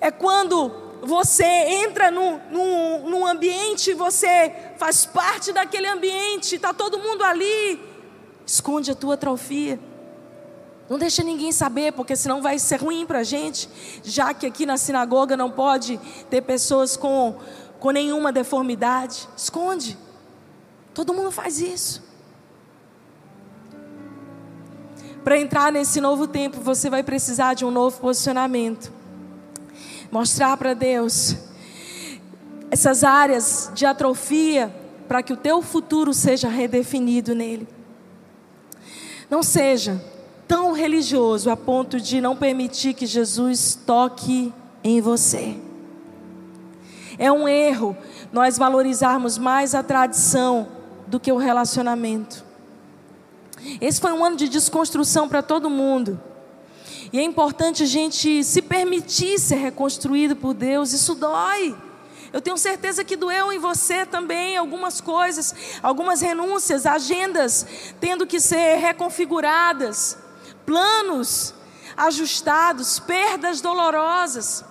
É 0.00 0.10
quando 0.10 0.72
você 1.00 1.44
entra 1.44 2.10
num, 2.10 2.40
num, 2.50 3.08
num 3.10 3.24
ambiente, 3.24 3.94
você 3.94 4.52
faz 4.76 5.06
parte 5.06 5.52
daquele 5.52 5.86
ambiente, 5.86 6.56
está 6.56 6.74
todo 6.74 6.98
mundo 6.98 7.22
ali, 7.22 7.80
esconde 8.44 8.90
a 8.90 8.94
tua 8.96 9.14
atrofia. 9.14 9.78
Não 10.88 10.98
deixa 10.98 11.22
ninguém 11.22 11.52
saber, 11.52 11.92
porque 11.92 12.16
senão 12.16 12.40
vai 12.40 12.58
ser 12.58 12.80
ruim 12.80 13.04
para 13.04 13.18
a 13.18 13.24
gente, 13.24 13.68
já 14.02 14.32
que 14.32 14.46
aqui 14.46 14.64
na 14.64 14.78
sinagoga 14.78 15.36
não 15.36 15.50
pode 15.50 16.00
ter 16.30 16.40
pessoas 16.40 16.96
com, 16.96 17.36
com 17.78 17.90
nenhuma 17.90 18.32
deformidade. 18.32 19.28
Esconde. 19.36 19.98
Todo 20.94 21.12
mundo 21.12 21.30
faz 21.30 21.60
isso. 21.60 22.02
Para 25.22 25.38
entrar 25.38 25.70
nesse 25.70 26.00
novo 26.00 26.26
tempo, 26.26 26.58
você 26.60 26.88
vai 26.88 27.02
precisar 27.02 27.52
de 27.52 27.66
um 27.66 27.70
novo 27.70 28.00
posicionamento. 28.00 28.90
Mostrar 30.10 30.56
para 30.56 30.72
Deus 30.72 31.36
essas 32.70 33.04
áreas 33.04 33.70
de 33.74 33.84
atrofia 33.84 34.74
para 35.06 35.22
que 35.22 35.34
o 35.34 35.36
teu 35.36 35.60
futuro 35.60 36.14
seja 36.14 36.48
redefinido 36.48 37.34
nele. 37.34 37.68
Não 39.28 39.42
seja 39.42 40.02
tão 40.48 40.72
religioso 40.72 41.50
a 41.50 41.56
ponto 41.56 42.00
de 42.00 42.22
não 42.22 42.34
permitir 42.34 42.94
que 42.94 43.06
Jesus 43.06 43.78
toque 43.86 44.52
em 44.82 45.00
você. 45.00 45.54
É 47.18 47.30
um 47.30 47.46
erro 47.46 47.94
nós 48.32 48.56
valorizarmos 48.56 49.36
mais 49.36 49.74
a 49.74 49.82
tradição 49.82 50.68
do 51.06 51.20
que 51.20 51.30
o 51.30 51.36
relacionamento. 51.36 52.44
Esse 53.80 54.00
foi 54.00 54.12
um 54.12 54.24
ano 54.24 54.36
de 54.36 54.48
desconstrução 54.48 55.28
para 55.28 55.42
todo 55.42 55.68
mundo. 55.68 56.18
E 57.12 57.18
é 57.18 57.22
importante 57.22 57.82
a 57.82 57.86
gente 57.86 58.42
se 58.42 58.62
permitir 58.62 59.38
ser 59.38 59.56
reconstruído 59.56 60.34
por 60.36 60.54
Deus. 60.54 60.92
Isso 60.92 61.14
dói. 61.14 61.76
Eu 62.32 62.40
tenho 62.40 62.56
certeza 62.56 63.04
que 63.04 63.16
doeu 63.16 63.52
em 63.52 63.58
você 63.58 64.06
também 64.06 64.56
algumas 64.56 65.00
coisas, 65.00 65.54
algumas 65.82 66.20
renúncias, 66.20 66.86
agendas 66.86 67.66
tendo 68.00 68.26
que 68.26 68.38
ser 68.38 68.76
reconfiguradas 68.76 70.27
planos 70.68 71.54
ajustados, 71.96 73.00
perdas 73.00 73.62
dolorosas. 73.62 74.62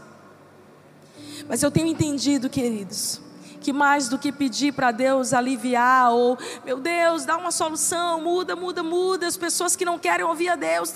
Mas 1.50 1.64
eu 1.64 1.72
tenho 1.72 1.88
entendido, 1.88 2.52
queridos, 2.52 3.20
que 3.60 3.74
mais 3.74 4.08
do 4.08 4.20
que 4.20 4.32
pedir 4.32 4.74
para 4.74 4.92
Deus 4.92 5.34
aliviar, 5.34 6.14
ou, 6.14 6.38
meu 6.64 6.80
Deus, 6.80 7.26
dá 7.26 7.36
uma 7.36 7.52
solução, 7.52 8.22
muda, 8.22 8.56
muda, 8.56 8.84
muda, 8.84 9.26
as 9.26 9.36
pessoas 9.36 9.76
que 9.76 9.84
não 9.84 9.98
querem 9.98 10.24
ouvir 10.24 10.50
a 10.50 10.56
Deus, 10.56 10.94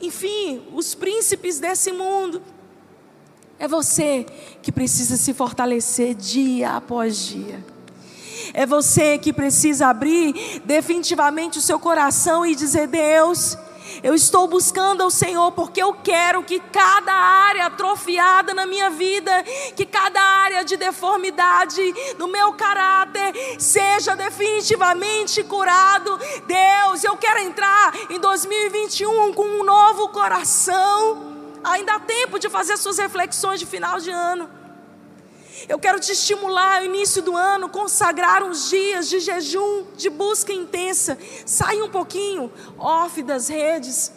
enfim, 0.00 0.66
os 0.72 0.94
príncipes 0.94 1.58
desse 1.58 1.92
mundo, 1.92 2.42
é 3.58 3.68
você 3.68 4.24
que 4.62 4.72
precisa 4.72 5.18
se 5.18 5.34
fortalecer 5.34 6.14
dia 6.14 6.70
após 6.70 7.18
dia. 7.18 7.75
É 8.52 8.66
você 8.66 9.18
que 9.18 9.32
precisa 9.32 9.88
abrir 9.88 10.60
definitivamente 10.64 11.58
o 11.58 11.62
seu 11.62 11.78
coração 11.78 12.44
e 12.44 12.54
dizer: 12.54 12.86
Deus, 12.86 13.56
eu 14.02 14.14
estou 14.14 14.46
buscando 14.46 15.02
ao 15.02 15.10
Senhor 15.10 15.52
porque 15.52 15.82
eu 15.82 15.94
quero 15.94 16.42
que 16.42 16.60
cada 16.60 17.12
área 17.12 17.66
atrofiada 17.66 18.52
na 18.52 18.66
minha 18.66 18.90
vida, 18.90 19.42
que 19.74 19.86
cada 19.86 20.20
área 20.20 20.64
de 20.64 20.76
deformidade 20.76 21.80
no 22.18 22.28
meu 22.28 22.52
caráter 22.52 23.32
seja 23.58 24.14
definitivamente 24.14 25.42
curado. 25.44 26.18
Deus, 26.46 27.04
eu 27.04 27.16
quero 27.16 27.40
entrar 27.40 27.92
em 28.10 28.18
2021 28.18 29.32
com 29.32 29.44
um 29.44 29.64
novo 29.64 30.08
coração. 30.08 31.34
Ainda 31.64 31.94
há 31.94 32.00
tempo 32.00 32.38
de 32.38 32.48
fazer 32.48 32.76
suas 32.76 32.98
reflexões 32.98 33.58
de 33.58 33.66
final 33.66 33.98
de 33.98 34.10
ano. 34.10 34.48
Eu 35.68 35.80
quero 35.80 35.98
te 35.98 36.12
estimular 36.12 36.80
no 36.80 36.86
início 36.86 37.20
do 37.20 37.36
ano, 37.36 37.68
consagrar 37.68 38.42
uns 38.42 38.70
dias 38.70 39.08
de 39.08 39.18
jejum, 39.18 39.86
de 39.96 40.08
busca 40.08 40.52
intensa. 40.52 41.18
Sai 41.44 41.82
um 41.82 41.90
pouquinho 41.90 42.52
off 42.78 43.20
das 43.22 43.48
redes. 43.48 44.12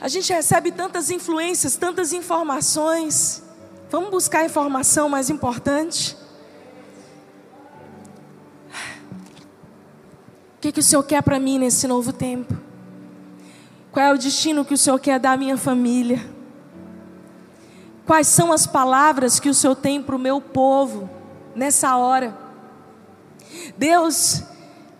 A 0.00 0.08
gente 0.08 0.32
recebe 0.32 0.72
tantas 0.72 1.10
influências, 1.10 1.76
tantas 1.76 2.12
informações. 2.14 3.42
Vamos 3.90 4.10
buscar 4.10 4.40
a 4.40 4.46
informação 4.46 5.08
mais 5.08 5.28
importante. 5.28 6.16
O 10.56 10.60
que, 10.60 10.72
que 10.72 10.80
o 10.80 10.82
Senhor 10.82 11.02
quer 11.02 11.22
para 11.22 11.38
mim 11.38 11.58
nesse 11.58 11.86
novo 11.86 12.12
tempo? 12.12 12.56
Qual 13.92 14.04
é 14.04 14.12
o 14.12 14.18
destino 14.18 14.64
que 14.64 14.74
o 14.74 14.78
Senhor 14.78 14.98
quer 14.98 15.20
dar 15.20 15.32
à 15.32 15.36
minha 15.36 15.56
família? 15.58 16.35
Quais 18.06 18.28
são 18.28 18.52
as 18.52 18.66
palavras 18.66 19.40
que 19.40 19.48
o 19.48 19.54
Senhor 19.54 19.74
tem 19.74 20.00
para 20.00 20.14
o 20.14 20.18
meu 20.18 20.40
povo 20.40 21.10
nessa 21.54 21.96
hora? 21.96 22.36
Deus 23.76 24.42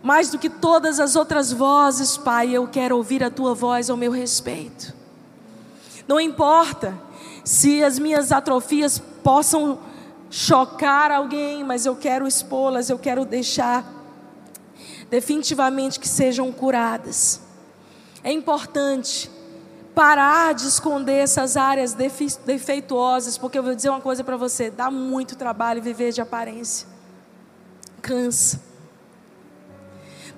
Mais 0.02 0.30
do 0.30 0.38
que 0.38 0.48
todas 0.48 1.00
as 1.00 1.16
outras 1.16 1.52
vozes, 1.52 2.16
Pai, 2.16 2.50
eu 2.50 2.68
quero 2.68 2.96
ouvir 2.96 3.24
a 3.24 3.30
tua 3.30 3.54
voz 3.56 3.90
ao 3.90 3.96
meu 3.96 4.12
respeito. 4.12 4.94
Não 6.06 6.20
importa 6.20 6.96
se 7.44 7.82
as 7.82 7.98
minhas 7.98 8.30
atrofias 8.30 9.00
possam 9.24 9.80
chocar 10.30 11.10
alguém, 11.10 11.64
mas 11.64 11.86
eu 11.86 11.96
quero 11.96 12.24
expô-las, 12.24 12.88
eu 12.88 12.98
quero 13.00 13.24
deixar 13.24 13.84
definitivamente 15.10 15.98
que 15.98 16.06
sejam 16.06 16.52
curadas. 16.52 17.40
É 18.22 18.30
importante 18.30 19.28
parar 19.96 20.52
de 20.52 20.68
esconder 20.68 21.20
essas 21.20 21.56
áreas 21.56 21.94
defeituosas, 21.94 23.38
porque 23.38 23.58
eu 23.58 23.62
vou 23.62 23.74
dizer 23.74 23.88
uma 23.88 24.00
coisa 24.00 24.22
para 24.22 24.36
você: 24.36 24.70
dá 24.70 24.90
muito 24.90 25.34
trabalho 25.36 25.80
viver 25.80 26.12
de 26.12 26.20
aparência, 26.20 26.86
cansa. 28.02 28.60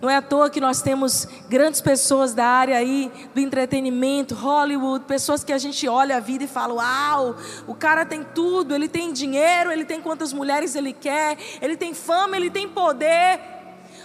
Não 0.00 0.08
é 0.08 0.14
à 0.14 0.22
toa 0.22 0.48
que 0.48 0.60
nós 0.60 0.80
temos 0.80 1.26
grandes 1.48 1.80
pessoas 1.80 2.32
da 2.32 2.46
área 2.46 2.76
aí 2.78 3.10
do 3.34 3.40
entretenimento, 3.40 4.32
Hollywood, 4.32 5.06
pessoas 5.06 5.42
que 5.42 5.52
a 5.52 5.58
gente 5.58 5.88
olha 5.88 6.18
a 6.18 6.20
vida 6.20 6.44
e 6.44 6.46
fala: 6.46 6.74
"Uau, 6.74 7.34
o 7.66 7.74
cara 7.74 8.06
tem 8.06 8.22
tudo, 8.22 8.76
ele 8.76 8.86
tem 8.86 9.12
dinheiro, 9.12 9.72
ele 9.72 9.84
tem 9.84 10.00
quantas 10.00 10.32
mulheres 10.32 10.76
ele 10.76 10.92
quer, 10.92 11.36
ele 11.60 11.76
tem 11.76 11.92
fama, 11.92 12.36
ele 12.36 12.48
tem 12.48 12.68
poder". 12.68 13.40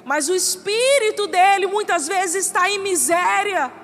Mas 0.03 0.27
o 0.29 0.33
espírito 0.33 1.27
dele 1.27 1.67
muitas 1.67 2.07
vezes 2.07 2.47
está 2.47 2.67
em 2.71 2.79
miséria. 2.79 3.82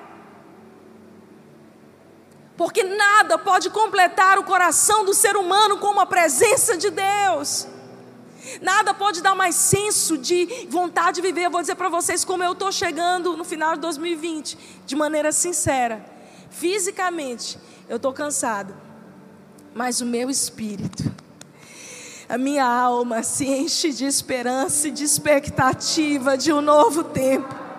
Porque 2.60 2.84
nada 2.84 3.38
pode 3.38 3.70
completar 3.70 4.38
o 4.38 4.44
coração 4.44 5.02
do 5.02 5.14
ser 5.14 5.34
humano 5.34 5.78
como 5.78 5.98
a 5.98 6.04
presença 6.04 6.76
de 6.76 6.90
Deus. 6.90 7.66
Nada 8.60 8.92
pode 8.92 9.22
dar 9.22 9.34
mais 9.34 9.54
senso 9.54 10.18
de 10.18 10.66
vontade 10.68 11.14
de 11.14 11.22
viver. 11.22 11.46
Eu 11.46 11.50
vou 11.50 11.62
dizer 11.62 11.74
para 11.74 11.88
vocês 11.88 12.22
como 12.22 12.44
eu 12.44 12.52
estou 12.52 12.70
chegando 12.70 13.34
no 13.34 13.44
final 13.44 13.76
de 13.76 13.80
2020, 13.80 14.58
de 14.84 14.94
maneira 14.94 15.32
sincera. 15.32 16.04
Fisicamente, 16.50 17.58
eu 17.88 17.96
estou 17.96 18.12
cansado, 18.12 18.76
mas 19.72 20.02
o 20.02 20.04
meu 20.04 20.28
espírito, 20.28 21.10
a 22.28 22.36
minha 22.36 22.66
alma 22.66 23.22
se 23.22 23.46
enche 23.46 23.90
de 23.90 24.04
esperança 24.04 24.88
e 24.88 24.90
de 24.90 25.02
expectativa 25.02 26.36
de 26.36 26.52
um 26.52 26.60
novo 26.60 27.04
tempo. 27.04 27.69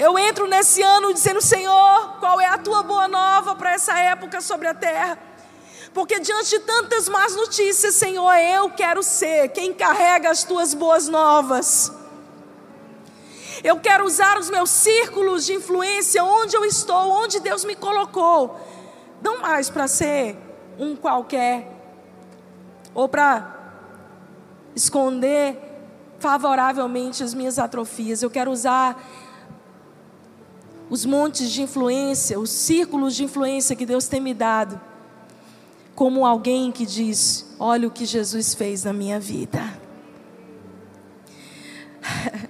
Eu 0.00 0.18
entro 0.18 0.48
nesse 0.48 0.80
ano 0.80 1.12
dizendo: 1.12 1.42
Senhor, 1.42 2.16
qual 2.20 2.40
é 2.40 2.46
a 2.46 2.56
tua 2.56 2.82
boa 2.82 3.06
nova 3.06 3.54
para 3.54 3.74
essa 3.74 3.98
época 3.98 4.40
sobre 4.40 4.66
a 4.66 4.72
terra? 4.72 5.18
Porque 5.92 6.18
diante 6.18 6.48
de 6.48 6.60
tantas 6.60 7.06
más 7.06 7.36
notícias, 7.36 7.96
Senhor, 7.96 8.34
eu 8.36 8.70
quero 8.70 9.02
ser 9.02 9.48
quem 9.50 9.74
carrega 9.74 10.30
as 10.30 10.42
tuas 10.42 10.72
boas 10.72 11.06
novas. 11.06 11.92
Eu 13.62 13.78
quero 13.78 14.06
usar 14.06 14.38
os 14.38 14.48
meus 14.48 14.70
círculos 14.70 15.44
de 15.44 15.52
influência 15.52 16.24
onde 16.24 16.56
eu 16.56 16.64
estou, 16.64 17.10
onde 17.10 17.38
Deus 17.38 17.62
me 17.62 17.76
colocou. 17.76 18.58
Não 19.20 19.42
mais 19.42 19.68
para 19.68 19.86
ser 19.86 20.34
um 20.78 20.96
qualquer, 20.96 21.70
ou 22.94 23.06
para 23.06 23.54
esconder 24.74 25.58
favoravelmente 26.18 27.22
as 27.22 27.34
minhas 27.34 27.58
atrofias. 27.58 28.22
Eu 28.22 28.30
quero 28.30 28.50
usar 28.50 28.96
os 30.90 31.06
montes 31.06 31.50
de 31.50 31.62
influência, 31.62 32.38
os 32.38 32.50
círculos 32.50 33.14
de 33.14 33.24
influência 33.24 33.76
que 33.76 33.86
Deus 33.86 34.08
tem 34.08 34.20
me 34.20 34.34
dado 34.34 34.78
como 35.94 36.26
alguém 36.26 36.72
que 36.72 36.84
diz: 36.84 37.46
Olha 37.58 37.86
o 37.86 37.90
que 37.90 38.04
Jesus 38.04 38.54
fez 38.54 38.84
na 38.84 38.92
minha 38.92 39.20
vida. 39.20 39.62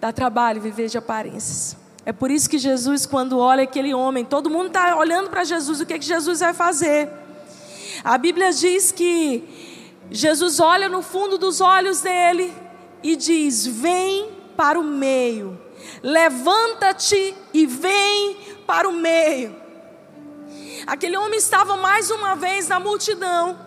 Dá 0.00 0.12
trabalho 0.12 0.60
viver 0.60 0.88
de 0.88 0.98
aparências. 0.98 1.76
É 2.04 2.12
por 2.12 2.30
isso 2.30 2.50
que 2.50 2.58
Jesus, 2.58 3.06
quando 3.06 3.38
olha 3.38 3.62
aquele 3.62 3.94
homem, 3.94 4.24
todo 4.24 4.50
mundo 4.50 4.66
está 4.66 4.94
olhando 4.96 5.30
para 5.30 5.42
Jesus, 5.44 5.80
o 5.80 5.86
que, 5.86 5.94
é 5.94 5.98
que 5.98 6.04
Jesus 6.04 6.40
vai 6.40 6.52
fazer? 6.52 7.08
A 8.02 8.18
Bíblia 8.18 8.52
diz 8.52 8.92
que 8.92 9.42
Jesus 10.10 10.60
olha 10.60 10.88
no 10.88 11.00
fundo 11.00 11.38
dos 11.38 11.62
olhos 11.62 12.02
dele 12.02 12.52
e 13.02 13.16
diz: 13.16 13.66
Vem 13.66 14.33
para 14.56 14.78
o 14.78 14.82
meio, 14.82 15.60
levanta-te 16.02 17.34
e 17.52 17.66
vem 17.66 18.36
para 18.66 18.88
o 18.88 18.92
meio. 18.92 19.54
Aquele 20.86 21.16
homem 21.16 21.38
estava 21.38 21.76
mais 21.76 22.10
uma 22.10 22.34
vez 22.34 22.68
na 22.68 22.78
multidão. 22.78 23.58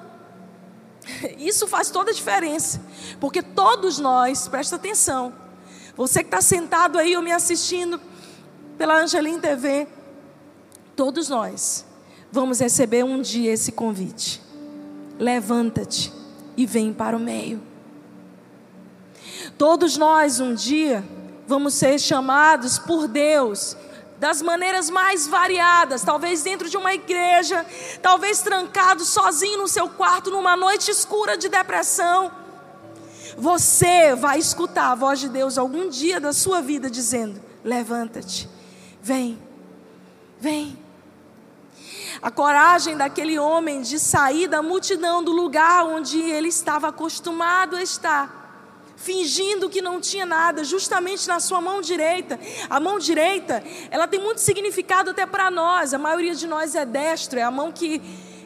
Isso 1.38 1.67
faz 1.67 1.89
toda 1.89 2.12
a 2.12 2.13
diferença, 2.13 2.82
porque 3.19 3.41
todos 3.41 4.00
nós, 4.00 4.47
presta 4.47 4.76
atenção, 4.76 5.34
você 5.95 6.19
que 6.19 6.28
está 6.28 6.41
sentado 6.41 6.97
aí 6.97 7.15
ou 7.15 7.23
me 7.23 7.32
assistindo 7.32 8.00
pela 8.78 9.02
Angelim 9.02 9.39
TV, 9.39 9.88
todos 10.95 11.30
nós 11.30 11.86
vamos 12.32 12.60
receber 12.60 13.04
um 13.04 13.21
dia 13.21 13.52
esse 13.52 13.71
convite. 13.71 14.41
Levanta-te 15.17 16.13
e 16.56 16.65
vem 16.65 16.93
para 16.93 17.17
o 17.17 17.19
meio. 17.19 17.62
Todos 19.58 19.98
nós 19.98 20.39
um 20.39 20.54
dia 20.54 21.04
vamos 21.48 21.74
ser 21.74 21.98
chamados 22.00 22.78
por 22.78 23.08
Deus 23.08 23.76
das 24.20 24.41
maneiras 24.41 24.89
mais 24.89 25.28
variadas, 25.28 26.04
talvez 26.04 26.43
dentro 26.43 26.70
de 26.70 26.78
uma 26.78 26.93
igreja, 26.93 27.65
talvez 28.02 28.41
trancado 28.41 29.04
sozinho 29.06 29.60
no 29.60 29.67
seu 29.67 29.89
quarto 29.89 30.32
numa 30.32 30.56
noite 30.56 30.91
escura 30.91 31.38
de 31.38 31.50
depressão. 31.50 32.32
Você 33.38 34.15
vai 34.15 34.39
escutar 34.39 34.91
a 34.91 34.96
voz 34.96 35.20
de 35.20 35.30
Deus 35.30 35.58
algum 35.58 35.89
dia 35.89 36.20
da 36.20 36.34
sua 36.34 36.62
vida 36.62 36.89
dizendo: 36.89 37.41
Levanta-te, 37.63 38.50
vem, 39.02 39.39
vem. 40.39 40.78
A 42.22 42.32
coragem 42.32 42.98
daquele 42.98 43.38
homem 43.38 43.82
de 43.82 44.00
sair 44.00 44.48
da 44.48 44.62
multidão 44.63 45.24
do 45.24 45.32
lugar 45.32 45.86
onde 45.86 46.20
ele 46.20 46.48
estava 46.48 46.88
acostumado 46.88 47.76
a 47.76 47.84
estar 47.84 48.46
fingindo 48.97 49.69
que 49.69 49.81
não 49.81 50.01
tinha 50.01 50.25
nada, 50.25 50.63
justamente 50.63 51.27
na 51.27 51.39
sua 51.39 51.62
mão 51.62 51.79
direita. 51.79 52.38
A 52.69 52.79
mão 52.79 52.99
direita, 52.99 53.63
ela 53.89 54.07
tem 54.07 54.19
muito 54.19 54.41
significado 54.41 55.12
até 55.12 55.25
para 55.25 55.49
nós. 55.49 55.93
A 55.93 55.97
maioria 55.97 56.36
de 56.36 56.47
nós 56.47 56.75
é 56.75 56.83
destro, 56.83 57.39
é 57.39 57.43
a 57.43 57.51
mão 57.51 57.71
que, 57.71 58.01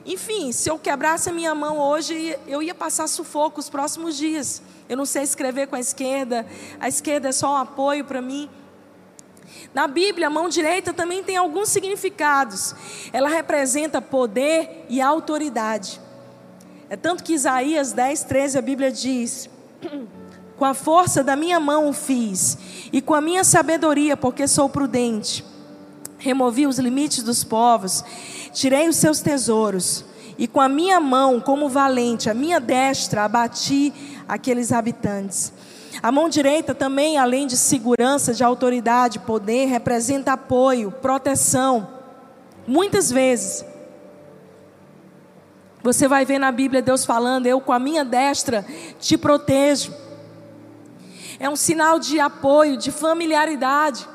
enfim, 0.05 0.51
se 0.51 0.69
eu 0.69 0.77
quebrasse 0.77 1.29
a 1.29 1.33
minha 1.33 1.55
mão 1.55 1.79
hoje, 1.79 2.37
eu 2.47 2.61
ia 2.61 2.75
passar 2.75 3.07
sufoco 3.07 3.59
os 3.59 3.69
próximos 3.69 4.17
dias. 4.17 4.61
Eu 4.89 4.97
não 4.97 5.05
sei 5.05 5.23
escrever 5.23 5.67
com 5.67 5.75
a 5.75 5.79
esquerda, 5.79 6.45
a 6.79 6.87
esquerda 6.87 7.29
é 7.29 7.31
só 7.31 7.53
um 7.53 7.57
apoio 7.57 8.03
para 8.03 8.21
mim. 8.21 8.49
Na 9.73 9.87
Bíblia, 9.87 10.27
a 10.27 10.29
mão 10.29 10.49
direita 10.49 10.93
também 10.93 11.23
tem 11.23 11.37
alguns 11.37 11.69
significados. 11.69 12.75
Ela 13.13 13.29
representa 13.29 14.01
poder 14.01 14.85
e 14.89 14.99
autoridade. 14.99 15.99
É 16.89 16.97
tanto 16.97 17.23
que 17.23 17.33
Isaías 17.33 17.93
10, 17.93 18.23
13, 18.25 18.57
a 18.57 18.61
Bíblia 18.61 18.91
diz: 18.91 19.49
Com 20.62 20.65
a 20.65 20.76
força 20.76 21.24
da 21.24 21.36
minha 21.36 21.60
mão 21.60 21.89
o 21.89 21.91
fiz, 21.91 22.56
e 22.93 23.02
com 23.02 23.15
a 23.15 23.19
minha 23.19 23.43
sabedoria, 23.43 24.15
porque 24.15 24.47
sou 24.47 24.69
prudente. 24.69 25.43
Removi 26.19 26.67
os 26.67 26.78
limites 26.78 27.24
dos 27.24 27.43
povos, 27.43 28.06
tirei 28.54 28.88
os 28.88 28.95
seus 28.95 29.21
tesouros, 29.21 30.06
e 30.38 30.47
com 30.47 30.62
a 30.62 30.69
minha 30.69 31.00
mão, 31.00 31.39
como 31.39 31.67
valente, 31.67 32.30
a 32.30 32.36
minha 32.36 32.60
destra, 32.60 33.24
abati 33.24 33.91
aqueles 34.28 34.71
habitantes. 34.71 35.52
A 36.00 36.12
mão 36.12 36.30
direita 36.30 36.76
também, 36.76 37.17
além 37.17 37.47
de 37.47 37.58
segurança, 37.58 38.32
de 38.32 38.43
autoridade, 38.43 39.17
poder, 39.17 39.65
representa 39.65 40.34
apoio, 40.34 40.91
proteção. 40.91 41.88
Muitas 42.67 43.10
vezes, 43.10 43.65
você 45.82 46.08
vai 46.08 46.24
ver 46.24 46.38
na 46.38 46.52
Bíblia 46.52 46.84
Deus 46.84 47.04
falando: 47.04 47.47
Eu 47.47 47.60
com 47.60 47.74
a 47.74 47.80
minha 47.80 48.06
destra 48.06 48.63
te 49.00 49.17
protejo 49.17 49.91
é 51.41 51.49
um 51.49 51.56
sinal 51.56 51.97
de 51.97 52.19
apoio, 52.19 52.77
de 52.77 52.91
familiaridade. 52.91 54.08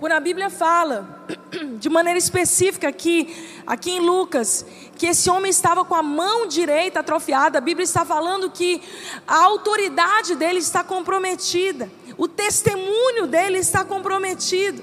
Quando 0.00 0.12
a 0.12 0.20
Bíblia 0.20 0.48
fala, 0.48 1.26
de 1.78 1.90
maneira 1.90 2.18
específica 2.18 2.88
aqui, 2.88 3.62
aqui 3.66 3.90
em 3.90 4.00
Lucas, 4.00 4.64
que 4.96 5.04
esse 5.04 5.28
homem 5.28 5.50
estava 5.50 5.84
com 5.84 5.94
a 5.94 6.02
mão 6.02 6.46
direita 6.46 7.00
atrofiada, 7.00 7.58
a 7.58 7.60
Bíblia 7.60 7.84
está 7.84 8.06
falando 8.06 8.50
que 8.50 8.82
a 9.28 9.44
autoridade 9.44 10.34
dele 10.34 10.60
está 10.60 10.82
comprometida, 10.82 11.90
o 12.16 12.26
testemunho 12.26 13.26
dele 13.26 13.58
está 13.58 13.84
comprometido, 13.84 14.82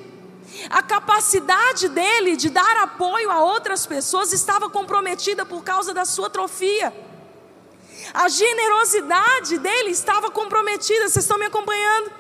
a 0.69 0.84
capacidade 0.84 1.89
dele 1.89 2.38
de 2.38 2.51
dar 2.51 2.84
apoio 2.84 3.32
a 3.32 3.43
outras 3.43 3.88
pessoas 3.88 4.32
estava 4.32 4.69
comprometida 4.69 5.43
por 5.43 5.63
causa 5.63 5.91
da 5.91 6.06
sua 6.06 6.27
atrofia. 6.27 6.93
A 8.13 8.30
generosidade 8.30 9.58
dele 9.58 9.89
estava 9.89 10.30
comprometida. 10.30 11.10
Vocês 11.10 11.26
estão 11.26 11.39
me 11.39 11.45
acompanhando? 11.45 12.12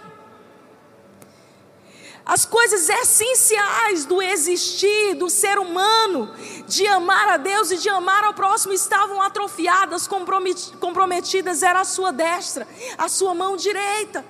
As 2.25 2.45
coisas 2.45 2.87
essenciais 2.87 4.05
do 4.05 4.21
existir, 4.21 5.13
do 5.15 5.29
ser 5.29 5.59
humano, 5.59 6.33
de 6.65 6.87
amar 6.87 7.27
a 7.27 7.37
Deus 7.37 7.69
e 7.69 7.77
de 7.77 7.89
amar 7.89 8.23
ao 8.23 8.33
próximo, 8.33 8.73
estavam 8.73 9.21
atrofiadas, 9.21 10.07
comprometidas, 10.07 11.61
era 11.61 11.81
a 11.81 11.83
sua 11.83 12.13
destra, 12.13 12.65
a 12.97 13.09
sua 13.09 13.33
mão 13.33 13.57
direita. 13.57 14.25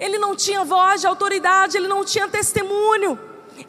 Ele 0.00 0.18
não 0.18 0.34
tinha 0.34 0.64
voz 0.64 1.00
de 1.00 1.06
autoridade, 1.06 1.76
ele 1.76 1.86
não 1.86 2.04
tinha 2.04 2.26
testemunho, 2.28 3.18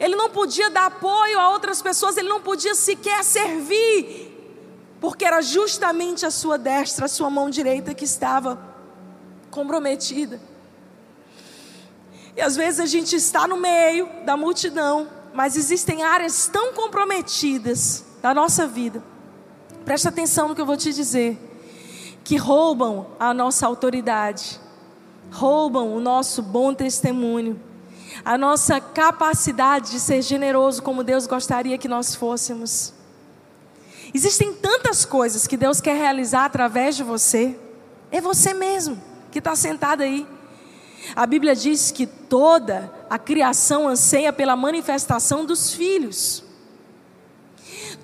ele 0.00 0.16
não 0.16 0.30
podia 0.30 0.68
dar 0.68 0.86
apoio 0.86 1.38
a 1.38 1.50
outras 1.50 1.80
pessoas, 1.80 2.16
ele 2.16 2.28
não 2.28 2.40
podia 2.40 2.74
sequer 2.74 3.22
servir, 3.22 4.29
porque 5.00 5.24
era 5.24 5.40
justamente 5.40 6.26
a 6.26 6.30
sua 6.30 6.58
destra, 6.58 7.06
a 7.06 7.08
sua 7.08 7.30
mão 7.30 7.48
direita 7.48 7.94
que 7.94 8.04
estava 8.04 8.60
comprometida. 9.50 10.40
E 12.36 12.40
às 12.40 12.54
vezes 12.54 12.80
a 12.80 12.86
gente 12.86 13.16
está 13.16 13.48
no 13.48 13.56
meio 13.56 14.08
da 14.24 14.36
multidão, 14.36 15.08
mas 15.32 15.56
existem 15.56 16.02
áreas 16.02 16.48
tão 16.52 16.74
comprometidas 16.74 18.04
da 18.20 18.34
nossa 18.34 18.66
vida. 18.66 19.02
Presta 19.84 20.10
atenção 20.10 20.48
no 20.48 20.54
que 20.54 20.60
eu 20.60 20.66
vou 20.66 20.76
te 20.76 20.92
dizer. 20.92 21.38
Que 22.22 22.36
roubam 22.36 23.06
a 23.18 23.32
nossa 23.32 23.66
autoridade, 23.66 24.60
roubam 25.32 25.96
o 25.96 26.00
nosso 26.00 26.42
bom 26.42 26.72
testemunho, 26.74 27.60
a 28.24 28.36
nossa 28.36 28.80
capacidade 28.80 29.90
de 29.90 29.98
ser 29.98 30.22
generoso 30.22 30.82
como 30.82 31.02
Deus 31.02 31.26
gostaria 31.26 31.78
que 31.78 31.88
nós 31.88 32.14
fôssemos. 32.14 32.92
Existem 34.12 34.52
tantas 34.54 35.04
coisas 35.04 35.46
que 35.46 35.56
Deus 35.56 35.80
quer 35.80 35.96
realizar 35.96 36.44
através 36.44 36.96
de 36.96 37.02
você. 37.02 37.56
É 38.10 38.20
você 38.20 38.52
mesmo 38.52 39.00
que 39.30 39.38
está 39.38 39.54
sentado 39.54 40.02
aí. 40.02 40.26
A 41.14 41.26
Bíblia 41.26 41.54
diz 41.54 41.90
que 41.90 42.06
toda 42.06 42.92
a 43.08 43.18
criação 43.18 43.88
anseia 43.88 44.32
pela 44.32 44.56
manifestação 44.56 45.44
dos 45.44 45.72
filhos. 45.72 46.44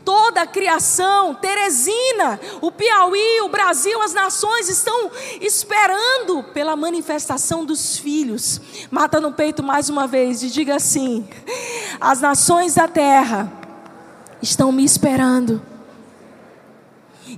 Toda 0.04 0.42
a 0.42 0.46
criação, 0.46 1.34
Teresina, 1.34 2.38
o 2.60 2.70
Piauí, 2.70 3.40
o 3.42 3.48
Brasil, 3.48 4.00
as 4.00 4.14
nações 4.14 4.68
estão 4.68 5.10
esperando 5.40 6.44
pela 6.54 6.76
manifestação 6.76 7.64
dos 7.64 7.98
filhos. 7.98 8.60
Mata 8.88 9.20
no 9.20 9.32
peito 9.32 9.64
mais 9.64 9.88
uma 9.88 10.06
vez 10.06 10.44
e 10.44 10.50
diga 10.50 10.76
assim: 10.76 11.28
as 12.00 12.20
nações 12.20 12.74
da 12.74 12.86
terra 12.86 13.52
estão 14.40 14.70
me 14.70 14.84
esperando. 14.84 15.60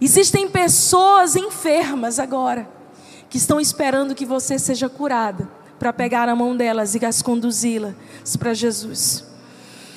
Existem 0.01 0.49
pessoas 0.49 1.35
enfermas 1.35 2.19
agora 2.19 2.69
que 3.29 3.37
estão 3.37 3.61
esperando 3.61 4.15
que 4.15 4.25
você 4.25 4.59
seja 4.59 4.89
curada 4.89 5.49
para 5.79 5.93
pegar 5.93 6.29
a 6.29 6.37
mão 6.37 6.57
delas 6.57 6.95
e 6.95 7.05
as 7.05 7.23
conduzi-las 7.23 7.95
para 8.39 8.55
Jesus. 8.55 9.25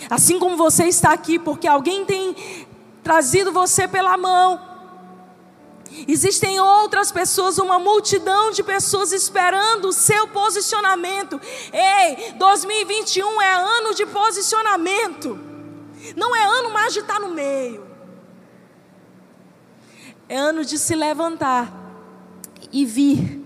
Assim 0.09 0.39
como 0.39 0.57
você 0.57 0.85
está 0.85 1.11
aqui 1.11 1.39
porque 1.39 1.67
alguém 1.67 2.05
tem 2.05 2.35
trazido 3.03 3.51
você 3.51 3.87
pela 3.87 4.17
mão. 4.17 4.69
Existem 6.07 6.59
outras 6.59 7.11
pessoas, 7.11 7.57
uma 7.57 7.77
multidão 7.77 8.51
de 8.51 8.63
pessoas 8.63 9.11
esperando 9.11 9.89
o 9.89 9.93
seu 9.93 10.27
posicionamento. 10.27 11.39
Ei, 11.71 12.33
2021 12.37 13.41
é 13.41 13.53
ano 13.53 13.93
de 13.93 14.05
posicionamento. 14.05 15.37
Não 16.15 16.35
é 16.35 16.43
ano 16.43 16.71
mais 16.71 16.93
de 16.93 16.99
estar 16.99 17.19
no 17.19 17.29
meio. 17.29 17.90
É 20.31 20.37
ano 20.37 20.63
de 20.63 20.77
se 20.77 20.95
levantar 20.95 21.69
e 22.71 22.85
vir, 22.85 23.43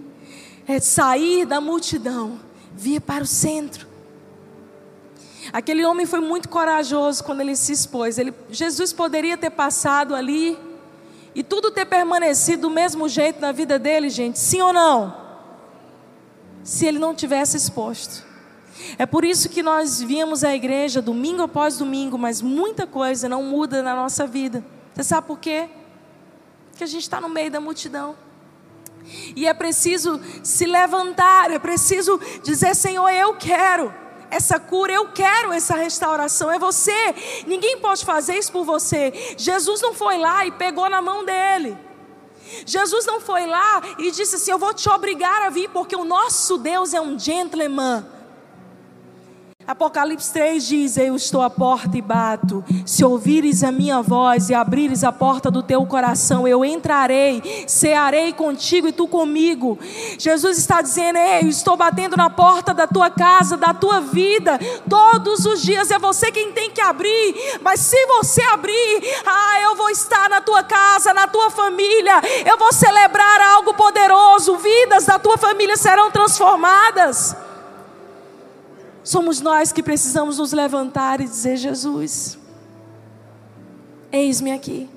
é 0.67 0.79
sair 0.79 1.43
da 1.43 1.59
multidão, 1.59 2.39
vir 2.75 3.01
para 3.01 3.23
o 3.23 3.25
centro. 3.25 3.87
Aquele 5.51 5.83
homem 5.83 6.05
foi 6.05 6.19
muito 6.19 6.47
corajoso 6.47 7.23
quando 7.23 7.41
ele 7.41 7.55
se 7.55 7.71
expôs. 7.71 8.19
Ele, 8.19 8.31
Jesus 8.51 8.93
poderia 8.93 9.35
ter 9.35 9.49
passado 9.49 10.13
ali 10.13 10.55
e 11.33 11.41
tudo 11.41 11.71
ter 11.71 11.87
permanecido 11.87 12.61
do 12.61 12.69
mesmo 12.69 13.09
jeito 13.09 13.41
na 13.41 13.51
vida 13.51 13.79
dele, 13.79 14.07
gente, 14.07 14.37
sim 14.37 14.61
ou 14.61 14.71
não? 14.71 15.17
Se 16.63 16.85
ele 16.85 16.99
não 16.99 17.15
tivesse 17.15 17.57
exposto. 17.57 18.23
É 18.99 19.07
por 19.07 19.25
isso 19.25 19.49
que 19.49 19.63
nós 19.63 20.03
viemos 20.03 20.43
à 20.43 20.53
igreja 20.53 21.01
domingo 21.01 21.41
após 21.41 21.79
domingo, 21.79 22.15
mas 22.15 22.43
muita 22.43 22.85
coisa 22.85 23.27
não 23.27 23.41
muda 23.41 23.81
na 23.81 23.95
nossa 23.95 24.27
vida. 24.27 24.63
Você 24.93 25.03
sabe 25.03 25.25
por 25.25 25.39
quê? 25.39 25.67
Porque 26.75 26.83
a 26.83 26.87
gente 26.87 27.03
está 27.03 27.21
no 27.21 27.29
meio 27.29 27.49
da 27.49 27.61
multidão. 27.61 28.17
E 29.33 29.47
é 29.47 29.53
preciso 29.53 30.19
se 30.43 30.65
levantar, 30.65 31.49
é 31.49 31.57
preciso 31.57 32.19
dizer: 32.43 32.75
Senhor, 32.75 33.09
eu 33.09 33.33
quero 33.35 33.93
essa 34.29 34.59
cura, 34.59 34.91
eu 34.91 35.07
quero 35.13 35.53
essa 35.53 35.73
restauração. 35.75 36.51
É 36.51 36.59
você, 36.59 37.15
ninguém 37.47 37.79
pode 37.79 38.03
fazer 38.03 38.37
isso 38.37 38.51
por 38.51 38.65
você. 38.65 39.13
Jesus 39.37 39.81
não 39.81 39.93
foi 39.93 40.17
lá 40.17 40.45
e 40.45 40.51
pegou 40.51 40.89
na 40.89 41.01
mão 41.01 41.23
dele. 41.23 41.77
Jesus 42.65 43.05
não 43.05 43.21
foi 43.21 43.45
lá 43.45 43.81
e 43.97 44.11
disse 44.11 44.35
assim: 44.35 44.51
Eu 44.51 44.59
vou 44.59 44.73
te 44.73 44.89
obrigar 44.89 45.43
a 45.43 45.49
vir, 45.49 45.69
porque 45.69 45.95
o 45.95 46.03
nosso 46.03 46.57
Deus 46.57 46.93
é 46.93 46.99
um 46.99 47.17
gentleman. 47.17 48.05
Apocalipse 49.67 50.31
3 50.31 50.67
diz: 50.67 50.97
Eu 50.97 51.15
estou 51.15 51.41
à 51.41 51.49
porta 51.49 51.97
e 51.97 52.01
bato. 52.01 52.63
Se 52.85 53.03
ouvires 53.03 53.63
a 53.63 53.71
minha 53.71 53.99
voz 53.99 54.49
e 54.49 54.53
abrires 54.53 55.03
a 55.03 55.11
porta 55.11 55.49
do 55.49 55.63
teu 55.63 55.83
coração, 55.87 56.47
eu 56.47 56.63
entrarei, 56.63 57.65
cearei 57.67 58.31
contigo 58.31 58.87
e 58.87 58.91
tu 58.91 59.07
comigo. 59.07 59.79
Jesus 60.19 60.59
está 60.59 60.83
dizendo: 60.83 61.17
Ei, 61.17 61.45
eu 61.45 61.49
estou 61.49 61.75
batendo 61.75 62.15
na 62.15 62.29
porta 62.29 62.75
da 62.75 62.85
tua 62.85 63.09
casa, 63.09 63.57
da 63.57 63.73
tua 63.73 64.01
vida, 64.01 64.59
todos 64.87 65.45
os 65.45 65.63
dias. 65.63 65.89
É 65.89 65.97
você 65.97 66.31
quem 66.31 66.51
tem 66.51 66.69
que 66.69 66.81
abrir. 66.81 67.57
Mas 67.63 67.79
se 67.79 68.05
você 68.05 68.43
abrir, 68.43 69.01
ah, 69.25 69.61
eu 69.63 69.75
vou 69.75 69.89
estar 69.89 70.29
na 70.29 70.41
tua 70.41 70.61
casa, 70.61 71.11
na 71.11 71.25
tua 71.25 71.49
família. 71.49 72.21
Eu 72.45 72.57
vou 72.59 72.71
celebrar 72.71 73.41
algo 73.55 73.73
poderoso. 73.73 74.57
Vidas 74.57 75.05
da 75.05 75.17
tua 75.17 75.39
família 75.39 75.75
serão 75.75 76.11
transformadas. 76.11 77.35
Somos 79.05 79.39
nós 79.39 79.71
que 79.71 79.83
precisamos 79.83 80.39
nos 80.39 80.51
levantar 80.51 81.21
e 81.21 81.25
dizer: 81.25 81.57
Jesus, 81.57 82.39
eis-me 84.11 84.51
aqui. 84.51 84.89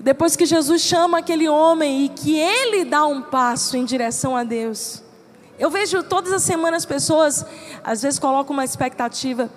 Depois 0.00 0.34
que 0.34 0.44
Jesus 0.44 0.82
chama 0.82 1.18
aquele 1.18 1.48
homem 1.48 2.04
e 2.04 2.08
que 2.08 2.36
ele 2.36 2.84
dá 2.84 3.06
um 3.06 3.22
passo 3.22 3.76
em 3.76 3.84
direção 3.84 4.36
a 4.36 4.42
Deus. 4.42 5.04
Eu 5.56 5.70
vejo 5.70 6.02
todas 6.02 6.32
as 6.32 6.42
semanas 6.42 6.84
pessoas, 6.84 7.46
às 7.84 8.02
vezes, 8.02 8.18
colocam 8.18 8.52
uma 8.52 8.64
expectativa 8.64 9.48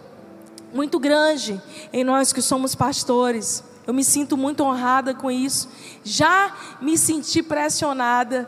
muito 0.72 1.00
grande 1.00 1.60
em 1.92 2.04
nós 2.04 2.32
que 2.32 2.42
somos 2.42 2.76
pastores. 2.76 3.64
Eu 3.88 3.96
me 3.96 4.04
sinto 4.04 4.38
muito 4.38 4.62
honrada 4.64 5.16
com 5.16 5.32
isso. 5.32 5.68
Já 6.04 6.56
me 6.80 6.96
senti 7.00 7.42
pressionada 7.42 8.48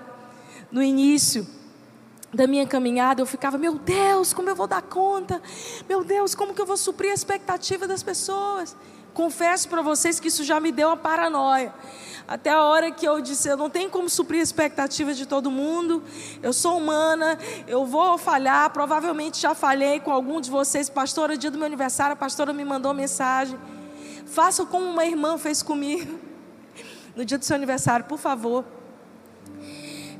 no 0.71 0.83
início 0.83 1.56
da 2.33 2.45
minha 2.45 2.67
caminhada, 2.67 3.21
eu 3.21 3.25
ficava, 3.25 3.57
meu 3.57 3.75
Deus, 3.75 4.33
como 4.33 4.49
eu 4.49 4.55
vou 4.55 4.67
dar 4.67 4.81
conta? 4.81 5.41
Meu 5.87 6.03
Deus, 6.03 6.35
como 6.35 6.53
que 6.53 6.61
eu 6.61 6.65
vou 6.65 6.77
suprir 6.77 7.11
a 7.11 7.13
expectativa 7.13 7.87
das 7.87 8.03
pessoas? 8.03 8.75
Confesso 9.13 9.67
para 9.69 9.81
vocês 9.81 10.19
que 10.19 10.27
isso 10.27 10.43
já 10.43 10.59
me 10.59 10.71
deu 10.71 10.89
uma 10.89 10.97
paranoia. 10.97 11.73
Até 12.27 12.49
a 12.49 12.61
hora 12.63 12.91
que 12.91 13.07
eu 13.07 13.21
disse, 13.21 13.47
eu 13.47 13.55
não 13.55 13.69
tenho 13.69 13.89
como 13.89 14.09
suprir 14.09 14.41
a 14.41 14.43
expectativa 14.43 15.13
de 15.13 15.25
todo 15.25 15.49
mundo. 15.49 16.03
Eu 16.43 16.51
sou 16.51 16.77
humana, 16.77 17.39
eu 17.67 17.85
vou 17.85 18.17
falhar, 18.17 18.69
provavelmente 18.71 19.39
já 19.39 19.55
falhei 19.55 20.01
com 20.01 20.11
algum 20.11 20.41
de 20.41 20.51
vocês. 20.51 20.89
Pastora, 20.89 21.37
dia 21.37 21.49
do 21.49 21.57
meu 21.57 21.65
aniversário, 21.65 22.13
a 22.13 22.17
pastora 22.17 22.51
me 22.51 22.65
mandou 22.65 22.93
mensagem. 22.93 23.57
Faça 24.25 24.65
como 24.65 24.85
uma 24.85 25.05
irmã 25.05 25.37
fez 25.37 25.63
comigo. 25.63 26.19
No 27.15 27.23
dia 27.23 27.37
do 27.37 27.45
seu 27.45 27.55
aniversário, 27.55 28.05
por 28.05 28.19
favor. 28.19 28.65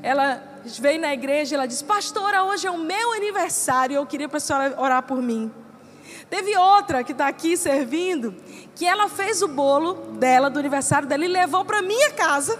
Ela 0.02 0.42
veio 0.80 1.00
na 1.00 1.12
igreja 1.12 1.54
e 1.54 1.56
ela 1.56 1.66
disse: 1.66 1.84
Pastora, 1.84 2.44
hoje 2.44 2.66
é 2.66 2.70
o 2.70 2.78
meu 2.78 3.12
aniversário. 3.12 3.96
Eu 3.96 4.06
queria 4.06 4.28
para 4.28 4.38
a 4.38 4.40
senhora 4.40 4.74
orar 4.78 5.02
por 5.02 5.20
mim. 5.20 5.50
Teve 6.30 6.56
outra 6.56 7.02
que 7.02 7.12
está 7.12 7.26
aqui 7.26 7.56
servindo, 7.56 8.34
que 8.74 8.84
ela 8.84 9.08
fez 9.08 9.42
o 9.42 9.48
bolo 9.48 9.94
dela, 10.18 10.50
do 10.50 10.58
aniversário 10.58 11.08
dela, 11.08 11.24
e 11.24 11.28
levou 11.28 11.64
para 11.64 11.80
minha 11.80 12.10
casa. 12.12 12.58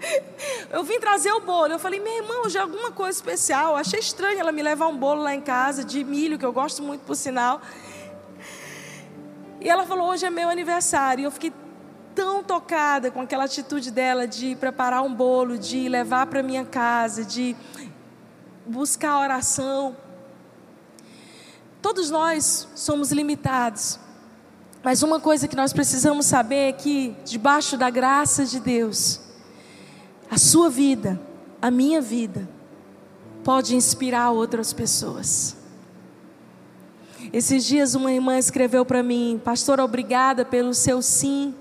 Eu 0.70 0.84
vim 0.84 0.98
trazer 0.98 1.32
o 1.32 1.40
bolo. 1.40 1.72
Eu 1.72 1.78
falei, 1.78 2.00
minha 2.00 2.18
irmã, 2.18 2.34
hoje 2.44 2.58
é 2.58 2.60
alguma 2.60 2.90
coisa 2.90 3.16
especial. 3.16 3.72
Eu 3.72 3.76
achei 3.76 4.00
estranho 4.00 4.38
ela 4.38 4.52
me 4.52 4.62
levar 4.62 4.86
um 4.88 4.96
bolo 4.96 5.22
lá 5.22 5.34
em 5.34 5.40
casa, 5.40 5.84
de 5.84 6.04
milho, 6.04 6.38
que 6.38 6.44
eu 6.44 6.52
gosto 6.52 6.82
muito, 6.82 7.02
por 7.02 7.16
sinal. 7.16 7.60
E 9.60 9.68
ela 9.68 9.86
falou, 9.86 10.08
hoje 10.08 10.26
é 10.26 10.30
meu 10.30 10.48
aniversário. 10.48 11.22
E 11.22 11.24
eu 11.24 11.30
fiquei 11.30 11.52
tão 12.18 12.42
tocada 12.42 13.12
com 13.12 13.20
aquela 13.20 13.44
atitude 13.44 13.92
dela 13.92 14.26
de 14.26 14.56
preparar 14.56 15.04
um 15.04 15.14
bolo, 15.14 15.56
de 15.56 15.88
levar 15.88 16.26
para 16.26 16.42
minha 16.42 16.64
casa, 16.64 17.24
de 17.24 17.54
buscar 18.66 19.20
oração. 19.20 19.96
Todos 21.80 22.10
nós 22.10 22.66
somos 22.74 23.12
limitados. 23.12 24.00
Mas 24.82 25.04
uma 25.04 25.20
coisa 25.20 25.46
que 25.46 25.54
nós 25.54 25.72
precisamos 25.72 26.26
saber 26.26 26.70
é 26.70 26.72
que, 26.72 27.14
debaixo 27.24 27.76
da 27.76 27.88
graça 27.88 28.44
de 28.44 28.58
Deus, 28.58 29.20
a 30.28 30.36
sua 30.36 30.68
vida, 30.68 31.20
a 31.62 31.70
minha 31.70 32.00
vida, 32.00 32.48
pode 33.44 33.76
inspirar 33.76 34.32
outras 34.32 34.72
pessoas. 34.72 35.56
Esses 37.32 37.64
dias 37.64 37.94
uma 37.94 38.10
irmã 38.10 38.36
escreveu 38.36 38.84
para 38.84 39.04
mim, 39.04 39.40
pastor, 39.44 39.78
obrigada 39.78 40.44
pelo 40.44 40.74
seu 40.74 41.00
sim 41.00 41.54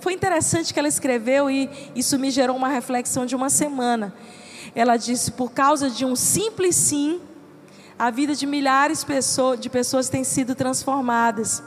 foi 0.00 0.12
interessante 0.12 0.72
que 0.72 0.78
ela 0.78 0.88
escreveu 0.88 1.50
e 1.50 1.68
isso 1.94 2.18
me 2.18 2.30
gerou 2.30 2.56
uma 2.56 2.68
reflexão 2.68 3.26
de 3.26 3.34
uma 3.34 3.50
semana. 3.50 4.14
Ela 4.74 4.96
disse: 4.96 5.32
por 5.32 5.52
causa 5.52 5.90
de 5.90 6.04
um 6.04 6.16
simples 6.16 6.76
sim, 6.76 7.20
a 7.98 8.10
vida 8.10 8.34
de 8.34 8.46
milhares 8.46 9.04
de 9.58 9.70
pessoas 9.70 10.08
tem 10.08 10.24
sido 10.24 10.54
transformadas. 10.54 11.62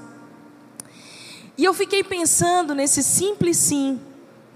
E 1.58 1.64
eu 1.64 1.74
fiquei 1.74 2.04
pensando 2.04 2.76
nesse 2.76 3.02
simples 3.02 3.58
sim, 3.58 4.00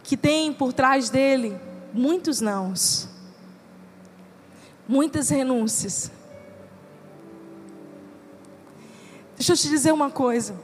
que 0.03 0.15
tem 0.15 0.53
por 0.53 0.71
trás 0.71 1.09
dele 1.09 1.59
muitos 1.93 2.41
nãos, 2.41 3.07
muitas 4.87 5.29
renúncias. 5.29 6.11
Deixa 9.35 9.53
eu 9.53 9.57
te 9.57 9.69
dizer 9.69 9.91
uma 9.91 10.11
coisa: 10.11 10.55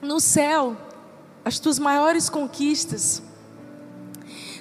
no 0.00 0.20
céu, 0.20 0.76
as 1.48 1.58
tuas 1.58 1.78
maiores 1.78 2.28
conquistas 2.28 3.22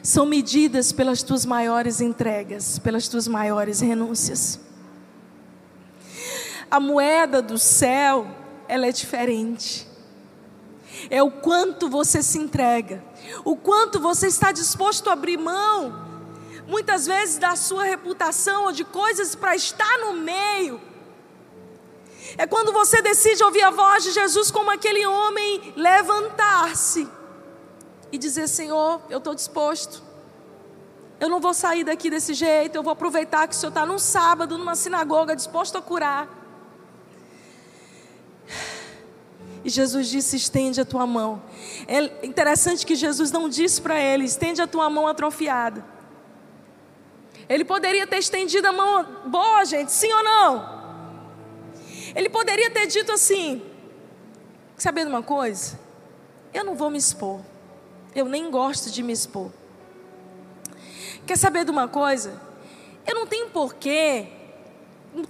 são 0.01 0.25
medidas 0.25 0.93
pelas 0.93 1.21
tuas 1.21 1.45
maiores 1.45 1.99
entregas, 1.99 2.79
pelas 2.79 3.09
tuas 3.09 3.27
maiores 3.27 3.81
renúncias. 3.81 4.57
A 6.71 6.79
moeda 6.79 7.41
do 7.41 7.57
céu, 7.57 8.25
ela 8.69 8.87
é 8.87 8.91
diferente. 8.93 9.85
É 11.09 11.21
o 11.21 11.29
quanto 11.29 11.89
você 11.89 12.23
se 12.23 12.37
entrega, 12.37 13.03
o 13.43 13.57
quanto 13.57 13.99
você 13.99 14.27
está 14.27 14.53
disposto 14.53 15.09
a 15.09 15.13
abrir 15.13 15.37
mão, 15.37 15.93
muitas 16.65 17.05
vezes 17.05 17.37
da 17.37 17.57
sua 17.57 17.83
reputação 17.83 18.63
ou 18.63 18.71
de 18.71 18.85
coisas 18.85 19.35
para 19.35 19.53
estar 19.57 19.97
no 19.99 20.13
meio. 20.13 20.79
É 22.35 22.47
quando 22.47 22.73
você 22.73 23.01
decide 23.01 23.43
ouvir 23.43 23.61
a 23.61 23.69
voz 23.69 24.03
de 24.03 24.11
Jesus 24.11 24.49
como 24.49 24.71
aquele 24.71 25.05
homem 25.05 25.73
levantar-se 25.75 27.07
e 28.11 28.17
dizer: 28.17 28.47
Senhor, 28.47 29.01
eu 29.09 29.19
estou 29.19 29.35
disposto. 29.35 30.03
Eu 31.19 31.29
não 31.29 31.39
vou 31.39 31.53
sair 31.53 31.83
daqui 31.83 32.09
desse 32.09 32.33
jeito. 32.33 32.75
Eu 32.75 32.83
vou 32.83 32.93
aproveitar 32.93 33.47
que 33.47 33.55
o 33.55 33.57
Senhor 33.57 33.69
está 33.69 33.85
num 33.85 33.99
sábado, 33.99 34.57
numa 34.57 34.75
sinagoga, 34.75 35.35
disposto 35.35 35.77
a 35.77 35.81
curar. 35.81 36.27
E 39.63 39.69
Jesus 39.69 40.07
disse: 40.07 40.35
estende 40.35 40.79
a 40.81 40.85
tua 40.85 41.05
mão. 41.07 41.41
É 41.87 42.25
interessante 42.25 42.85
que 42.85 42.95
Jesus 42.95 43.31
não 43.31 43.49
disse 43.49 43.81
para 43.81 43.99
ele: 43.99 44.25
estende 44.25 44.61
a 44.61 44.67
tua 44.67 44.89
mão 44.89 45.07
atrofiada. 45.07 45.83
Ele 47.49 47.63
poderia 47.63 48.05
ter 48.05 48.17
estendido 48.17 48.67
a 48.67 48.73
mão 48.73 49.05
boa, 49.25 49.63
gente, 49.63 49.91
sim 49.91 50.11
ou 50.11 50.23
não? 50.23 50.76
Ele 52.17 52.29
poderia 52.29 52.71
ter 52.71 52.87
dito 52.87 53.11
assim: 53.11 53.61
saber 54.75 55.05
de 55.05 55.11
uma 55.11 55.21
coisa? 55.21 55.79
Eu 56.51 56.63
não 56.63 56.73
vou 56.73 56.89
me 56.89 56.97
expor. 56.97 57.41
Eu 58.15 58.25
nem 58.25 58.49
gosto 58.49 58.89
de 58.89 59.03
me 59.03 59.13
expor. 59.13 59.51
Quer 61.27 61.37
saber 61.37 61.63
de 61.63 61.69
uma 61.69 61.87
coisa? 61.87 62.41
Eu 63.05 63.13
não 63.13 63.27
tenho 63.27 63.51
porquê 63.51 64.29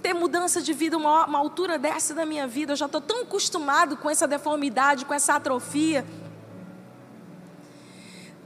ter 0.00 0.14
mudança 0.14 0.62
de 0.62 0.72
vida, 0.72 0.96
uma, 0.96 1.26
uma 1.26 1.38
altura 1.38 1.78
dessa 1.78 2.14
da 2.14 2.24
minha 2.24 2.46
vida. 2.46 2.72
Eu 2.72 2.76
já 2.76 2.86
estou 2.86 3.02
tão 3.02 3.20
acostumado 3.20 3.94
com 3.98 4.08
essa 4.08 4.26
deformidade, 4.26 5.04
com 5.04 5.12
essa 5.12 5.34
atrofia. 5.34 6.06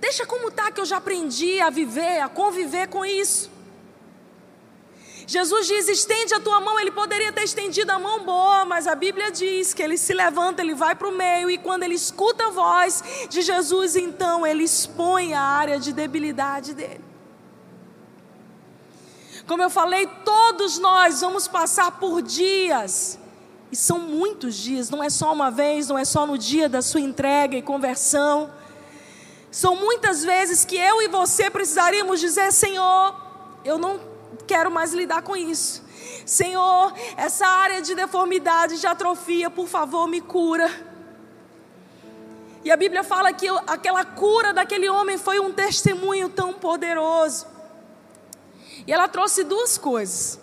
Deixa 0.01 0.27
como 0.27 0.49
está 0.49 0.73
que 0.73 0.81
eu 0.81 0.85
já 0.85 0.97
aprendi 0.97 1.61
a 1.61 1.71
viver, 1.71 2.19
a 2.19 2.29
conviver 2.29 2.89
com 2.89 3.05
isso. 3.05 3.52
Jesus 5.27 5.67
diz: 5.67 5.89
estende 5.89 6.35
a 6.35 6.41
tua 6.41 6.61
mão. 6.61 6.79
Ele 6.79 6.91
poderia 6.91 7.33
ter 7.33 7.45
estendido 7.45 7.91
a 7.91 7.99
mão 7.99 8.25
boa, 8.25 8.65
mas 8.65 8.87
a 8.87 8.95
Bíblia 8.95 9.31
diz 9.31 9.73
que 9.73 9.83
ele 9.83 9.97
se 9.97 10.13
levanta, 10.13 10.63
ele 10.63 10.75
vai 10.75 10.95
para 10.95 11.09
o 11.09 11.13
meio, 11.13 11.51
e 11.51 11.59
quando 11.59 11.83
ele 11.83 11.95
escuta 11.95 12.47
a 12.47 12.51
voz 12.51 13.03
de 13.29 13.43
Jesus, 13.43 13.97
então 13.97 14.47
ele 14.47 14.65
expõe 14.65 15.35
a 15.35 15.41
área 15.41 15.79
de 15.79 15.93
debilidade 15.93 16.75
dele. 16.75 17.05
Como 19.47 19.63
eu 19.63 19.71
falei, 19.71 20.07
todos 20.25 20.79
nós 20.79 21.21
vamos 21.21 21.49
passar 21.49 21.93
por 21.93 22.23
dias, 22.23 23.19
e 23.71 23.77
são 23.77 23.99
muitos 23.99 24.55
dias, 24.55 24.89
não 24.89 25.03
é 25.03 25.11
só 25.11 25.33
uma 25.33 25.51
vez, 25.51 25.89
não 25.89 25.99
é 25.99 26.05
só 26.05 26.27
no 26.27 26.39
dia 26.39 26.69
da 26.69 26.81
sua 26.81 27.01
entrega 27.01 27.57
e 27.57 27.63
conversão. 27.63 28.53
São 29.51 29.77
muitas 29.77 30.25
vezes 30.25 30.65
que 30.65 30.77
eu 30.77 31.03
e 31.03 31.09
você 31.09 31.51
precisaríamos 31.51 32.21
dizer: 32.21 32.53
Senhor, 32.53 33.15
eu 33.65 33.77
não 33.79 34.12
quero 34.53 34.71
mais 34.71 34.93
lidar 34.93 35.23
com 35.23 35.35
isso. 35.35 35.83
Senhor, 36.27 36.93
essa 37.17 37.47
área 37.47 37.81
de 37.81 37.95
deformidade, 37.95 38.79
de 38.79 38.87
atrofia, 38.87 39.49
por 39.49 39.67
favor, 39.67 40.07
me 40.07 40.21
cura. 40.21 40.71
E 42.63 42.71
a 42.71 42.77
Bíblia 42.77 43.03
fala 43.03 43.33
que 43.33 43.49
aquela 43.67 44.05
cura 44.05 44.53
daquele 44.53 44.91
homem 44.91 45.17
foi 45.17 45.41
um 45.41 45.51
testemunho 45.53 46.29
tão 46.29 46.53
poderoso. 46.53 47.47
E 48.87 48.93
ela 48.93 49.09
trouxe 49.09 49.43
duas 49.43 49.79
coisas. 49.79 50.39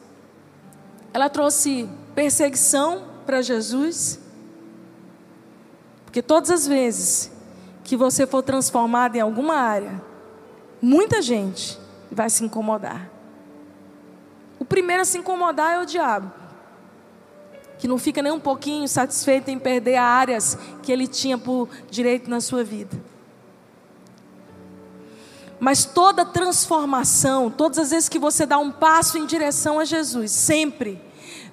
Ela 1.13 1.29
trouxe 1.29 1.87
perseguição 2.15 3.07
para 3.27 3.43
Jesus, 3.43 4.19
porque 6.03 6.21
todas 6.21 6.49
as 6.49 6.67
vezes 6.67 7.31
que 7.83 7.95
você 7.95 8.25
for 8.25 8.41
transformado 8.41 9.15
em 9.15 9.19
alguma 9.21 9.55
área, 9.55 10.01
muita 10.81 11.21
gente 11.21 11.79
vai 12.11 12.29
se 12.29 12.43
incomodar. 12.43 13.18
Primeiro 14.69 15.01
a 15.01 15.05
se 15.05 15.17
incomodar 15.17 15.73
é 15.73 15.79
o 15.79 15.85
diabo, 15.85 16.31
que 17.79 17.87
não 17.87 17.97
fica 17.97 18.21
nem 18.21 18.31
um 18.31 18.39
pouquinho 18.39 18.87
satisfeito 18.87 19.49
em 19.49 19.57
perder 19.57 19.95
áreas 19.95 20.57
que 20.83 20.91
ele 20.91 21.07
tinha 21.07 21.37
por 21.37 21.67
direito 21.89 22.29
na 22.29 22.39
sua 22.39 22.63
vida. 22.63 22.97
Mas 25.59 25.83
toda 25.83 26.23
transformação, 26.23 27.51
todas 27.51 27.79
as 27.79 27.89
vezes 27.89 28.07
que 28.07 28.19
você 28.19 28.45
dá 28.45 28.57
um 28.57 28.71
passo 28.71 29.17
em 29.17 29.25
direção 29.25 29.79
a 29.79 29.83
Jesus, 29.83 30.31
sempre 30.31 31.01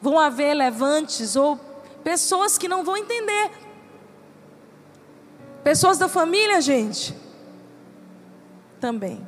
vão 0.01 0.19
haver 0.19 0.55
levantes 0.55 1.35
ou 1.35 1.59
pessoas 2.05 2.57
que 2.57 2.69
não 2.69 2.85
vão 2.85 2.97
entender. 2.97 3.51
Pessoas 5.65 5.99
da 5.99 6.07
família, 6.07 6.61
gente, 6.61 7.17
também. 8.79 9.27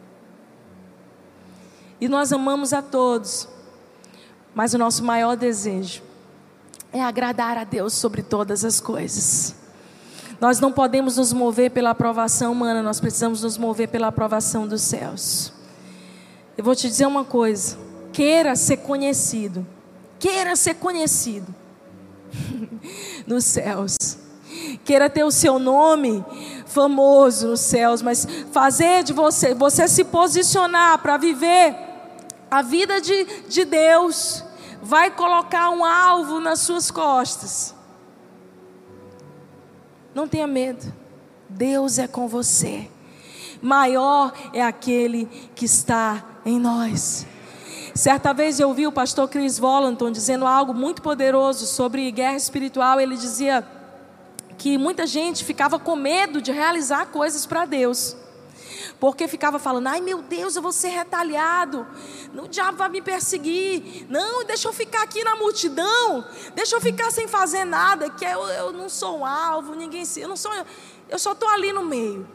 E 2.01 2.09
nós 2.09 2.33
amamos 2.33 2.73
a 2.73 2.81
todos, 2.81 3.49
mas 4.59 4.75
o 4.75 4.79
nosso 4.79 5.05
maior 5.05 5.37
desejo 5.37 6.03
é 6.93 7.01
agradar 7.01 7.57
a 7.57 7.63
Deus 7.63 7.93
sobre 7.93 8.25
todas 8.25 8.65
as 8.65 8.81
coisas. 8.81 9.55
Nós 10.41 10.59
não 10.59 10.73
podemos 10.73 11.17
nos 11.17 11.33
mover 11.33 11.71
pela 11.71 11.91
aprovação 11.91 12.51
humana, 12.51 12.83
nós 12.83 12.99
precisamos 12.99 13.45
nos 13.45 13.57
mover 13.57 13.87
pela 13.87 14.09
aprovação 14.09 14.67
dos 14.67 14.83
céus. 14.83 15.53
Eu 16.57 16.65
vou 16.65 16.75
te 16.75 16.89
dizer 16.89 17.07
uma 17.07 17.25
coisa: 17.25 17.79
queira 18.13 18.57
ser 18.57 18.79
conhecido, 18.79 19.65
queira 20.19 20.57
ser 20.57 20.75
conhecido 20.75 21.55
nos 23.29 23.45
céus, 23.45 23.97
queira 24.85 25.09
ter 25.09 25.23
o 25.23 25.31
seu 25.31 25.61
nome 25.61 26.25
famoso 26.67 27.47
nos 27.47 27.61
céus, 27.61 28.03
mas 28.03 28.27
fazer 28.51 29.05
de 29.05 29.13
você, 29.13 29.55
você 29.55 29.87
se 29.87 30.03
posicionar 30.03 30.99
para 30.99 31.17
viver 31.17 31.77
a 32.51 32.61
vida 32.61 33.01
de, 33.01 33.25
de 33.49 33.65
Deus, 33.65 34.48
vai 34.83 35.11
colocar 35.11 35.71
um 35.71 35.85
alvo 35.85 36.41
nas 36.41 36.61
suas 36.61 36.91
costas. 36.91 37.75
Não 40.15 40.27
tenha 40.27 40.47
medo. 40.47 40.93
Deus 41.49 41.99
é 41.99 42.07
com 42.07 42.29
você. 42.29 42.91
Maior 43.61 44.33
é 44.53 44.63
aquele 44.63 45.27
que 45.55 45.65
está 45.65 46.25
em 46.45 46.59
nós. 46.59 47.27
Certa 47.95 48.33
vez 48.33 48.61
eu 48.61 48.69
ouvi 48.69 48.87
o 48.87 48.93
pastor 48.93 49.29
Chris 49.29 49.59
Volanton 49.59 50.13
dizendo 50.13 50.47
algo 50.47 50.73
muito 50.73 51.03
poderoso 51.03 51.67
sobre 51.67 52.11
guerra 52.13 52.37
espiritual. 52.37 53.01
Ele 53.01 53.17
dizia 53.17 53.67
que 54.57 54.79
muita 54.79 55.07
gente 55.07 55.45
ficava 55.45 55.79
com 55.79 55.97
medo 55.97 56.41
de 56.41 56.53
realizar 56.53 57.07
coisas 57.07 57.45
para 57.47 57.65
Deus. 57.65 58.17
Porque 59.01 59.29
ficava 59.29 59.59
falando, 59.61 59.87
ai 59.87 60.01
meu 60.01 60.21
Deus, 60.21 60.57
eu 60.57 60.63
vou 60.63 60.73
ser 60.73 60.89
retalhado, 60.89 61.87
o 62.35 62.49
diabo 62.49 62.79
vai 62.79 62.89
me 62.89 63.01
perseguir, 63.01 64.07
não, 64.09 64.45
deixa 64.45 64.67
eu 64.67 64.73
ficar 64.73 65.03
aqui 65.03 65.23
na 65.23 65.37
multidão, 65.37 66.25
deixa 66.55 66.75
eu 66.75 66.81
ficar 66.81 67.13
sem 67.13 67.29
fazer 67.29 67.65
nada, 67.65 68.11
que 68.11 68.25
eu, 68.25 68.49
eu 68.49 68.73
não 68.73 68.89
sou 68.89 69.21
um 69.21 69.27
alvo, 69.27 69.77
ninguém 69.77 70.05
se, 70.05 70.21
eu 70.21 70.29
não 70.29 70.37
sou, 70.37 70.53
eu 71.09 71.19
só 71.19 71.31
estou 71.31 71.49
ali 71.49 71.73
no 71.73 71.85
meio. 71.85 72.29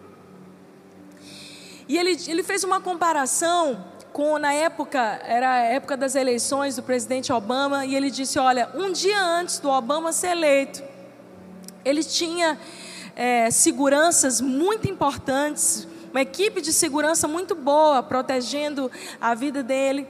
E 1.86 1.98
ele, 1.98 2.18
ele 2.28 2.44
fez 2.44 2.64
uma 2.64 2.80
comparação 2.80 3.86
com, 4.14 4.38
na 4.38 4.54
época, 4.54 5.20
era 5.26 5.52
a 5.52 5.58
época 5.58 5.98
das 5.98 6.16
eleições 6.16 6.78
do 6.78 6.84
presidente 6.84 7.34
Obama, 7.34 7.86
e 7.86 7.94
ele 7.94 8.10
disse: 8.10 8.40
Olha, 8.40 8.70
um 8.74 8.92
dia 8.92 9.22
antes 9.22 9.60
do 9.60 9.70
Obama 9.70 10.14
ser 10.14 10.30
eleito, 10.30 10.82
ele 11.84 12.04
tinha 12.04 12.58
é, 13.16 13.52
seguranças 13.52 14.40
muito 14.40 14.90
importantes 14.90 15.88
uma 16.14 16.22
equipe 16.22 16.62
de 16.62 16.72
segurança 16.72 17.28
muito 17.28 17.56
boa, 17.56 18.02
protegendo 18.02 18.90
a 19.20 19.36
vida 19.36 19.62
dele. 19.62 20.08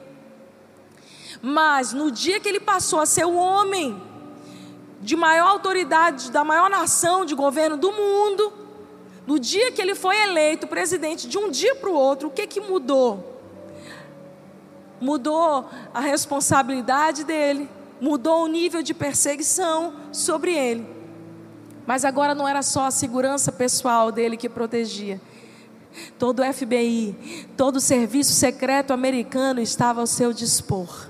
Mas 1.41 1.93
no 1.93 2.12
dia 2.12 2.39
que 2.39 2.47
ele 2.47 2.60
passou 2.60 2.99
a 2.99 3.06
ser 3.08 3.26
o 3.26 3.36
homem 3.36 3.99
de 5.01 5.16
maior 5.16 5.47
autoridade, 5.47 6.30
da 6.30 6.43
maior 6.43 6.70
nação 6.70 7.26
de 7.26 7.34
governo 7.34 7.78
do 7.78 7.91
mundo, 7.91 8.54
no 9.26 9.39
dia 9.39 9.72
que 9.72 9.82
ele 9.82 9.95
foi 9.95 10.16
eleito 10.22 10.68
presidente, 10.68 11.28
de 11.28 11.38
um 11.38 11.49
dia 11.49 11.74
para 11.76 11.89
o 11.89 11.93
outro, 11.93 12.28
o 12.28 12.32
que, 12.32 12.45
que 12.45 12.60
mudou? 12.60 13.34
mudou 15.04 15.70
a 15.93 15.99
responsabilidade 15.99 17.26
dele, 17.26 17.70
mudou 17.99 18.45
o 18.45 18.47
nível 18.47 18.82
de 18.82 18.93
perseguição 18.93 19.93
sobre 20.12 20.56
ele. 20.56 20.88
Mas 21.86 22.06
agora 22.06 22.34
não 22.34 22.47
era 22.47 22.62
só 22.62 22.86
a 22.86 22.91
segurança 22.91 23.51
pessoal 23.51 24.12
dele 24.12 24.38
que 24.38 24.47
protegia. 24.47 25.20
Todo 26.18 26.41
o 26.41 26.54
FBI, 26.54 27.48
todo 27.56 27.78
o 27.78 27.82
serviço 27.82 28.34
secreto 28.34 28.91
americano 28.91 29.60
estava 29.60 30.02
ao 30.02 30.08
seu 30.08 30.34
dispor. 30.34 31.08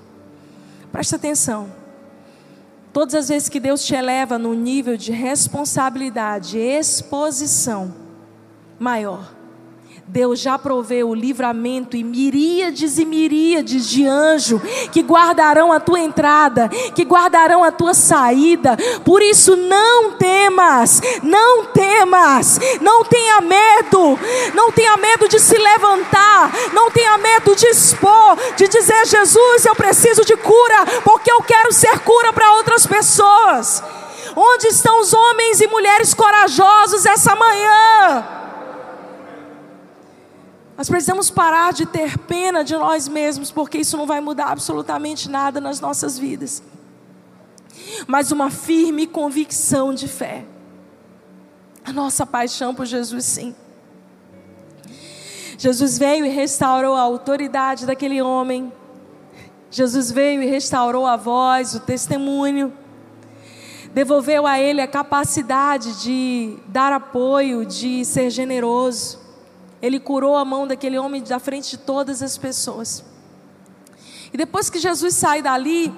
Presta 0.91 1.15
atenção. 1.15 1.71
Todas 2.91 3.15
as 3.15 3.29
vezes 3.29 3.49
que 3.49 3.59
Deus 3.59 3.83
te 3.83 3.95
eleva 3.95 4.37
num 4.37 4.53
nível 4.53 4.95
de 4.95 5.11
responsabilidade, 5.11 6.59
exposição 6.59 7.95
maior, 8.77 9.33
Deus 10.05 10.41
já 10.41 10.59
proveu 10.59 11.09
o 11.09 11.15
livramento 11.15 11.95
e 11.95 12.03
miríades 12.03 12.97
e 12.97 13.05
miríades 13.05 13.87
de 13.87 14.05
anjos 14.05 14.61
que 14.91 15.01
guardarão 15.01 15.71
a 15.71 15.79
tua 15.79 15.99
entrada, 15.99 16.67
que 16.93 17.03
guardarão 17.03 17.63
a 17.63 17.71
tua 17.71 17.93
saída. 17.93 18.77
Por 19.05 19.21
isso 19.21 19.55
não 19.55 20.11
temas, 20.11 21.01
não 21.23 21.65
temas, 21.67 22.59
não 22.81 23.05
tenha 23.05 23.39
medo, 23.39 24.19
não 24.53 24.73
tenha 24.73 24.97
medo 24.97 25.29
de 25.29 25.39
se 25.39 25.57
levantar, 25.57 26.51
não 26.73 26.91
tenha 26.91 27.17
medo 27.17 27.55
de 27.55 27.67
expor, 27.67 28.37
de 28.57 28.67
dizer 28.67 29.05
Jesus, 29.05 29.65
eu 29.65 29.73
preciso 29.73 30.25
de 30.25 30.35
cura, 30.35 30.85
porque 31.05 31.31
eu 31.31 31.41
quero 31.43 31.71
ser 31.71 31.99
cura 31.99 32.33
para 32.33 32.51
outras 32.55 32.85
pessoas. 32.85 33.81
Onde 34.35 34.67
estão 34.67 34.99
os 34.99 35.13
homens 35.13 35.61
e 35.61 35.67
mulheres 35.67 36.13
corajosos 36.13 37.05
essa 37.05 37.35
manhã? 37.35 38.42
Nós 40.75 40.89
precisamos 40.89 41.29
parar 41.29 41.71
de 41.71 41.85
ter 41.85 42.17
pena 42.17 42.63
de 42.63 42.73
nós 42.75 43.07
mesmos, 43.07 43.51
porque 43.51 43.77
isso 43.79 43.95
não 43.95 44.07
vai 44.07 44.19
mudar 44.19 44.47
absolutamente 44.47 45.29
nada 45.29 45.61
nas 45.61 45.79
nossas 45.79 46.17
vidas. 46.17 46.63
Mas 48.07 48.31
uma 48.31 48.49
firme 48.49 49.05
convicção 49.05 49.93
de 49.93 50.07
fé. 50.07 50.45
A 51.85 51.93
nossa 51.93 52.25
paixão 52.25 52.73
por 52.73 52.85
Jesus, 52.85 53.25
sim. 53.25 53.55
Jesus 55.57 55.97
veio 55.97 56.25
e 56.25 56.29
restaurou 56.29 56.95
a 56.95 57.01
autoridade 57.01 57.85
daquele 57.85 58.21
homem. 58.21 58.73
Jesus 59.69 60.11
veio 60.11 60.41
e 60.41 60.47
restaurou 60.47 61.05
a 61.05 61.15
voz, 61.15 61.75
o 61.75 61.79
testemunho. 61.79 62.73
Devolveu 63.93 64.47
a 64.47 64.59
ele 64.59 64.81
a 64.81 64.87
capacidade 64.87 66.01
de 66.01 66.57
dar 66.67 66.91
apoio, 66.91 67.63
de 67.63 68.03
ser 68.03 68.31
generoso. 68.31 69.22
Ele 69.83 69.99
curou 69.99 70.37
a 70.37 70.45
mão 70.45 70.65
daquele 70.65 70.97
homem 70.97 71.21
da 71.21 71.39
frente 71.39 71.71
de 71.71 71.77
todas 71.77 72.23
as 72.23 72.37
pessoas. 72.37 73.03
E 74.31 74.37
depois 74.37 74.69
que 74.69 74.79
Jesus 74.79 75.13
sai 75.13 75.41
dali, 75.41 75.93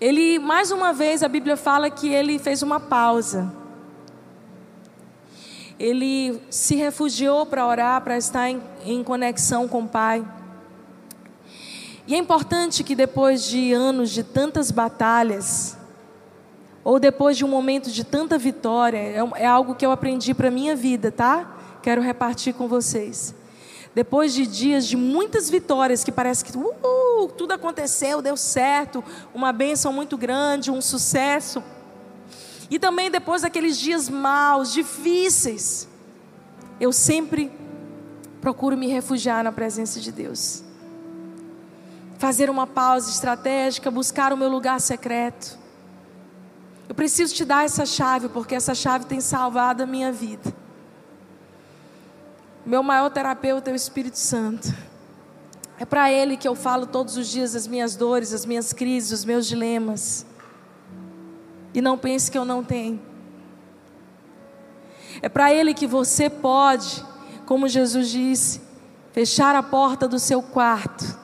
ele, 0.00 0.40
mais 0.40 0.72
uma 0.72 0.92
vez, 0.92 1.22
a 1.22 1.28
Bíblia 1.28 1.56
fala 1.56 1.88
que 1.88 2.08
ele 2.08 2.36
fez 2.36 2.64
uma 2.64 2.80
pausa. 2.80 3.54
Ele 5.78 6.42
se 6.50 6.74
refugiou 6.74 7.46
para 7.46 7.64
orar, 7.64 8.00
para 8.02 8.18
estar 8.18 8.50
em, 8.50 8.60
em 8.84 9.04
conexão 9.04 9.68
com 9.68 9.82
o 9.82 9.88
Pai. 9.88 10.26
E 12.08 12.14
é 12.16 12.18
importante 12.18 12.82
que 12.82 12.96
depois 12.96 13.44
de 13.44 13.72
anos 13.72 14.10
de 14.10 14.24
tantas 14.24 14.72
batalhas, 14.72 15.78
ou 16.82 16.98
depois 16.98 17.36
de 17.36 17.44
um 17.44 17.48
momento 17.48 17.88
de 17.88 18.02
tanta 18.02 18.36
vitória, 18.36 18.98
é, 18.98 19.42
é 19.42 19.46
algo 19.46 19.76
que 19.76 19.86
eu 19.86 19.92
aprendi 19.92 20.34
para 20.34 20.48
a 20.48 20.50
minha 20.50 20.74
vida, 20.74 21.12
tá? 21.12 21.53
Quero 21.84 22.00
repartir 22.00 22.54
com 22.54 22.66
vocês. 22.66 23.34
Depois 23.94 24.32
de 24.32 24.46
dias 24.46 24.86
de 24.86 24.96
muitas 24.96 25.50
vitórias, 25.50 26.02
que 26.02 26.10
parece 26.10 26.42
que 26.42 26.56
uh, 26.56 27.28
tudo 27.36 27.52
aconteceu, 27.52 28.22
deu 28.22 28.38
certo, 28.38 29.04
uma 29.34 29.52
bênção 29.52 29.92
muito 29.92 30.16
grande, 30.16 30.70
um 30.70 30.80
sucesso. 30.80 31.62
E 32.70 32.78
também 32.78 33.10
depois 33.10 33.42
daqueles 33.42 33.78
dias 33.78 34.08
maus, 34.08 34.72
difíceis, 34.72 35.86
eu 36.80 36.90
sempre 36.90 37.52
procuro 38.40 38.78
me 38.78 38.86
refugiar 38.86 39.44
na 39.44 39.52
presença 39.52 40.00
de 40.00 40.10
Deus. 40.10 40.64
Fazer 42.18 42.48
uma 42.48 42.66
pausa 42.66 43.10
estratégica, 43.10 43.90
buscar 43.90 44.32
o 44.32 44.38
meu 44.38 44.48
lugar 44.48 44.80
secreto. 44.80 45.58
Eu 46.88 46.94
preciso 46.94 47.34
te 47.34 47.44
dar 47.44 47.66
essa 47.66 47.84
chave, 47.84 48.30
porque 48.30 48.54
essa 48.54 48.74
chave 48.74 49.04
tem 49.04 49.20
salvado 49.20 49.82
a 49.82 49.86
minha 49.86 50.10
vida. 50.10 50.63
Meu 52.66 52.82
maior 52.82 53.10
terapeuta 53.10 53.70
é 53.70 53.72
o 53.72 53.76
Espírito 53.76 54.18
Santo. 54.18 54.74
É 55.78 55.84
para 55.84 56.10
Ele 56.10 56.36
que 56.36 56.48
eu 56.48 56.54
falo 56.54 56.86
todos 56.86 57.16
os 57.16 57.28
dias 57.28 57.54
as 57.54 57.66
minhas 57.66 57.94
dores, 57.94 58.32
as 58.32 58.46
minhas 58.46 58.72
crises, 58.72 59.12
os 59.12 59.24
meus 59.24 59.46
dilemas. 59.46 60.24
E 61.74 61.82
não 61.82 61.98
pense 61.98 62.30
que 62.30 62.38
eu 62.38 62.44
não 62.44 62.64
tenho. 62.64 63.00
É 65.20 65.28
para 65.28 65.52
Ele 65.52 65.74
que 65.74 65.86
você 65.86 66.30
pode, 66.30 67.04
como 67.44 67.68
Jesus 67.68 68.08
disse, 68.08 68.62
fechar 69.12 69.54
a 69.54 69.62
porta 69.62 70.08
do 70.08 70.18
seu 70.18 70.42
quarto 70.42 71.18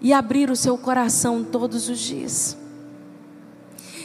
e 0.00 0.12
abrir 0.12 0.50
o 0.50 0.56
seu 0.56 0.76
coração 0.76 1.44
todos 1.44 1.88
os 1.88 1.98
dias. 1.98 2.56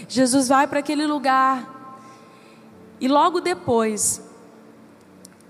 Jesus 0.07 0.49
vai 0.49 0.67
para 0.67 0.79
aquele 0.79 1.07
lugar 1.07 1.99
e 3.01 3.07
logo 3.07 3.41
depois 3.41 4.21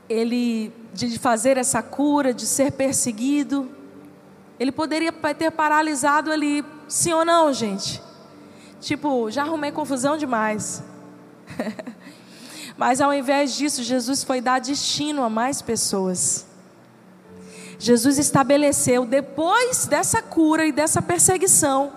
ele 0.08 0.72
de 0.96 1.20
fazer 1.20 1.58
essa 1.58 1.84
cura, 1.84 2.34
de 2.34 2.48
ser 2.48 2.72
perseguido. 2.72 3.70
Ele 4.58 4.72
poderia 4.72 5.12
ter 5.12 5.52
paralisado 5.52 6.32
ali, 6.32 6.64
sim 6.88 7.12
ou 7.12 7.26
não, 7.26 7.52
gente? 7.52 8.02
Tipo, 8.80 9.30
já 9.30 9.44
arrumei 9.44 9.72
confusão 9.72 10.16
demais. 10.16 10.82
Mas 12.78 13.02
ao 13.02 13.14
invés 13.14 13.56
disso, 13.56 13.84
Jesus 13.84 14.24
foi 14.24 14.40
dar 14.40 14.60
destino 14.60 15.22
a 15.24 15.30
mais 15.30 15.62
pessoas. 15.62 16.46
Jesus 17.78 18.18
estabeleceu, 18.18 19.06
depois 19.06 19.86
dessa 19.86 20.22
cura 20.22 20.66
e 20.66 20.72
dessa 20.72 21.02
perseguição, 21.02 21.92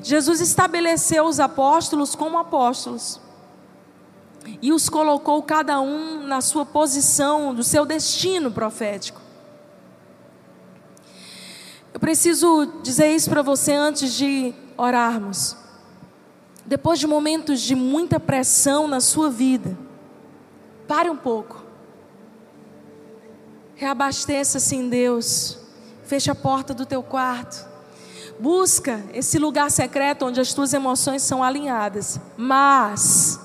Jesus 0.00 0.40
estabeleceu 0.40 1.24
os 1.24 1.40
apóstolos 1.40 2.14
como 2.14 2.38
apóstolos 2.38 3.20
e 4.62 4.72
os 4.72 4.88
colocou 4.88 5.42
cada 5.42 5.80
um 5.80 6.26
na 6.26 6.40
sua 6.40 6.64
posição, 6.64 7.54
do 7.54 7.64
seu 7.64 7.84
destino 7.84 8.50
profético. 8.50 9.20
Eu 11.92 12.00
preciso 12.00 12.66
dizer 12.82 13.14
isso 13.14 13.30
para 13.30 13.42
você 13.42 13.72
antes 13.72 14.12
de 14.12 14.54
orarmos. 14.76 15.56
Depois 16.64 16.98
de 16.98 17.06
momentos 17.06 17.60
de 17.60 17.74
muita 17.74 18.20
pressão 18.20 18.86
na 18.86 19.00
sua 19.00 19.30
vida, 19.30 19.76
pare 20.86 21.08
um 21.08 21.16
pouco. 21.16 21.64
Reabasteça-se 23.76 24.74
em 24.74 24.88
Deus. 24.88 25.58
Feche 26.04 26.30
a 26.30 26.34
porta 26.34 26.74
do 26.74 26.84
teu 26.84 27.02
quarto. 27.02 27.66
Busca 28.38 29.02
esse 29.14 29.38
lugar 29.38 29.70
secreto 29.70 30.26
onde 30.26 30.40
as 30.40 30.52
tuas 30.52 30.74
emoções 30.74 31.22
são 31.22 31.42
alinhadas. 31.42 32.20
Mas 32.36 33.40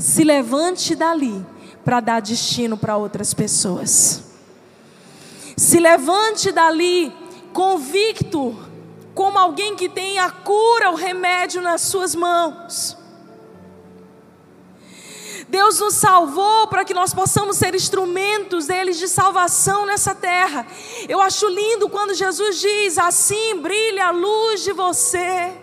se 0.00 0.24
levante 0.24 0.94
dali 0.94 1.44
para 1.84 2.00
dar 2.00 2.22
destino 2.22 2.76
para 2.76 2.96
outras 2.96 3.34
pessoas. 3.34 4.22
Se 5.56 5.78
levante 5.78 6.50
dali 6.50 7.12
convicto, 7.52 8.56
como 9.14 9.38
alguém 9.38 9.76
que 9.76 9.88
tem 9.88 10.18
a 10.18 10.30
cura, 10.30 10.90
o 10.90 10.94
remédio 10.94 11.60
nas 11.60 11.82
suas 11.82 12.14
mãos. 12.14 12.96
Deus 15.48 15.80
nos 15.80 15.94
salvou 15.94 16.68
para 16.68 16.84
que 16.84 16.94
nós 16.94 17.12
possamos 17.12 17.56
ser 17.56 17.74
instrumentos 17.74 18.68
deles 18.68 18.98
de 18.98 19.08
salvação 19.08 19.84
nessa 19.84 20.14
terra. 20.14 20.66
Eu 21.08 21.20
acho 21.20 21.46
lindo 21.48 21.88
quando 21.90 22.14
Jesus 22.14 22.60
diz: 22.60 22.96
Assim 22.96 23.60
brilha 23.60 24.06
a 24.06 24.10
luz 24.12 24.62
de 24.62 24.72
você 24.72 25.59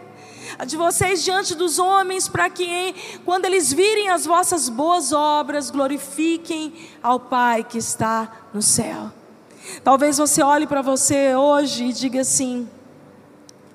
de 0.65 0.77
vocês 0.77 1.23
diante 1.23 1.55
dos 1.55 1.79
homens, 1.79 2.27
para 2.27 2.49
que 2.49 2.93
quando 3.25 3.45
eles 3.45 3.71
virem 3.71 4.09
as 4.09 4.25
vossas 4.25 4.69
boas 4.69 5.11
obras, 5.11 5.69
glorifiquem 5.69 6.73
ao 7.01 7.19
Pai 7.19 7.63
que 7.63 7.77
está 7.77 8.47
no 8.53 8.61
céu. 8.61 9.11
Talvez 9.83 10.17
você 10.17 10.41
olhe 10.41 10.65
para 10.65 10.81
você 10.81 11.35
hoje 11.35 11.85
e 11.85 11.93
diga 11.93 12.21
assim: 12.21 12.67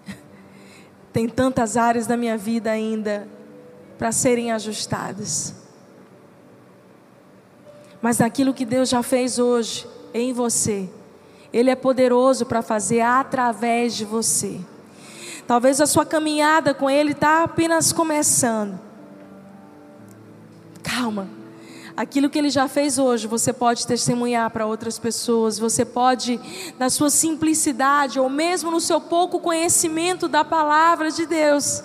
tem 1.12 1.28
tantas 1.28 1.76
áreas 1.76 2.06
da 2.06 2.16
minha 2.16 2.36
vida 2.36 2.70
ainda 2.70 3.28
para 3.98 4.10
serem 4.10 4.50
ajustadas. 4.50 5.54
Mas 8.00 8.18
naquilo 8.18 8.52
que 8.52 8.64
Deus 8.64 8.88
já 8.88 9.02
fez 9.02 9.38
hoje 9.38 9.86
em 10.12 10.32
você, 10.32 10.90
Ele 11.52 11.70
é 11.70 11.76
poderoso 11.76 12.44
para 12.44 12.62
fazer 12.62 13.00
através 13.00 13.94
de 13.94 14.04
você. 14.04 14.60
Talvez 15.52 15.82
a 15.82 15.86
sua 15.86 16.06
caminhada 16.06 16.72
com 16.72 16.88
Ele 16.88 17.12
está 17.12 17.42
apenas 17.42 17.92
começando. 17.92 18.80
Calma. 20.82 21.28
Aquilo 21.94 22.30
que 22.30 22.38
ele 22.38 22.48
já 22.48 22.66
fez 22.68 22.98
hoje, 22.98 23.26
você 23.26 23.52
pode 23.52 23.86
testemunhar 23.86 24.50
para 24.50 24.64
outras 24.64 24.98
pessoas, 24.98 25.58
você 25.58 25.84
pode, 25.84 26.40
na 26.78 26.88
sua 26.88 27.10
simplicidade, 27.10 28.18
ou 28.18 28.30
mesmo 28.30 28.70
no 28.70 28.80
seu 28.80 28.98
pouco 28.98 29.40
conhecimento 29.40 30.26
da 30.26 30.42
palavra 30.42 31.10
de 31.10 31.26
Deus, 31.26 31.84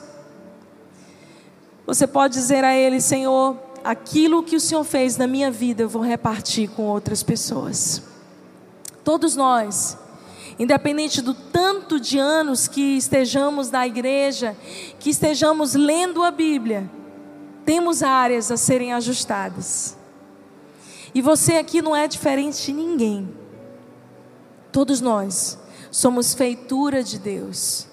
você 1.85 2.07
pode 2.07 2.35
dizer 2.35 2.63
a 2.63 2.73
Ele: 2.73 3.01
Senhor, 3.01 3.57
aquilo 3.83 4.43
que 4.43 4.55
o 4.55 4.61
Senhor 4.61 4.85
fez 4.85 5.17
na 5.17 5.27
minha 5.27 5.51
vida, 5.51 5.83
eu 5.83 5.89
vou 5.89 6.01
repartir 6.01 6.69
com 6.69 6.83
outras 6.83 7.21
pessoas. 7.21 8.01
Todos 9.03 9.35
nós, 9.35 9.97
independente 10.59 11.21
do 11.21 11.33
tanto 11.33 11.99
de 11.99 12.17
anos 12.17 12.67
que 12.67 12.97
estejamos 12.97 13.69
na 13.69 13.85
igreja, 13.85 14.55
que 14.99 15.09
estejamos 15.09 15.75
lendo 15.75 16.23
a 16.23 16.31
Bíblia, 16.31 16.89
temos 17.63 18.01
áreas 18.01 18.51
a 18.51 18.57
serem 18.57 18.93
ajustadas. 18.93 19.95
E 21.13 21.21
você 21.21 21.57
aqui 21.57 21.81
não 21.81 21.95
é 21.95 22.07
diferente 22.07 22.65
de 22.65 22.73
ninguém. 22.73 23.29
Todos 24.71 24.99
nós 25.01 25.57
somos 25.91 26.33
feitura 26.33 27.03
de 27.03 27.19
Deus. 27.19 27.87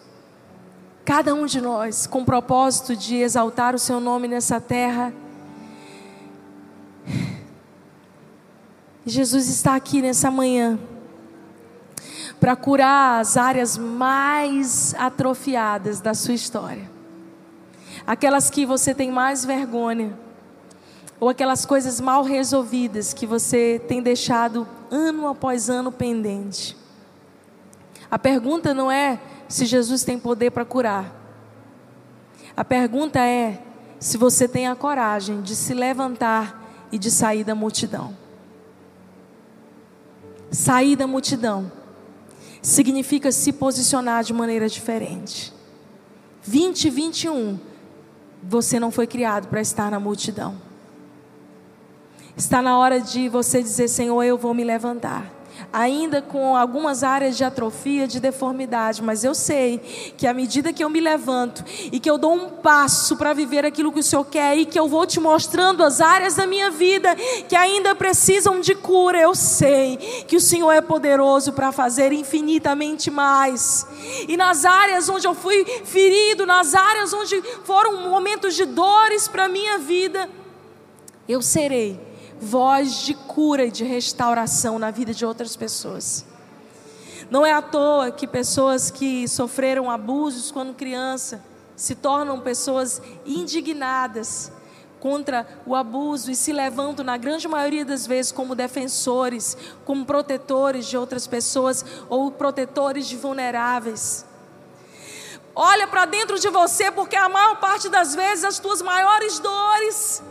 Cada 1.05 1.35
um 1.35 1.45
de 1.45 1.61
nós 1.61 2.07
com 2.07 2.23
o 2.23 2.25
propósito 2.25 2.97
de 2.97 3.17
exaltar 3.17 3.75
o 3.75 3.79
seu 3.79 4.01
nome 4.01 4.27
nessa 4.27 4.59
terra. 4.61 5.13
Jesus 9.05 9.49
está 9.49 9.75
aqui 9.75 10.01
nessa 10.01 10.31
manhã 10.31 10.79
para 12.45 12.55
curar 12.55 13.23
as 13.23 13.39
áreas 13.39 13.79
mais 13.79 14.95
atrofiadas 14.99 16.03
da 16.03 16.13
sua 16.13 16.35
história 16.35 16.93
aquelas 18.07 18.51
que 18.51 18.67
você 18.67 18.95
tem 18.95 19.11
mais 19.11 19.47
vergonha, 19.47 20.13
ou 21.19 21.31
aquelas 21.31 21.65
coisas 21.65 22.03
mal 22.03 22.23
resolvidas 22.23 23.15
que 23.15 23.27
você 23.27 23.81
tem 23.89 24.03
deixado 24.03 24.69
ano 24.91 25.27
após 25.27 25.71
ano 25.71 25.91
pendente. 25.91 26.77
A 28.11 28.19
pergunta 28.19 28.75
não 28.75 28.93
é 28.93 29.19
se 29.49 29.65
Jesus 29.65 30.05
tem 30.05 30.19
poder 30.19 30.51
para 30.51 30.67
curar. 30.67 31.15
A 32.55 32.63
pergunta 32.63 33.21
é 33.21 33.63
se 33.99 34.19
você 34.19 34.47
tem 34.47 34.69
a 34.69 34.77
coragem 34.77 35.41
de 35.41 35.57
se 35.57 35.73
levantar 35.73 36.63
e 36.93 36.99
de 36.99 37.11
sair 37.11 37.43
da 37.43 37.55
multidão. 37.55 38.15
Sair 40.51 40.95
da 40.95 41.07
multidão 41.07 41.73
significa 42.65 43.31
se 43.31 43.53
posicionar 43.53 44.25
de 44.25 44.33
maneira 44.33 44.67
diferente. 44.71 45.53
2021 46.47 47.61
você 48.43 48.81
não 48.81 48.91
foi 48.91 49.07
criado 49.07 49.49
para 49.49 49.61
estar 49.61 49.91
na 49.91 50.01
multidão. 50.01 50.57
Está 52.35 52.63
na 52.63 52.79
hora 52.79 53.01
de 53.01 53.29
você 53.29 53.63
dizer: 53.63 53.89
Senhor, 53.89 54.23
eu 54.23 54.39
vou 54.39 54.55
me 54.55 54.65
levantar 54.65 55.31
ainda 55.73 56.23
com 56.23 56.57
algumas 56.57 57.03
áreas 57.03 57.37
de 57.37 57.45
atrofia, 57.45 58.07
de 58.07 58.21
deformidade, 58.21 59.03
mas 59.03 59.25
eu 59.25 59.35
sei 59.35 59.79
que 60.17 60.27
à 60.27 60.35
medida 60.35 60.73
que 60.73 60.85
eu 60.85 60.89
me 60.89 61.01
levanto 61.01 61.65
e 61.91 61.99
que 61.99 62.09
eu 62.09 62.19
dou 62.19 62.35
um 62.35 62.49
passo 62.49 63.17
para 63.17 63.33
viver 63.33 63.65
aquilo 63.65 63.93
que 63.93 64.01
o 64.01 64.03
Senhor 64.03 64.25
quer 64.25 64.57
e 64.57 64.67
que 64.67 64.79
eu 64.79 64.89
vou 64.89 65.07
te 65.07 65.19
mostrando 65.19 65.83
as 65.83 66.01
áreas 66.01 66.37
da 66.37 66.47
minha 66.47 66.71
vida 66.71 67.15
que 67.49 67.57
ainda 67.57 67.95
precisam 67.95 68.61
de 68.61 68.75
cura, 68.75 69.19
eu 69.19 69.35
sei 69.35 69.97
que 70.29 70.37
o 70.37 70.41
Senhor 70.41 70.73
é 70.73 70.81
poderoso 70.81 71.53
para 71.53 71.73
fazer 71.73 72.13
infinitamente 72.13 73.11
mais. 73.11 73.87
E 74.29 74.37
nas 74.37 74.65
áreas 74.65 75.09
onde 75.09 75.27
eu 75.27 75.35
fui 75.35 75.65
ferido, 75.85 76.47
nas 76.47 76.75
áreas 76.75 77.13
onde 77.13 77.43
foram 77.65 78.09
momentos 78.09 78.55
de 78.55 78.65
dores 78.65 79.29
para 79.29 79.49
minha 79.49 79.79
vida, 79.79 80.29
eu 81.29 81.41
serei 81.41 82.04
voz 82.41 83.03
de 83.03 83.15
cura 83.15 83.65
e 83.65 83.71
de 83.71 83.85
restauração 83.85 84.79
na 84.79 84.91
vida 84.91 85.15
de 85.15 85.25
outras 85.25 85.57
pessoas. 85.57 86.25
Não 87.31 87.45
é 87.45 87.53
à 87.53 87.63
toa 87.63 88.11
que 88.11 88.27
pessoas 88.27 88.91
que 88.91 89.27
sofreram 89.27 89.91
abusos 89.91 90.51
quando 90.51 90.75
criança 90.75 91.43
se 91.77 91.95
tornam 91.95 92.41
pessoas 92.41 93.01
indignadas 93.27 94.53
contra 95.01 95.47
o 95.67 95.75
abuso 95.75 96.31
e 96.31 96.37
se 96.37 96.53
levantam, 96.53 97.05
na 97.05 97.17
grande 97.17 97.47
maioria 97.47 97.85
das 97.85 98.07
vezes, 98.07 98.33
como 98.33 98.55
defensores, 98.55 99.57
como 99.85 100.07
protetores 100.07 100.87
de 100.87 100.97
outras 100.97 101.27
pessoas 101.27 101.85
ou 102.09 102.31
protetores 102.31 103.07
de 103.07 103.17
vulneráveis. 103.17 104.25
Olha 105.55 105.87
para 105.87 106.07
dentro 106.07 106.39
de 106.39 106.49
você, 106.49 106.91
porque 106.91 107.17
a 107.17 107.29
maior 107.29 107.57
parte 107.61 107.89
das 107.89 108.15
vezes 108.15 108.45
as 108.45 108.59
tuas 108.59 108.81
maiores 108.81 109.39
dores 109.39 110.23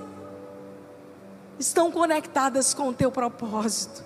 estão 1.60 1.92
conectadas 1.92 2.74
com 2.74 2.90
o 2.90 2.94
teu 2.94 3.12
propósito. 3.12 4.04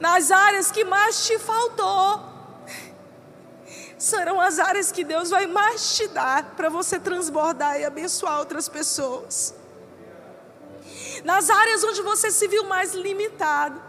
Nas 0.00 0.30
áreas 0.30 0.70
que 0.70 0.84
mais 0.84 1.26
te 1.26 1.38
faltou, 1.38 2.22
serão 3.98 4.40
as 4.40 4.58
áreas 4.58 4.92
que 4.92 5.02
Deus 5.02 5.30
vai 5.30 5.46
mais 5.46 5.96
te 5.96 6.06
dar 6.08 6.54
para 6.56 6.68
você 6.68 6.98
transbordar 7.00 7.80
e 7.80 7.84
abençoar 7.84 8.38
outras 8.38 8.68
pessoas. 8.68 9.54
Nas 11.24 11.50
áreas 11.50 11.82
onde 11.82 12.00
você 12.02 12.30
se 12.30 12.46
viu 12.46 12.64
mais 12.64 12.94
limitado, 12.94 13.87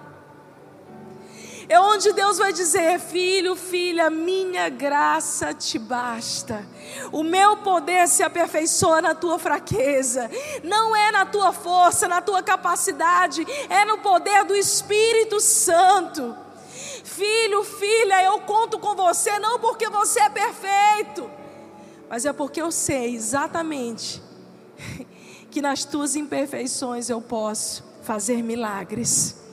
é 1.70 1.80
onde 1.80 2.12
Deus 2.14 2.40
vai 2.40 2.52
dizer: 2.52 3.00
Filho, 3.00 3.56
filha, 3.56 4.10
minha 4.10 4.68
graça 4.70 5.54
te 5.54 5.78
basta. 5.78 6.68
O 7.12 7.22
meu 7.22 7.58
poder 7.58 8.08
se 8.08 8.24
aperfeiçoa 8.24 9.04
na 9.04 9.14
tua 9.14 9.38
fraqueza. 9.38 10.30
Não 10.64 10.96
é 10.96 11.12
na 11.12 11.28
tua 11.28 11.54
força, 11.54 12.08
na 12.08 12.22
tua 12.22 12.42
capacidade, 12.42 13.46
é 13.70 13.86
no 13.86 14.00
poder 14.00 14.44
do 14.46 14.56
Espírito 14.56 15.40
Santo. 15.40 16.36
Filho, 17.04 17.64
filha, 17.64 18.24
eu 18.24 18.40
conto 18.42 18.80
com 18.80 18.96
você 18.96 19.38
não 19.38 19.60
porque 19.60 19.90
você 19.90 20.22
é 20.22 20.30
perfeito, 20.30 21.30
mas 22.10 22.26
é 22.26 22.34
porque 22.34 22.62
eu 22.62 22.72
sei 22.72 23.14
exatamente 23.14 24.24
que 25.52 25.62
nas 25.62 25.86
tuas 25.86 26.16
imperfeições 26.16 27.10
eu 27.10 27.22
posso 27.22 27.84
fazer 28.02 28.42
milagres. 28.42 29.49